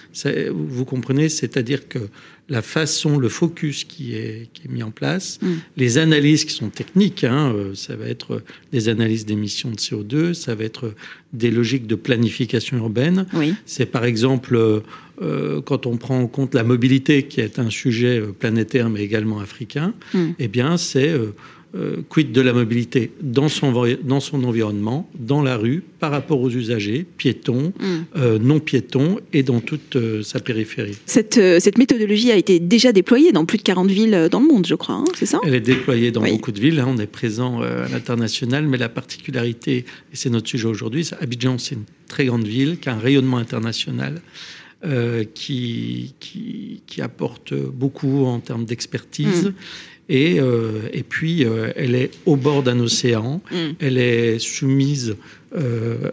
Vous 0.52 0.86
comprenez, 0.86 1.30
c'est-à-dire 1.30 1.88
que 1.88 2.00
la 2.48 2.62
façon, 2.62 3.20
le 3.20 3.30
focus 3.30 3.84
qui 3.84 4.16
est, 4.16 4.48
qui 4.54 4.68
est 4.68 4.72
mis 4.72 4.82
en 4.82 4.92
place, 4.92 5.40
hmm. 5.42 5.56
les 5.78 5.98
analyses 5.98 6.46
qui 6.46 6.54
sont 6.54 6.70
techniques, 6.70 7.24
hein, 7.24 7.54
euh, 7.54 7.76
ça 7.76 7.96
va 7.96 8.08
être 8.08 8.42
des 8.72 8.90
analyses 8.90 9.26
d'émissions 9.26 9.72
de 9.72 9.76
CO2, 9.76 10.34
ça 10.34 10.56
va 10.56 10.64
être 10.64 10.94
des 11.34 11.52
logiques 11.52 11.86
de 11.86 11.96
planification 11.96 12.78
urbaine. 12.78 13.26
C'est 13.66 13.86
par 13.86 14.06
exemple, 14.06 14.56
euh, 14.56 14.80
euh, 15.22 15.62
quand 15.62 15.86
on 15.86 15.98
prend 15.98 16.20
en 16.20 16.28
compte 16.28 16.56
la 16.56 16.64
mobilité, 16.64 17.24
qui 17.24 17.42
est 17.42 17.60
un 17.60 17.70
sujet 17.70 18.22
planétaire 18.40 18.90
mais 18.90 19.04
également 19.04 19.40
africain, 19.40 19.94
hmm. 20.14 20.32
eh 20.40 20.48
bien, 20.48 20.78
c'est 20.78 21.14
euh, 21.76 21.98
quid 22.10 22.32
de 22.32 22.42
la 22.42 22.52
mobilité 22.52 23.12
dans 23.22 23.48
son, 23.48 23.72
dans 24.04 24.20
son 24.20 24.44
environnement, 24.44 25.08
dans 25.20 25.44
la 25.44 25.56
rue, 25.56 25.84
par 26.00 26.10
rapport 26.10 26.42
aux 26.42 26.50
usagers, 26.50 27.06
piétons, 27.18 27.74
mm. 27.80 27.84
euh, 28.18 28.40
non 28.40 28.60
piétons, 28.60 29.20
et 29.34 29.44
dans 29.44 29.60
toute 29.60 29.96
euh, 29.96 30.24
sa 30.24 30.40
périphérie. 30.40 30.98
Cette, 31.06 31.36
cette, 31.60 31.78
méthodologie 31.78 32.32
a 32.32 32.38
été 32.38 32.60
déjà 32.60 32.92
déployée 32.92 33.32
dans 33.32 33.46
plus 33.46 33.60
de 33.60 33.64
40 33.64 33.92
villes 33.92 34.30
dans 34.32 34.40
le 34.40 34.48
monde, 34.48 34.66
je 34.66 34.74
crois, 34.74 34.96
hein, 34.96 35.04
c'est 35.14 35.28
ça? 35.28 35.40
Elle 35.46 35.54
est 35.54 35.60
déployée 35.60 36.10
dans 36.10 36.24
beaucoup 36.24 36.52
de 36.52 36.60
villes, 36.60 36.80
hein. 36.80 36.88
on 36.90 36.98
est 36.98 37.06
présent 37.06 37.62
à 37.62 37.88
l'international, 37.88 38.66
mais 38.66 38.78
la 38.78 38.90
particularité, 38.90 39.86
et 40.12 40.16
c'est 40.16 40.32
notre 40.32 40.50
sujet 40.50 40.66
aujourd'hui, 40.66 41.06
c'est 41.06 41.22
Abidjan, 41.22 41.60
c'est 41.60 41.76
une 41.76 41.86
très 42.08 42.26
grande 42.26 42.48
ville 42.48 42.80
qui 42.80 42.90
a 42.90 42.96
un 42.96 43.00
rayonnement 43.00 43.38
international. 43.38 44.24
qui, 45.36 46.16
qui, 46.22 46.82
qui, 46.88 47.02
apporte 47.02 47.54
beaucoup 47.54 48.24
en 48.26 48.40
termes 48.40 48.64
d'expertise. 48.64 49.48
Mm. 49.48 49.54
Et, 50.10 50.40
euh, 50.40 50.90
et 50.92 51.04
puis, 51.04 51.46
euh, 51.46 51.72
elle 51.76 51.94
est 51.96 52.12
au 52.26 52.36
bord 52.36 52.64
d'un 52.64 52.80
océan. 52.80 53.42
Mm. 53.52 53.56
Elle 53.80 53.98
est 54.00 54.40
soumise, 54.40 55.16
euh, 55.56 56.12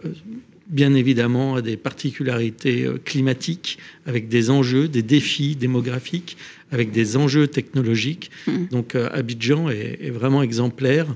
bien 0.67 0.93
évidemment, 0.93 1.55
à 1.55 1.61
des 1.63 1.77
particularités 1.77 2.87
climatiques, 3.03 3.79
avec 4.05 4.29
des 4.29 4.51
enjeux, 4.51 4.87
des 4.87 5.01
défis 5.01 5.55
démographiques, 5.55 6.37
avec 6.71 6.91
des 6.91 7.17
enjeux 7.17 7.47
technologiques. 7.47 8.29
Mm. 8.45 8.65
Donc, 8.71 8.95
Abidjan 8.95 9.69
est, 9.69 10.11
vraiment 10.11 10.43
exemplaire. 10.43 11.07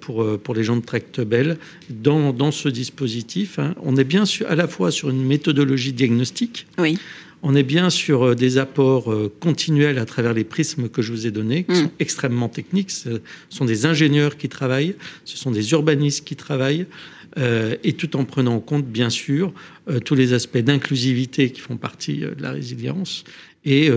pour, 0.00 0.26
pour 0.40 0.52
les 0.52 0.64
gens 0.64 0.76
de 0.76 0.84
Tractebel 0.84 1.58
dans, 1.88 2.32
dans 2.32 2.50
ce 2.50 2.68
dispositif. 2.68 3.60
Hein. 3.60 3.76
On 3.84 3.96
est 3.96 4.02
bien 4.02 4.24
à 4.48 4.56
la 4.56 4.66
fois 4.66 4.90
sur 4.90 5.10
une 5.10 5.24
méthodologie 5.24 5.92
diagnostique, 5.92 6.66
oui. 6.76 6.98
On 7.46 7.54
est 7.54 7.62
bien 7.62 7.90
sur 7.90 8.22
euh, 8.22 8.34
des 8.34 8.56
apports 8.56 9.12
euh, 9.12 9.30
continuels 9.38 9.98
à 9.98 10.06
travers 10.06 10.32
les 10.32 10.44
prismes 10.44 10.88
que 10.88 11.02
je 11.02 11.12
vous 11.12 11.26
ai 11.26 11.30
donnés, 11.30 11.64
qui 11.64 11.72
mm. 11.72 11.82
sont 11.82 11.90
extrêmement 12.00 12.48
techniques. 12.48 12.90
Ce 12.90 13.20
sont 13.50 13.66
des 13.66 13.84
ingénieurs 13.84 14.38
qui 14.38 14.48
travaillent, 14.48 14.96
ce 15.26 15.36
sont 15.36 15.50
des 15.50 15.72
urbanistes 15.72 16.24
qui 16.24 16.36
travaillent, 16.36 16.86
euh, 17.36 17.76
et 17.84 17.92
tout 17.92 18.16
en 18.16 18.24
prenant 18.24 18.54
en 18.54 18.60
compte, 18.60 18.86
bien 18.86 19.10
sûr, 19.10 19.52
tous 20.06 20.14
les 20.14 20.32
aspects 20.32 20.58
d'inclusivité 20.58 21.50
qui 21.50 21.60
font 21.60 21.76
partie 21.76 22.20
de 22.20 22.36
la 22.40 22.52
résilience 22.52 23.24
et 23.66 23.90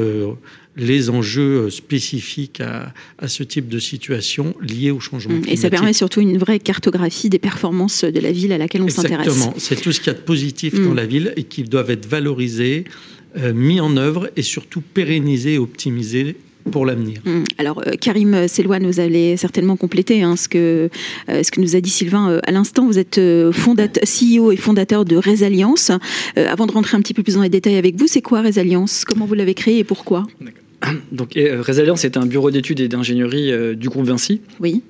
les 0.76 1.10
enjeux 1.10 1.70
spécifiques 1.70 2.62
à, 2.62 3.28
ce 3.28 3.44
type 3.44 3.70
de 3.70 3.80
situation 3.80 4.54
liés 4.62 4.92
au 4.92 5.00
changement 5.00 5.32
climatique. 5.32 5.54
Et 5.54 5.56
ça 5.56 5.70
permet 5.70 5.94
surtout 5.94 6.20
une 6.20 6.38
vraie 6.38 6.60
cartographie 6.60 7.30
des 7.30 7.40
performances 7.40 8.04
de 8.04 8.20
la 8.20 8.34
ville 8.34 8.52
à 8.52 8.58
laquelle 8.58 8.82
on 8.82 8.90
s'intéresse. 8.90 9.28
Exactement, 9.28 9.54
c'est 9.58 9.80
tout 9.80 9.94
ce 9.94 10.00
qu'il 10.00 10.08
y 10.08 10.16
a 10.16 10.20
de 10.20 10.24
positif 10.24 10.74
dans 10.74 10.92
mm. 10.92 10.96
la 10.96 11.06
ville 11.06 11.34
et 11.38 11.44
qui 11.44 11.64
doivent 11.64 11.92
être 11.92 12.06
valorisés 12.06 12.86
mis 13.54 13.80
en 13.80 13.98
œuvre 13.98 14.30
et 14.36 14.42
surtout 14.42 14.82
pérennisé 14.82 15.56
et 15.56 15.58
optimisé 15.58 16.36
pour 16.72 16.86
l'avenir. 16.86 17.22
Hum, 17.26 17.44
alors, 17.58 17.82
euh, 17.86 17.92
Karim 18.00 18.48
Seloua, 18.48 18.80
nous 18.80 19.00
allez 19.00 19.38
certainement 19.38 19.76
compléter 19.76 20.22
hein, 20.24 20.36
ce, 20.36 20.48
que, 20.48 20.90
euh, 21.30 21.44
ce 21.44 21.52
que 21.52 21.62
nous 21.62 21.76
a 21.76 21.82
dit 21.82 21.90
Sylvain 21.90 22.40
à 22.44 22.52
l'instant. 22.52 22.86
Vous 22.86 23.00
êtes 23.00 23.20
fondateur, 23.52 24.04
CEO 24.04 24.52
et 24.52 24.58
fondateur 24.58 25.06
de 25.06 25.16
Résalliance. 25.16 25.92
avant 26.36 26.66
de 26.66 26.72
rentrer 26.72 26.98
un 26.98 27.02
petit 27.02 27.14
peu 27.14 27.24
plus 27.24 27.36
dans 27.36 27.42
les 27.42 27.50
détails 27.50 27.78
avec 27.78 27.96
vous, 27.96 28.08
c'est 28.08 28.22
quoi 28.22 28.42
Résalliance 28.42 29.06
Comment 29.06 29.26
vous 29.26 29.34
l'avez 29.34 29.54
créé 29.54 29.80
et 29.80 29.84
pourquoi? 29.84 30.26
Donc, 31.12 31.34
Résalliance 31.36 32.06
est 32.06 32.18
un 32.18 32.26
bureau 32.26 32.52
d'études 32.52 32.80
et 32.80 32.88
d'ingénierie 32.88 33.52
du 33.76 33.90
groupe 33.90 34.06
Vinci. 34.06 34.42
Oui 34.60 34.84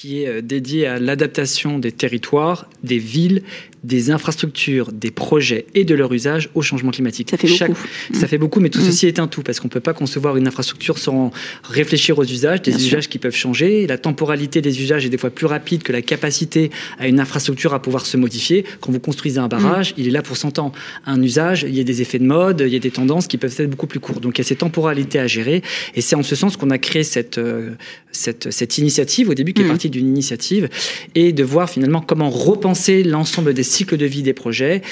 qui 0.00 0.22
est 0.22 0.42
dédié 0.42 0.86
à 0.86 1.00
l'adaptation 1.00 1.80
des 1.80 1.90
territoires, 1.90 2.70
des 2.84 2.98
villes 2.98 3.42
des 3.84 4.10
infrastructures, 4.10 4.92
des 4.92 5.10
projets 5.10 5.66
et 5.74 5.84
de 5.84 5.94
leur 5.94 6.12
usage 6.12 6.50
au 6.54 6.62
changement 6.62 6.90
climatique. 6.90 7.30
Ça 7.30 7.36
fait 7.36 7.48
beaucoup. 7.48 7.88
Ça 8.12 8.26
fait 8.26 8.38
beaucoup, 8.38 8.60
mais 8.60 8.70
tout 8.70 8.80
mm. 8.80 8.84
ceci 8.84 9.06
est 9.06 9.18
un 9.18 9.26
tout, 9.26 9.42
parce 9.42 9.60
qu'on 9.60 9.68
ne 9.68 9.72
peut 9.72 9.80
pas 9.80 9.94
concevoir 9.94 10.36
une 10.36 10.46
infrastructure 10.46 10.98
sans 10.98 11.30
réfléchir 11.64 12.18
aux 12.18 12.24
usages, 12.24 12.62
des 12.62 12.74
usages 12.74 13.08
qui 13.08 13.18
peuvent 13.18 13.34
changer. 13.34 13.86
La 13.86 13.98
temporalité 13.98 14.60
des 14.60 14.82
usages 14.82 15.06
est 15.06 15.08
des 15.08 15.18
fois 15.18 15.30
plus 15.30 15.46
rapide 15.46 15.82
que 15.82 15.92
la 15.92 16.02
capacité 16.02 16.70
à 16.98 17.08
une 17.08 17.20
infrastructure 17.20 17.74
à 17.74 17.80
pouvoir 17.80 18.06
se 18.06 18.16
modifier. 18.16 18.64
Quand 18.80 18.92
vous 18.92 19.00
construisez 19.00 19.38
un 19.38 19.48
barrage, 19.48 19.92
mm. 19.92 19.94
il 19.98 20.08
est 20.08 20.12
là 20.12 20.22
pour 20.22 20.36
100 20.36 20.58
ans. 20.58 20.72
Un 21.06 21.22
usage, 21.22 21.64
il 21.68 21.74
y 21.74 21.80
a 21.80 21.84
des 21.84 22.02
effets 22.02 22.18
de 22.18 22.26
mode, 22.26 22.64
il 22.66 22.72
y 22.72 22.76
a 22.76 22.80
des 22.80 22.90
tendances 22.90 23.26
qui 23.26 23.38
peuvent 23.38 23.54
être 23.56 23.70
beaucoup 23.70 23.86
plus 23.86 24.00
courtes. 24.00 24.22
Donc 24.22 24.38
il 24.38 24.42
y 24.42 24.44
a 24.44 24.48
ces 24.48 24.56
temporalités 24.56 25.18
à 25.18 25.26
gérer, 25.26 25.62
et 25.94 26.00
c'est 26.00 26.16
en 26.16 26.22
ce 26.22 26.34
sens 26.34 26.56
qu'on 26.56 26.70
a 26.70 26.78
créé 26.78 27.04
cette, 27.04 27.38
euh, 27.38 27.70
cette, 28.12 28.50
cette, 28.50 28.78
initiative, 28.78 29.28
au 29.28 29.34
début 29.34 29.52
qui 29.52 29.62
est 29.62 29.64
mm. 29.64 29.68
Partie 29.88 29.90
d'une 29.90 30.08
initiative, 30.08 30.68
et 31.14 31.32
de 31.32 31.44
voir 31.44 31.68
finalement 31.70 32.00
comment 32.00 32.30
repenser 32.30 33.02
l'ensemble 33.02 33.54
des 33.54 33.62
cycle 33.62 33.96
de 33.96 34.06
vie 34.06 34.22
des 34.22 34.34
projets 34.34 34.82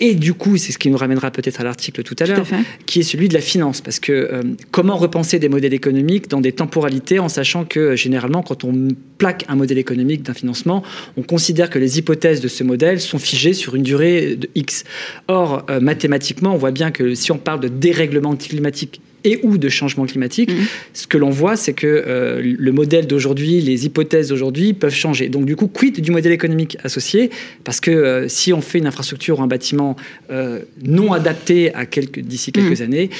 et 0.00 0.16
du 0.16 0.34
coup, 0.34 0.56
c'est 0.56 0.72
ce 0.72 0.78
qui 0.78 0.90
nous 0.90 0.96
ramènera 0.96 1.30
peut-être 1.30 1.60
à 1.60 1.64
l'article 1.64 2.02
tout 2.02 2.16
à 2.18 2.26
l'heure, 2.26 2.44
qui 2.86 2.98
est 2.98 3.04
celui 3.04 3.28
de 3.28 3.34
la 3.34 3.40
finance. 3.40 3.80
Parce 3.80 4.00
que 4.00 4.10
euh, 4.10 4.42
comment 4.72 4.96
repenser 4.96 5.38
des 5.38 5.48
modèles 5.48 5.74
économiques 5.74 6.28
dans 6.28 6.40
des 6.40 6.50
temporalités 6.50 7.20
en 7.20 7.28
sachant 7.28 7.64
que 7.64 7.78
euh, 7.78 7.96
généralement, 7.96 8.42
quand 8.42 8.64
on 8.64 8.88
plaque 9.16 9.44
un 9.48 9.54
modèle 9.54 9.78
économique 9.78 10.24
d'un 10.24 10.34
financement, 10.34 10.82
on 11.16 11.22
considère 11.22 11.70
que 11.70 11.78
les 11.78 11.98
hypothèses 11.98 12.40
de 12.40 12.48
ce 12.48 12.64
modèle 12.64 13.00
sont 13.00 13.20
figées 13.20 13.52
sur 13.52 13.76
une 13.76 13.84
durée 13.84 14.34
de 14.34 14.48
X. 14.56 14.82
Or, 15.28 15.64
euh, 15.70 15.78
mathématiquement, 15.78 16.52
on 16.52 16.58
voit 16.58 16.72
bien 16.72 16.90
que 16.90 17.14
si 17.14 17.30
on 17.30 17.38
parle 17.38 17.60
de 17.60 17.68
dérèglement 17.68 18.34
climatique 18.34 19.00
et 19.24 19.40
ou 19.42 19.58
de 19.58 19.68
changement 19.68 20.06
climatique, 20.06 20.50
mhm. 20.50 20.64
ce 20.94 21.06
que 21.06 21.18
l'on 21.18 21.30
voit, 21.30 21.56
c'est 21.56 21.72
que 21.72 21.86
euh, 21.86 22.40
le 22.42 22.72
modèle 22.72 23.06
d'aujourd'hui, 23.06 23.60
les 23.60 23.86
hypothèses 23.86 24.28
d'aujourd'hui 24.28 24.72
peuvent 24.72 24.94
changer. 24.94 25.28
Donc 25.28 25.44
du 25.44 25.56
coup, 25.56 25.68
quid 25.68 26.00
du 26.00 26.10
modèle 26.10 26.32
économique 26.32 26.76
associé? 26.82 27.30
Parce 27.64 27.80
que 27.80 27.90
euh, 27.90 28.28
si 28.28 28.52
on 28.52 28.60
fait 28.60 28.78
une 28.78 28.86
infrastructure 28.86 29.38
ou 29.38 29.42
un 29.42 29.46
bâtiment 29.46 29.96
euh, 30.30 30.60
non 30.84 31.12
adapté 31.12 31.74
à 31.74 31.86
quelques, 31.86 32.20
d'ici 32.20 32.52
quelques 32.52 32.80
mhm. 32.80 32.86
années, 32.86 33.10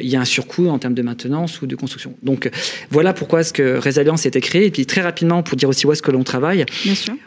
il 0.00 0.08
y 0.08 0.16
a 0.16 0.20
un 0.20 0.24
surcoût 0.24 0.68
en 0.68 0.78
termes 0.78 0.94
de 0.94 1.02
maintenance 1.02 1.62
ou 1.62 1.66
de 1.66 1.76
construction. 1.76 2.14
Donc 2.22 2.50
voilà 2.90 3.12
pourquoi 3.12 3.42
ce 3.42 3.52
que 3.52 3.78
Résilience 3.78 4.26
a 4.26 4.28
été 4.28 4.40
créé. 4.40 4.66
Et 4.66 4.70
puis 4.70 4.86
très 4.86 5.00
rapidement, 5.00 5.42
pour 5.42 5.56
dire 5.56 5.68
aussi 5.68 5.86
où 5.86 5.92
est-ce 5.92 6.02
que 6.02 6.10
l'on 6.10 6.24
travaille, 6.24 6.64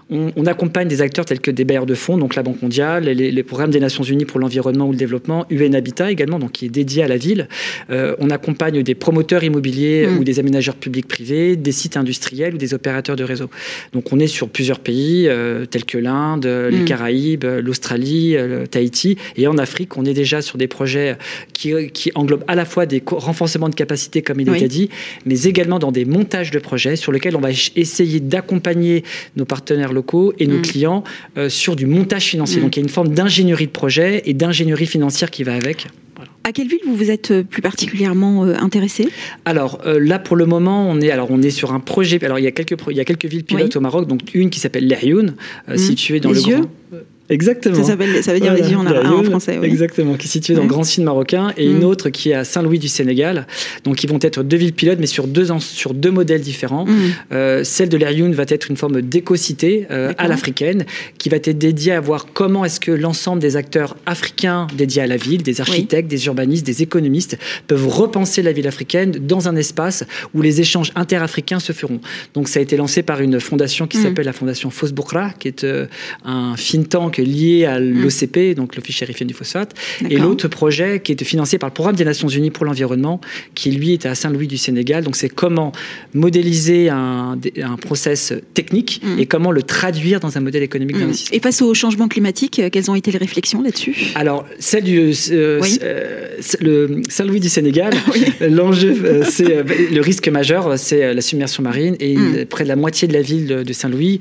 On, 0.10 0.46
accompagne 0.46 0.88
des 0.88 1.02
acteurs 1.02 1.26
tels 1.26 1.40
que 1.40 1.52
des 1.52 1.64
bailleurs 1.64 1.86
de 1.86 1.94
fonds, 1.94 2.18
donc 2.18 2.36
la 2.36 2.44
Banque 2.44 2.62
mondiale, 2.62 3.06
les, 3.06 3.32
les 3.32 3.44
programmes 3.44 3.72
des 3.72 3.80
Nations 3.80 4.04
Unies 4.04 4.26
pour 4.26 4.40
l'environnement 4.40 4.88
ou 4.88 4.92
le 4.92 4.98
développement, 4.98 5.46
UN 5.50 5.76
Habitat 5.76 6.12
également, 6.12 6.40
donc 6.40 6.54
qui 6.54 6.66
est 6.66 6.70
dédié 6.70 7.04
à 7.04 7.08
la 7.08 7.18
ville 7.18 7.48
on 8.22 8.30
accompagne 8.30 8.84
des 8.84 8.96
promoteurs 8.96 9.44
immobiliers 9.44 10.08
mm. 10.08 10.18
ou 10.18 10.24
des 10.24 10.40
aménageurs 10.40 10.76
publics 10.76 11.08
privés, 11.08 11.56
des 11.56 11.72
sites 11.72 11.98
industriels 11.98 12.54
ou 12.54 12.58
des 12.58 12.74
opérateurs 12.74 13.16
de 13.16 13.24
réseau. 13.24 13.50
Donc 13.94 14.14
on 14.14 14.20
est 14.20 14.28
sur 14.28 14.48
plusieurs 14.48 14.80
pays 14.80 15.28
euh, 15.28 15.66
tels 15.66 15.86
que 15.86 15.98
l'Inde, 15.98 16.46
les 16.46 16.82
mm. 16.82 16.86
Caraïbes, 16.86 17.46
l'Australie, 17.62 18.38
euh, 18.38 18.66
Tahiti. 18.68 19.18
Et 19.36 19.48
en 19.48 19.58
Afrique, 19.58 19.98
on 19.98 20.06
est 20.06 20.14
déjà 20.14 20.42
sur 20.42 20.58
des 20.58 20.68
projets 20.68 21.18
qui, 21.54 21.74
englobent 22.16 22.44
à 22.48 22.56
la 22.56 22.66
fois 22.66 22.86
des 22.86 23.02
renforcements 23.06 23.70
de 23.70 23.76
capacité, 23.76 24.22
comme 24.22 24.40
il 24.40 24.50
a 24.50 24.56
été 24.56 24.68
dit, 24.68 24.90
mais 25.26 25.44
également 25.44 25.80
dans 25.80 25.92
des 25.92 26.06
montages 26.06 26.52
de 26.52 26.60
projets 26.60 26.96
sur 26.96 27.12
lesquels 27.12 27.36
on 27.36 27.42
va 27.42 27.50
essayer 27.76 28.20
d'accompagner 28.20 29.04
nos 29.36 29.46
partenaires 29.46 29.94
locaux 29.94 30.34
et 30.38 30.46
nos 30.46 30.60
mm. 30.60 30.62
clients 30.62 31.04
euh, 31.38 31.50
sur 31.50 31.76
du 31.76 31.88
montage 31.88 32.26
financier. 32.26 32.62
Donc 32.62 32.76
il 32.76 32.80
y 32.80 32.84
a 32.84 32.86
une 32.86 32.90
forme 32.90 33.10
d'ingénierie 33.10 33.68
de 33.68 33.72
projet 33.72 34.22
et 34.26 34.34
d'ingénierie 34.34 34.86
financière 34.86 35.32
qui 35.32 35.44
va 35.44 35.56
avec. 35.56 35.88
À 36.44 36.52
quelle 36.54 36.68
ville 36.68 36.80
vous 36.86 36.96
vous 36.96 37.12
êtes 37.12 37.32
euh, 37.32 37.44
plus 37.44 37.62
particulièrement 37.62 38.46
euh, 38.46 38.56
intéressé? 38.56 39.08
Alors 39.46 39.80
euh, 39.86 40.00
là, 40.00 40.18
pour 40.18 40.36
le 40.36 40.46
moment, 40.46 40.90
on 40.90 41.00
est 41.00 41.12
alors 41.12 41.30
on 41.30 41.42
est 41.42 41.52
sur 41.52 41.72
un 41.72 41.80
projet. 41.80 42.24
Alors 42.26 42.40
il 42.40 42.44
y 42.44 42.48
a 42.48 42.52
quelques 42.52 42.78
il 42.90 42.98
y 42.98 43.00
a 43.00 43.06
quelques 43.06 43.26
villes 43.26 43.44
pilotes 43.44 43.76
au 43.76 43.80
Maroc, 43.80 44.08
donc 44.08 44.22
une 44.34 44.50
qui 44.50 44.60
s'appelle 44.60 44.88
L'Erioun, 44.88 45.36
mmh. 45.68 45.78
située 45.78 46.20
dans 46.20 46.32
les 46.32 46.42
le 46.42 46.48
yeux? 46.48 46.60
Grand. 46.92 47.00
Exactement. 47.32 47.76
Ça, 47.76 47.96
ça 48.22 48.34
veut 48.34 48.40
dire 48.40 48.54
les 48.54 48.70
îles 48.70 48.78
en, 48.78 49.24
français. 49.24 49.58
Exactement, 49.64 50.16
qui 50.16 50.28
est 50.28 50.30
située 50.30 50.54
dans 50.54 50.64
le 50.64 50.68
Grand 50.68 50.84
Sud 50.84 51.04
marocain 51.04 51.54
et 51.58 51.66
une 51.66 51.80
mm. 51.80 51.86
autre 51.86 52.10
qui 52.10 52.32
est 52.32 52.34
à 52.34 52.44
Saint-Louis 52.44 52.78
du 52.78 52.90
Sénégal. 52.90 53.48
Donc 53.86 54.04
ils 54.04 54.10
vont 54.10 54.20
être 54.22 54.44
deux 54.44 54.58
villes 54.58 54.74
pilotes, 54.74 55.00
mais 55.00 55.08
sur 55.08 55.28
deux, 55.28 55.48
sur 55.60 55.94
deux 55.94 56.12
modèles 56.12 56.42
différents. 56.42 56.86
Mm. 56.86 56.98
Euh, 57.32 57.64
celle 57.64 57.90
de 57.90 57.98
l'Airyoun 57.98 58.34
va 58.34 58.44
être 58.48 58.70
une 58.70 58.76
forme 58.78 59.02
d'éco-cité 59.02 59.88
euh, 59.92 60.14
à 60.18 60.28
l'africaine 60.28 60.86
qui 61.18 61.30
va 61.30 61.38
être 61.38 61.58
dédiée 61.58 61.94
à 61.94 62.02
voir 62.02 62.28
comment 62.34 62.66
est-ce 62.66 62.80
que 62.80 62.92
l'ensemble 62.92 63.42
des 63.42 63.56
acteurs 63.56 63.96
africains 64.06 64.68
dédiés 64.76 65.02
à 65.02 65.08
la 65.08 65.18
ville, 65.18 65.42
des 65.42 65.62
architectes, 65.62 66.10
des 66.10 66.26
urbanistes, 66.26 66.66
des 66.66 66.84
économistes, 66.84 67.38
peuvent 67.68 67.88
repenser 67.88 68.42
la 68.42 68.52
ville 68.52 68.68
africaine 68.68 69.12
dans 69.12 69.48
un 69.48 69.56
espace 69.56 70.04
où 70.34 70.42
les 70.42 70.60
échanges 70.60 70.92
interafricains 70.96 71.60
se 71.60 71.72
feront. 71.72 72.02
Donc 72.34 72.50
ça 72.50 72.60
a 72.60 72.62
été 72.62 72.76
lancé 72.76 73.04
par 73.04 73.22
une 73.22 73.40
fondation 73.40 73.88
qui 73.88 73.98
mm. 74.00 74.04
s'appelle 74.04 74.26
la 74.26 74.34
fondation 74.34 74.70
Fosboukra, 74.70 75.30
qui 75.40 75.48
est 75.48 75.64
euh, 75.64 75.88
un 76.26 76.56
think 76.58 76.90
tank 76.90 77.21
lié 77.24 77.66
à 77.66 77.80
mm. 77.80 78.02
l'OCP, 78.02 78.56
donc 78.56 78.76
l'Office 78.76 78.96
chérifien 78.96 79.26
du 79.26 79.34
phosphate, 79.34 79.74
et 80.10 80.18
l'autre 80.18 80.48
projet 80.48 81.02
qui 81.02 81.14
est 81.14 81.24
financé 81.24 81.58
par 81.58 81.70
le 81.70 81.74
Programme 81.74 81.96
des 81.96 82.06
Nations 82.06 82.28
Unies 82.28 82.52
pour 82.52 82.66
l'environnement, 82.66 83.22
qui 83.56 83.72
lui 83.72 83.94
est 83.94 84.06
à 84.06 84.16
Saint-Louis 84.16 84.48
du 84.48 84.58
Sénégal. 84.58 85.04
Donc 85.04 85.16
c'est 85.16 85.30
comment 85.30 85.72
modéliser 86.14 86.90
un, 86.90 87.38
un 87.62 87.76
process 87.78 88.34
technique 88.54 89.02
mm. 89.04 89.20
et 89.20 89.26
comment 89.26 89.52
le 89.52 89.64
traduire 89.64 90.20
dans 90.20 90.38
un 90.38 90.42
modèle 90.42 90.64
économique 90.64 90.98
d'investissement. 90.98 91.36
Et 91.36 91.40
face 91.40 91.62
au 91.62 91.74
changement 91.74 92.08
climatique, 92.08 92.60
euh, 92.60 92.70
quelles 92.72 92.90
ont 92.90 92.96
été 92.96 93.12
les 93.12 93.18
réflexions 93.18 93.62
là-dessus? 93.62 93.96
Alors, 94.16 94.46
celle 94.60 94.84
du 94.84 95.14
euh, 95.32 95.62
le 96.60 97.02
Saint-Louis 97.10 97.40
du 97.40 97.50
Sénégal, 97.50 97.94
l'enjeu, 98.42 99.24
c'est 99.30 99.64
le 99.92 100.02
risque 100.02 100.28
majeur, 100.28 100.78
c'est 100.78 101.14
la 101.14 101.22
submersion 101.22 101.64
marine 101.64 101.96
et 102.00 102.16
mm. 102.16 102.46
près 102.46 102.64
de 102.64 102.70
la 102.70 102.76
moitié 102.76 103.08
de 103.08 103.14
la 103.14 103.22
ville 103.22 103.48
de 103.66 103.74
Saint-Louis 103.74 104.20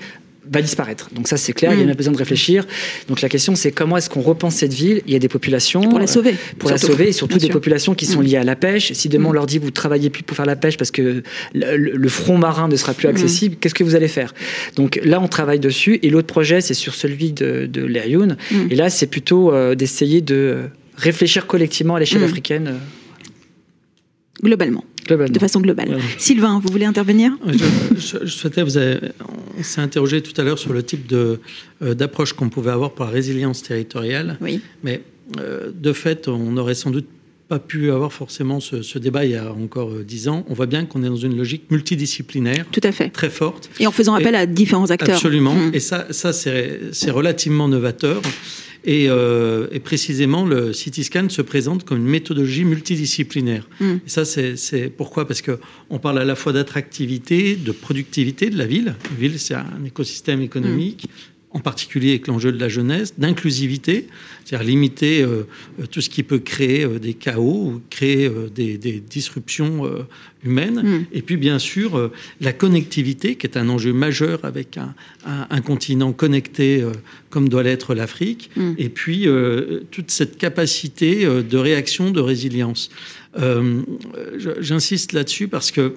va 0.51 0.63
disparaître. 0.63 1.09
Donc 1.13 1.29
ça, 1.29 1.37
c'est 1.37 1.53
clair, 1.53 1.73
il 1.73 1.81
y 1.81 1.83
a 1.83 1.87
mm. 1.87 1.95
besoin 1.95 2.13
de 2.13 2.19
réfléchir. 2.19 2.67
Donc 3.09 3.21
la 3.21 3.29
question, 3.29 3.55
c'est 3.55 3.71
comment 3.71 3.97
est-ce 3.97 4.11
qu'on 4.11 4.21
repense 4.21 4.57
cette 4.57 4.73
ville? 4.73 5.03
Il 5.07 5.13
y 5.13 5.17
a 5.17 5.19
des 5.19 5.29
populations... 5.29 5.81
Pour 5.81 5.99
la 5.99 6.07
sauver. 6.07 6.35
pour 6.59 6.71
la 6.71 6.79
sauver, 6.79 7.09
et 7.09 7.13
surtout 7.13 7.39
des 7.39 7.49
populations 7.49 7.95
qui 7.95 8.07
sont 8.07 8.21
mm. 8.21 8.25
liées 8.25 8.37
à 8.37 8.45
la 8.45 8.57
pêche. 8.57 8.93
Si 8.93 9.09
demain 9.09 9.29
on 9.29 9.31
mm. 9.31 9.35
leur 9.35 9.47
dit, 9.47 9.59
vous 9.59 9.71
travaillez 9.71 10.11
plus 10.11 10.23
pour 10.23 10.37
faire 10.37 10.47
la 10.47 10.57
pêche 10.57 10.77
parce 10.77 10.91
que 10.91 11.23
le, 11.55 12.09
front 12.09 12.39
marin 12.39 12.69
ne 12.69 12.77
sera 12.77 12.93
plus 12.93 13.09
accessible, 13.09 13.57
qu'est-ce 13.61 13.75
que 13.75 13.85
vous 13.85 13.95
allez 13.95 14.09
faire? 14.09 14.35
Donc 14.77 15.01
là, 15.05 15.21
on 15.21 15.29
travaille 15.29 15.61
dessus. 15.61 16.01
Et 16.03 16.11
l'autre 16.11 16.27
projet, 16.27 16.61
c'est 16.61 16.75
sur 16.75 16.95
celui 16.95 17.33
de, 17.33 17.67
de 17.67 17.89
Et 18.71 18.75
là, 18.75 18.91
c'est 18.91 19.07
plutôt 19.07 19.53
euh, 19.53 19.75
d'essayer 19.75 20.21
de 20.21 20.65
réfléchir 20.97 21.47
collectivement 21.47 21.95
à 21.95 22.01
l'échelle 22.01 22.25
africaine. 22.25 22.69
Euh, 22.69 22.79
globalement. 24.43 24.85
De 25.09 25.39
façon 25.39 25.61
globale. 25.61 25.99
Sylvain, 26.19 26.61
vous 26.63 26.71
voulez 26.71 26.85
intervenir? 26.85 27.33
Je, 27.97 28.27
souhaitais, 28.27 28.63
vous 28.63 28.77
avez, 28.77 28.99
on 29.59 29.63
s'est 29.63 29.81
interrogé 29.81 30.23
tout 30.23 30.39
à 30.41 30.45
l'heure 30.45 30.59
sur 30.59 30.73
le 30.73 30.83
type 30.83 31.07
de, 31.07 31.41
euh, 31.83 31.95
d'approche 31.95 32.33
qu'on 32.33 32.49
pouvait 32.49 32.71
avoir 32.71 32.93
pour 32.93 33.05
la 33.05 33.11
résilience 33.11 33.63
territoriale. 33.63 34.39
Oui. 34.41 34.61
Mais 34.83 35.03
euh, 35.39 35.71
de 35.75 35.93
fait, 35.93 36.29
on 36.29 36.53
n'aurait 36.53 36.75
sans 36.75 36.91
doute 36.91 37.07
pas 37.49 37.59
pu 37.59 37.91
avoir 37.91 38.13
forcément 38.13 38.61
ce, 38.61 38.99
débat 38.99 39.25
il 39.25 39.33
y 39.33 39.37
a 39.37 39.53
encore 39.53 39.91
euh, 39.91 40.05
dix 40.05 40.29
ans. 40.29 40.45
On 40.49 40.55
voit 40.55 40.67
bien 40.67 40.87
qu'on 40.87 41.03
est 41.03 41.09
dans 41.09 41.17
une 41.17 41.37
logique 41.37 41.69
multidisciplinaire. 41.71 42.65
Tout 42.71 42.81
à 42.85 42.93
fait. 42.93 43.09
Très 43.09 43.29
forte. 43.29 43.71
Et 43.81 43.89
en 43.89 43.91
faisant 43.91 44.15
appel 44.15 44.37
à 44.37 44.47
différents 44.47 44.91
acteurs. 44.91 45.17
Absolument. 45.17 45.55
Mm. 45.55 45.75
Et 45.75 45.81
ça, 45.81 46.07
ça 46.11 46.33
c'est, 46.33 46.81
c'est 46.93 47.11
relativement 47.11 47.67
novateur. 47.67 48.23
Euh, 48.89 49.69
et, 49.73 49.81
précisément, 49.81 50.45
le 50.45 50.73
CT 50.73 51.03
scan 51.03 51.29
se 51.29 51.43
présente 51.43 51.85
comme 51.85 51.99
une 51.99 52.09
méthodologie 52.09 52.65
multidisciplinaire. 52.65 53.69
Mm. 53.81 53.85
Et 54.07 54.09
ça, 54.09 54.25
c'est 54.25 54.91
pourquoi? 54.97 55.27
Parce 55.27 55.43
qu'on 55.43 55.99
parle 55.99 56.19
à 56.19 56.25
la 56.25 56.35
fois 56.35 56.53
d'attractivité, 56.53 57.57
de 57.57 57.73
productivité 57.73 58.51
de 58.51 58.59
la 58.59 58.67
ville. 58.67 58.95
La 59.11 59.17
ville, 59.19 59.39
c'est 59.39 59.55
un 59.55 59.85
écosystème 59.85 60.41
économique. 60.41 61.09
En 61.53 61.59
particulier 61.59 62.11
avec 62.11 62.29
l'enjeu 62.29 62.53
de 62.53 62.61
la 62.61 62.69
jeunesse, 62.69 63.15
d'inclusivité, 63.19 64.07
c'est-à-dire 64.45 64.69
limiter 64.69 65.23
euh, 65.23 65.45
tout 65.91 66.01
ce 66.01 66.09
qui 66.09 66.23
peut 66.23 66.39
créer 66.39 66.85
euh, 66.85 66.99
des 66.99 67.15
chaos 67.15 67.73
ou 67.73 67.83
créer 67.91 68.27
euh, 68.27 68.49
des, 68.49 68.79
disruptions 69.01 69.85
humaines. 70.45 70.83
Mm. 70.83 71.07
Et 71.13 71.23
puis, 71.23 71.37
bien 71.37 71.59
sûr, 71.59 72.11
la 72.41 72.53
connectivité, 72.53 73.37
qui 73.37 73.47
est 73.47 73.57
un 73.57 73.69
enjeu 73.69 73.93
majeur 73.93 74.45
avec 74.45 74.79
un, 74.79 75.61
continent 75.61 76.13
connecté 76.13 76.85
comme 77.31 77.49
doit 77.49 77.63
l'être 77.63 77.95
l'Afrique. 77.95 78.51
Mm. 78.57 78.73
Et 78.79 78.89
puis, 78.89 79.27
toute 79.91 80.11
cette 80.11 80.37
capacité 80.39 81.25
de 81.25 81.57
réaction, 81.57 82.11
de 82.11 82.21
résilience. 82.21 82.91
J'insiste 84.39 85.13
là-dessus 85.13 85.49
parce 85.49 85.71
que 85.71 85.95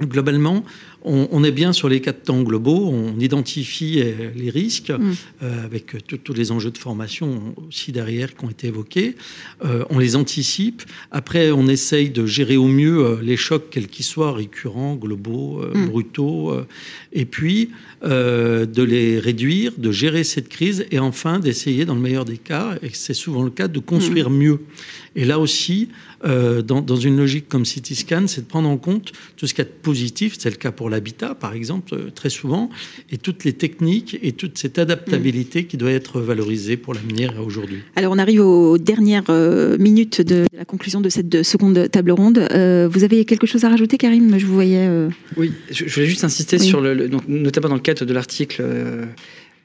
globalement, 0.00 0.64
on, 1.06 1.44
est 1.44 1.52
bien 1.52 1.72
sur 1.72 1.88
les 1.88 2.00
quatre 2.00 2.24
temps 2.24 2.42
globaux, 2.42 2.88
on 2.88 3.18
identifie 3.20 4.00
euh, 4.00 4.30
les 4.34 4.50
risques 4.50 4.90
mm. 4.90 5.14
euh, 5.42 5.64
avec 5.64 5.94
tous 6.06 6.32
les 6.32 6.50
enjeux 6.50 6.72
de 6.72 6.78
formation 6.78 7.54
aussi 7.68 7.92
derrière 7.92 8.34
qui 8.34 8.44
ont 8.44 8.50
été 8.50 8.66
évoqués, 8.66 9.14
euh, 9.64 9.84
on 9.90 9.98
les 10.00 10.16
anticipe, 10.16 10.82
après 11.12 11.52
on 11.52 11.68
essaye 11.68 12.10
de 12.10 12.26
gérer 12.26 12.56
au 12.56 12.66
mieux 12.66 13.20
les 13.22 13.36
chocs 13.36 13.70
quels 13.70 13.86
qu'ils 13.86 14.04
soient, 14.04 14.32
récurrents, 14.32 14.96
globaux, 14.96 15.62
mm. 15.74 15.86
brutaux, 15.86 16.52
et 17.12 17.24
puis 17.24 17.70
de 18.02 18.82
les 18.82 19.18
réduire, 19.18 19.72
de 19.78 19.92
gérer 19.92 20.24
cette 20.24 20.48
crise, 20.48 20.86
et 20.90 20.98
enfin 20.98 21.38
d'essayer 21.38 21.84
dans 21.84 21.94
le 21.94 22.00
meilleur 22.00 22.24
des 22.24 22.38
cas, 22.38 22.76
et 22.82 22.90
c'est 22.92 23.14
souvent 23.14 23.42
le 23.42 23.50
cas, 23.50 23.68
de 23.68 23.78
construire 23.78 24.30
mm. 24.30 24.36
mieux. 24.36 24.60
Et 25.14 25.24
là 25.24 25.38
aussi, 25.38 25.88
dans, 26.24 26.96
une 26.96 27.16
logique 27.16 27.48
comme 27.48 27.64
Cityscan, 27.64 28.26
c'est 28.26 28.42
de 28.42 28.46
prendre 28.46 28.68
en 28.68 28.76
compte 28.76 29.12
tout 29.36 29.46
ce 29.46 29.54
qui 29.54 29.60
est 29.60 29.64
positif, 29.64 30.36
c'est 30.38 30.50
le 30.50 30.56
cas 30.56 30.72
pour 30.72 30.90
l'habitat, 30.96 31.34
par 31.34 31.52
exemple, 31.52 31.94
euh, 31.94 32.10
très 32.10 32.30
souvent, 32.30 32.70
et 33.10 33.18
toutes 33.18 33.44
les 33.44 33.52
techniques 33.52 34.18
et 34.22 34.32
toute 34.32 34.58
cette 34.58 34.78
adaptabilité 34.78 35.64
qui 35.64 35.76
doit 35.76 35.92
être 35.92 36.20
valorisée 36.20 36.76
pour 36.76 36.94
l'avenir 36.94 37.34
et 37.36 37.38
aujourd'hui. 37.38 37.80
Alors, 37.96 38.12
on 38.12 38.18
arrive 38.18 38.40
aux 38.40 38.78
dernières 38.78 39.28
euh, 39.28 39.76
minutes 39.78 40.20
de 40.22 40.46
la 40.56 40.64
conclusion 40.64 41.00
de 41.00 41.08
cette 41.08 41.42
seconde 41.42 41.90
table 41.90 42.12
ronde. 42.12 42.38
Euh, 42.38 42.88
vous 42.90 43.04
avez 43.04 43.24
quelque 43.24 43.46
chose 43.46 43.64
à 43.64 43.68
rajouter, 43.68 43.98
Karim? 43.98 44.38
Je 44.38 44.46
vous 44.46 44.54
voyais. 44.54 44.88
Oui, 45.36 45.52
je 45.70 45.84
voulais 45.84 46.06
juste 46.06 46.24
insister 46.24 46.58
sur 46.58 46.80
le, 46.80 47.08
notamment 47.28 47.68
dans 47.68 47.74
le 47.74 47.80
cadre 47.80 48.04
de 48.04 48.14
l'article 48.14 48.62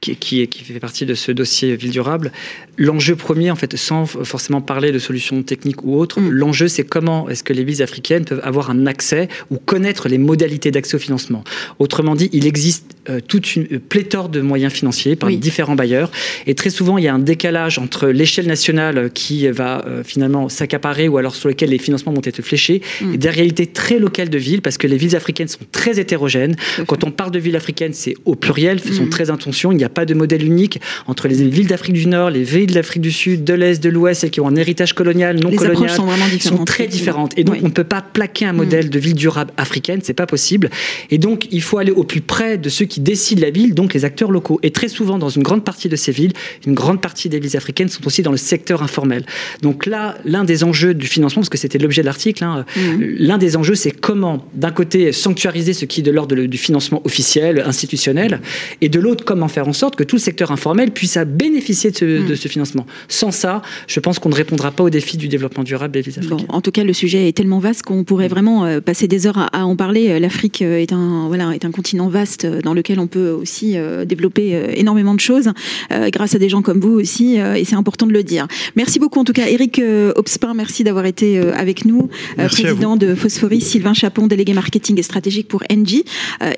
qui, 0.01 0.47
qui, 0.47 0.63
fait 0.63 0.79
partie 0.79 1.05
de 1.05 1.13
ce 1.13 1.31
dossier 1.31 1.75
ville 1.75 1.91
durable. 1.91 2.31
L'enjeu 2.77 3.15
premier, 3.15 3.51
en 3.51 3.55
fait, 3.55 3.77
sans 3.77 4.07
forcément 4.07 4.59
parler 4.59 4.91
de 4.91 4.97
solutions 4.97 5.43
techniques 5.43 5.83
ou 5.83 5.95
autres, 5.95 6.19
mm. 6.19 6.29
l'enjeu 6.31 6.67
c'est 6.67 6.83
comment 6.83 7.29
est-ce 7.29 7.43
que 7.43 7.53
les 7.53 7.63
villes 7.63 7.83
africaines 7.83 8.25
peuvent 8.25 8.41
avoir 8.43 8.71
un 8.71 8.87
accès 8.87 9.27
ou 9.51 9.57
connaître 9.57 10.09
les 10.09 10.17
modalités 10.17 10.71
d'accès 10.71 10.95
au 10.95 10.99
financement. 10.99 11.43
Autrement 11.77 12.15
dit, 12.15 12.29
il 12.33 12.47
existe 12.47 12.95
euh, 13.09 13.19
toute 13.25 13.55
une 13.55 13.79
pléthore 13.79 14.29
de 14.29 14.41
moyens 14.41 14.73
financiers 14.73 15.15
par 15.15 15.29
différents 15.29 15.75
bailleurs 15.75 16.11
et 16.47 16.55
très 16.55 16.71
souvent 16.71 16.97
il 16.97 17.03
y 17.03 17.07
a 17.07 17.13
un 17.13 17.19
décalage 17.19 17.77
entre 17.77 18.07
l'échelle 18.07 18.47
nationale 18.47 19.11
qui 19.13 19.47
va 19.47 19.85
euh, 19.85 20.03
finalement 20.03 20.49
s'accaparer 20.49 21.07
ou 21.07 21.17
alors 21.17 21.35
sur 21.35 21.49
lequel 21.49 21.69
les 21.69 21.77
financements 21.77 22.13
vont 22.13 22.21
être 22.23 22.41
fléchés 22.41 22.81
mm. 23.01 23.13
et 23.13 23.17
des 23.17 23.29
réalités 23.29 23.67
très 23.67 23.99
locales 23.99 24.29
de 24.29 24.37
villes 24.39 24.63
parce 24.63 24.79
que 24.79 24.87
les 24.87 24.97
villes 24.97 25.15
africaines 25.15 25.47
sont 25.47 25.59
très 25.71 25.99
hétérogènes. 25.99 26.55
Quand 26.87 27.03
on 27.03 27.11
parle 27.11 27.31
de 27.31 27.39
villes 27.39 27.55
africaines, 27.55 27.93
c'est 27.93 28.15
au 28.25 28.35
pluriel, 28.35 28.77
mm. 28.77 28.93
sont 28.93 29.07
très 29.07 29.29
intentions. 29.29 29.71
Il 29.71 29.77
n'y 29.77 29.83
a 29.83 29.90
pas 29.91 30.05
de 30.05 30.13
modèle 30.13 30.45
unique 30.45 30.79
entre 31.07 31.27
les 31.27 31.35
villes 31.35 31.67
d'Afrique 31.67 31.93
du 31.93 32.07
Nord, 32.07 32.29
les 32.29 32.43
villes 32.43 32.73
d'Afrique 32.73 33.01
du 33.01 33.11
Sud, 33.11 33.43
de 33.43 33.53
l'Est, 33.53 33.81
de 33.81 33.89
l'Ouest, 33.89 34.23
et 34.23 34.29
qui 34.29 34.39
ont 34.39 34.47
un 34.47 34.55
héritage 34.55 34.93
colonial, 34.93 35.39
non 35.39 35.51
colonial. 35.51 35.89
sont 35.89 36.05
vraiment 36.05 36.27
différentes. 36.27 36.59
sont 36.59 36.65
très 36.65 36.87
différentes. 36.87 37.37
Et 37.37 37.43
donc, 37.43 37.57
on 37.61 37.67
ne 37.67 37.71
peut 37.71 37.83
pas 37.83 38.01
plaquer 38.01 38.45
un 38.45 38.53
modèle 38.53 38.87
mm. 38.87 38.89
de 38.89 38.99
ville 38.99 39.15
durable 39.15 39.51
africaine, 39.57 39.99
c'est 40.03 40.13
pas 40.13 40.25
possible. 40.25 40.69
Et 41.09 41.17
donc, 41.17 41.47
il 41.51 41.61
faut 41.61 41.77
aller 41.77 41.91
au 41.91 42.03
plus 42.03 42.21
près 42.21 42.57
de 42.57 42.69
ceux 42.69 42.85
qui 42.85 42.99
décident 42.99 43.41
la 43.41 43.49
ville, 43.49 43.73
donc 43.73 43.93
les 43.93 44.05
acteurs 44.05 44.31
locaux. 44.31 44.59
Et 44.63 44.71
très 44.71 44.87
souvent, 44.87 45.17
dans 45.17 45.29
une 45.29 45.43
grande 45.43 45.63
partie 45.63 45.89
de 45.89 45.95
ces 45.95 46.11
villes, 46.11 46.33
une 46.65 46.73
grande 46.73 47.01
partie 47.01 47.29
des 47.29 47.39
villes 47.39 47.57
africaines 47.57 47.89
sont 47.89 48.05
aussi 48.07 48.21
dans 48.21 48.31
le 48.31 48.37
secteur 48.37 48.83
informel. 48.83 49.25
Donc 49.61 49.85
là, 49.85 50.17
l'un 50.25 50.43
des 50.43 50.63
enjeux 50.63 50.93
du 50.93 51.07
financement, 51.07 51.41
parce 51.41 51.49
que 51.49 51.57
c'était 51.57 51.77
l'objet 51.77 52.01
de 52.01 52.05
l'article, 52.05 52.43
hein, 52.43 52.65
mm. 52.75 53.01
l'un 53.19 53.37
des 53.37 53.57
enjeux, 53.57 53.75
c'est 53.75 53.91
comment, 53.91 54.45
d'un 54.53 54.71
côté, 54.71 55.11
sanctuariser 55.11 55.73
ce 55.73 55.85
qui 55.85 56.01
est 56.01 56.03
de 56.03 56.11
l'ordre 56.11 56.35
du 56.35 56.57
financement 56.57 57.01
officiel, 57.05 57.63
institutionnel, 57.65 58.41
et 58.81 58.89
de 58.89 58.99
l'autre, 58.99 59.25
comment 59.25 59.47
faire 59.47 59.67
en 59.67 59.73
sorte 59.73 59.80
que 59.89 60.03
tout 60.03 60.17
le 60.17 60.21
secteur 60.21 60.51
informel 60.51 60.91
puisse 60.91 61.17
bénéficier 61.25 61.91
de 61.91 61.97
ce, 61.97 62.05
de 62.05 62.33
mm. 62.33 62.35
ce 62.35 62.47
financement. 62.47 62.85
Sans 63.07 63.31
ça, 63.31 63.61
je 63.87 63.99
pense 63.99 64.19
qu'on 64.19 64.29
ne 64.29 64.35
répondra 64.35 64.71
pas 64.71 64.83
aux 64.83 64.89
défis 64.89 65.17
du 65.17 65.27
développement 65.27 65.63
durable 65.63 65.93
des 65.93 66.01
villes 66.01 66.19
africaines. 66.19 66.45
en 66.49 66.61
tout 66.61 66.71
cas, 66.71 66.83
le 66.83 66.93
sujet 66.93 67.27
est 67.27 67.33
tellement 67.33 67.59
vaste 67.59 67.83
qu'on 67.83 68.03
pourrait 68.03 68.27
vraiment 68.27 68.65
euh, 68.65 68.81
passer 68.81 69.07
des 69.07 69.27
heures 69.27 69.49
à, 69.51 69.65
en 69.65 69.75
parler. 69.75 70.09
Euh, 70.09 70.19
L'Afrique 70.19 70.61
euh, 70.61 70.77
est 70.77 70.93
un, 70.93 71.27
voilà, 71.27 71.51
est 71.55 71.65
un 71.65 71.71
continent 71.71 72.09
vaste 72.09 72.45
dans 72.45 72.73
lequel 72.73 72.99
on 72.99 73.07
peut 73.07 73.29
aussi 73.29 73.75
développer 74.05 74.59
énormément 74.75 75.13
de 75.13 75.19
choses 75.19 75.51
grâce 75.89 76.35
à 76.35 76.39
des 76.39 76.49
gens 76.49 76.61
comme 76.61 76.79
vous 76.79 76.91
aussi, 76.91 77.35
et 77.35 77.65
c'est 77.65 77.75
important 77.75 78.05
de 78.05 78.11
le 78.11 78.23
dire. 78.23 78.47
Merci 78.75 78.99
beaucoup 78.99 79.19
en 79.19 79.23
tout 79.23 79.33
cas, 79.33 79.47
Eric 79.47 79.81
Obspin, 80.15 80.53
merci 80.53 80.83
d'avoir 80.83 81.05
été 81.05 81.39
avec 81.39 81.85
nous, 81.85 82.09
président 82.37 82.97
de 82.97 83.15
Phosphoris, 83.15 83.65
Sylvain 83.65 83.93
Chapon, 83.93 84.27
délégué 84.27 84.53
marketing 84.53 84.99
et 84.99 85.03
stratégique 85.03 85.47
pour 85.47 85.63
Engie, 85.71 86.03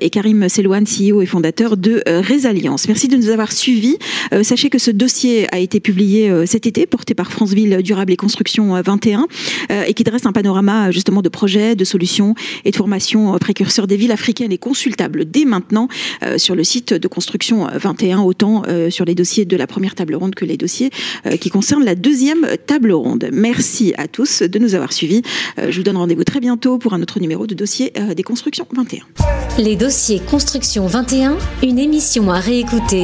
et 0.00 0.10
Karim 0.10 0.48
Selouane, 0.48 0.84
CEO 0.84 1.22
et 1.22 1.26
fondateur 1.26 1.76
de 1.76 2.02
Résalliance. 2.06 2.88
Merci 2.88 3.08
de 3.08 3.13
de 3.16 3.22
nous 3.22 3.30
avoir 3.30 3.52
suivis. 3.52 3.98
sachez 4.42 4.70
que 4.70 4.78
ce 4.78 4.90
dossier 4.90 5.46
a 5.54 5.58
été 5.58 5.80
publié 5.80 6.30
cet 6.46 6.66
été, 6.66 6.86
porté 6.86 7.14
par 7.14 7.30
France 7.30 7.52
Ville 7.52 7.82
Durable 7.82 8.12
et 8.12 8.16
Construction 8.16 8.80
21, 8.80 9.26
et 9.86 9.94
qui 9.94 10.04
dresse 10.04 10.26
un 10.26 10.32
panorama 10.32 10.90
justement 10.90 11.22
de 11.22 11.28
projets, 11.28 11.76
de 11.76 11.84
solutions 11.84 12.34
et 12.64 12.70
de 12.70 12.76
formations 12.76 13.38
précurseurs 13.38 13.86
des 13.86 13.96
villes 13.96 14.12
africaines 14.12 14.52
et 14.52 14.58
consultables 14.58 15.24
dès 15.24 15.44
maintenant 15.44 15.88
sur 16.36 16.54
le 16.54 16.64
site 16.64 16.94
de 16.94 17.08
Construction 17.08 17.66
21, 17.74 18.20
autant 18.20 18.62
sur 18.90 19.04
les 19.04 19.14
dossiers 19.14 19.44
de 19.44 19.56
la 19.56 19.66
première 19.66 19.94
table 19.94 20.14
ronde 20.14 20.34
que 20.34 20.44
les 20.44 20.56
dossiers 20.56 20.90
qui 21.40 21.50
concernent 21.50 21.84
la 21.84 21.94
deuxième 21.94 22.46
table 22.66 22.92
ronde. 22.92 23.28
Merci 23.32 23.94
à 23.96 24.08
tous 24.08 24.42
de 24.42 24.58
nous 24.58 24.74
avoir 24.74 24.92
suivis. 24.92 25.22
je 25.56 25.76
vous 25.76 25.82
donne 25.82 25.96
rendez-vous 25.96 26.24
très 26.24 26.40
bientôt 26.40 26.78
pour 26.78 26.94
un 26.94 27.02
autre 27.02 27.20
numéro 27.20 27.46
de 27.46 27.54
dossier 27.54 27.92
des 28.16 28.22
Constructions 28.22 28.66
21. 28.74 29.04
Les 29.58 29.76
dossiers 29.76 30.20
Construction 30.20 30.86
21, 30.86 31.36
une 31.62 31.78
émission 31.78 32.30
à 32.30 32.40
réécouter 32.40 33.03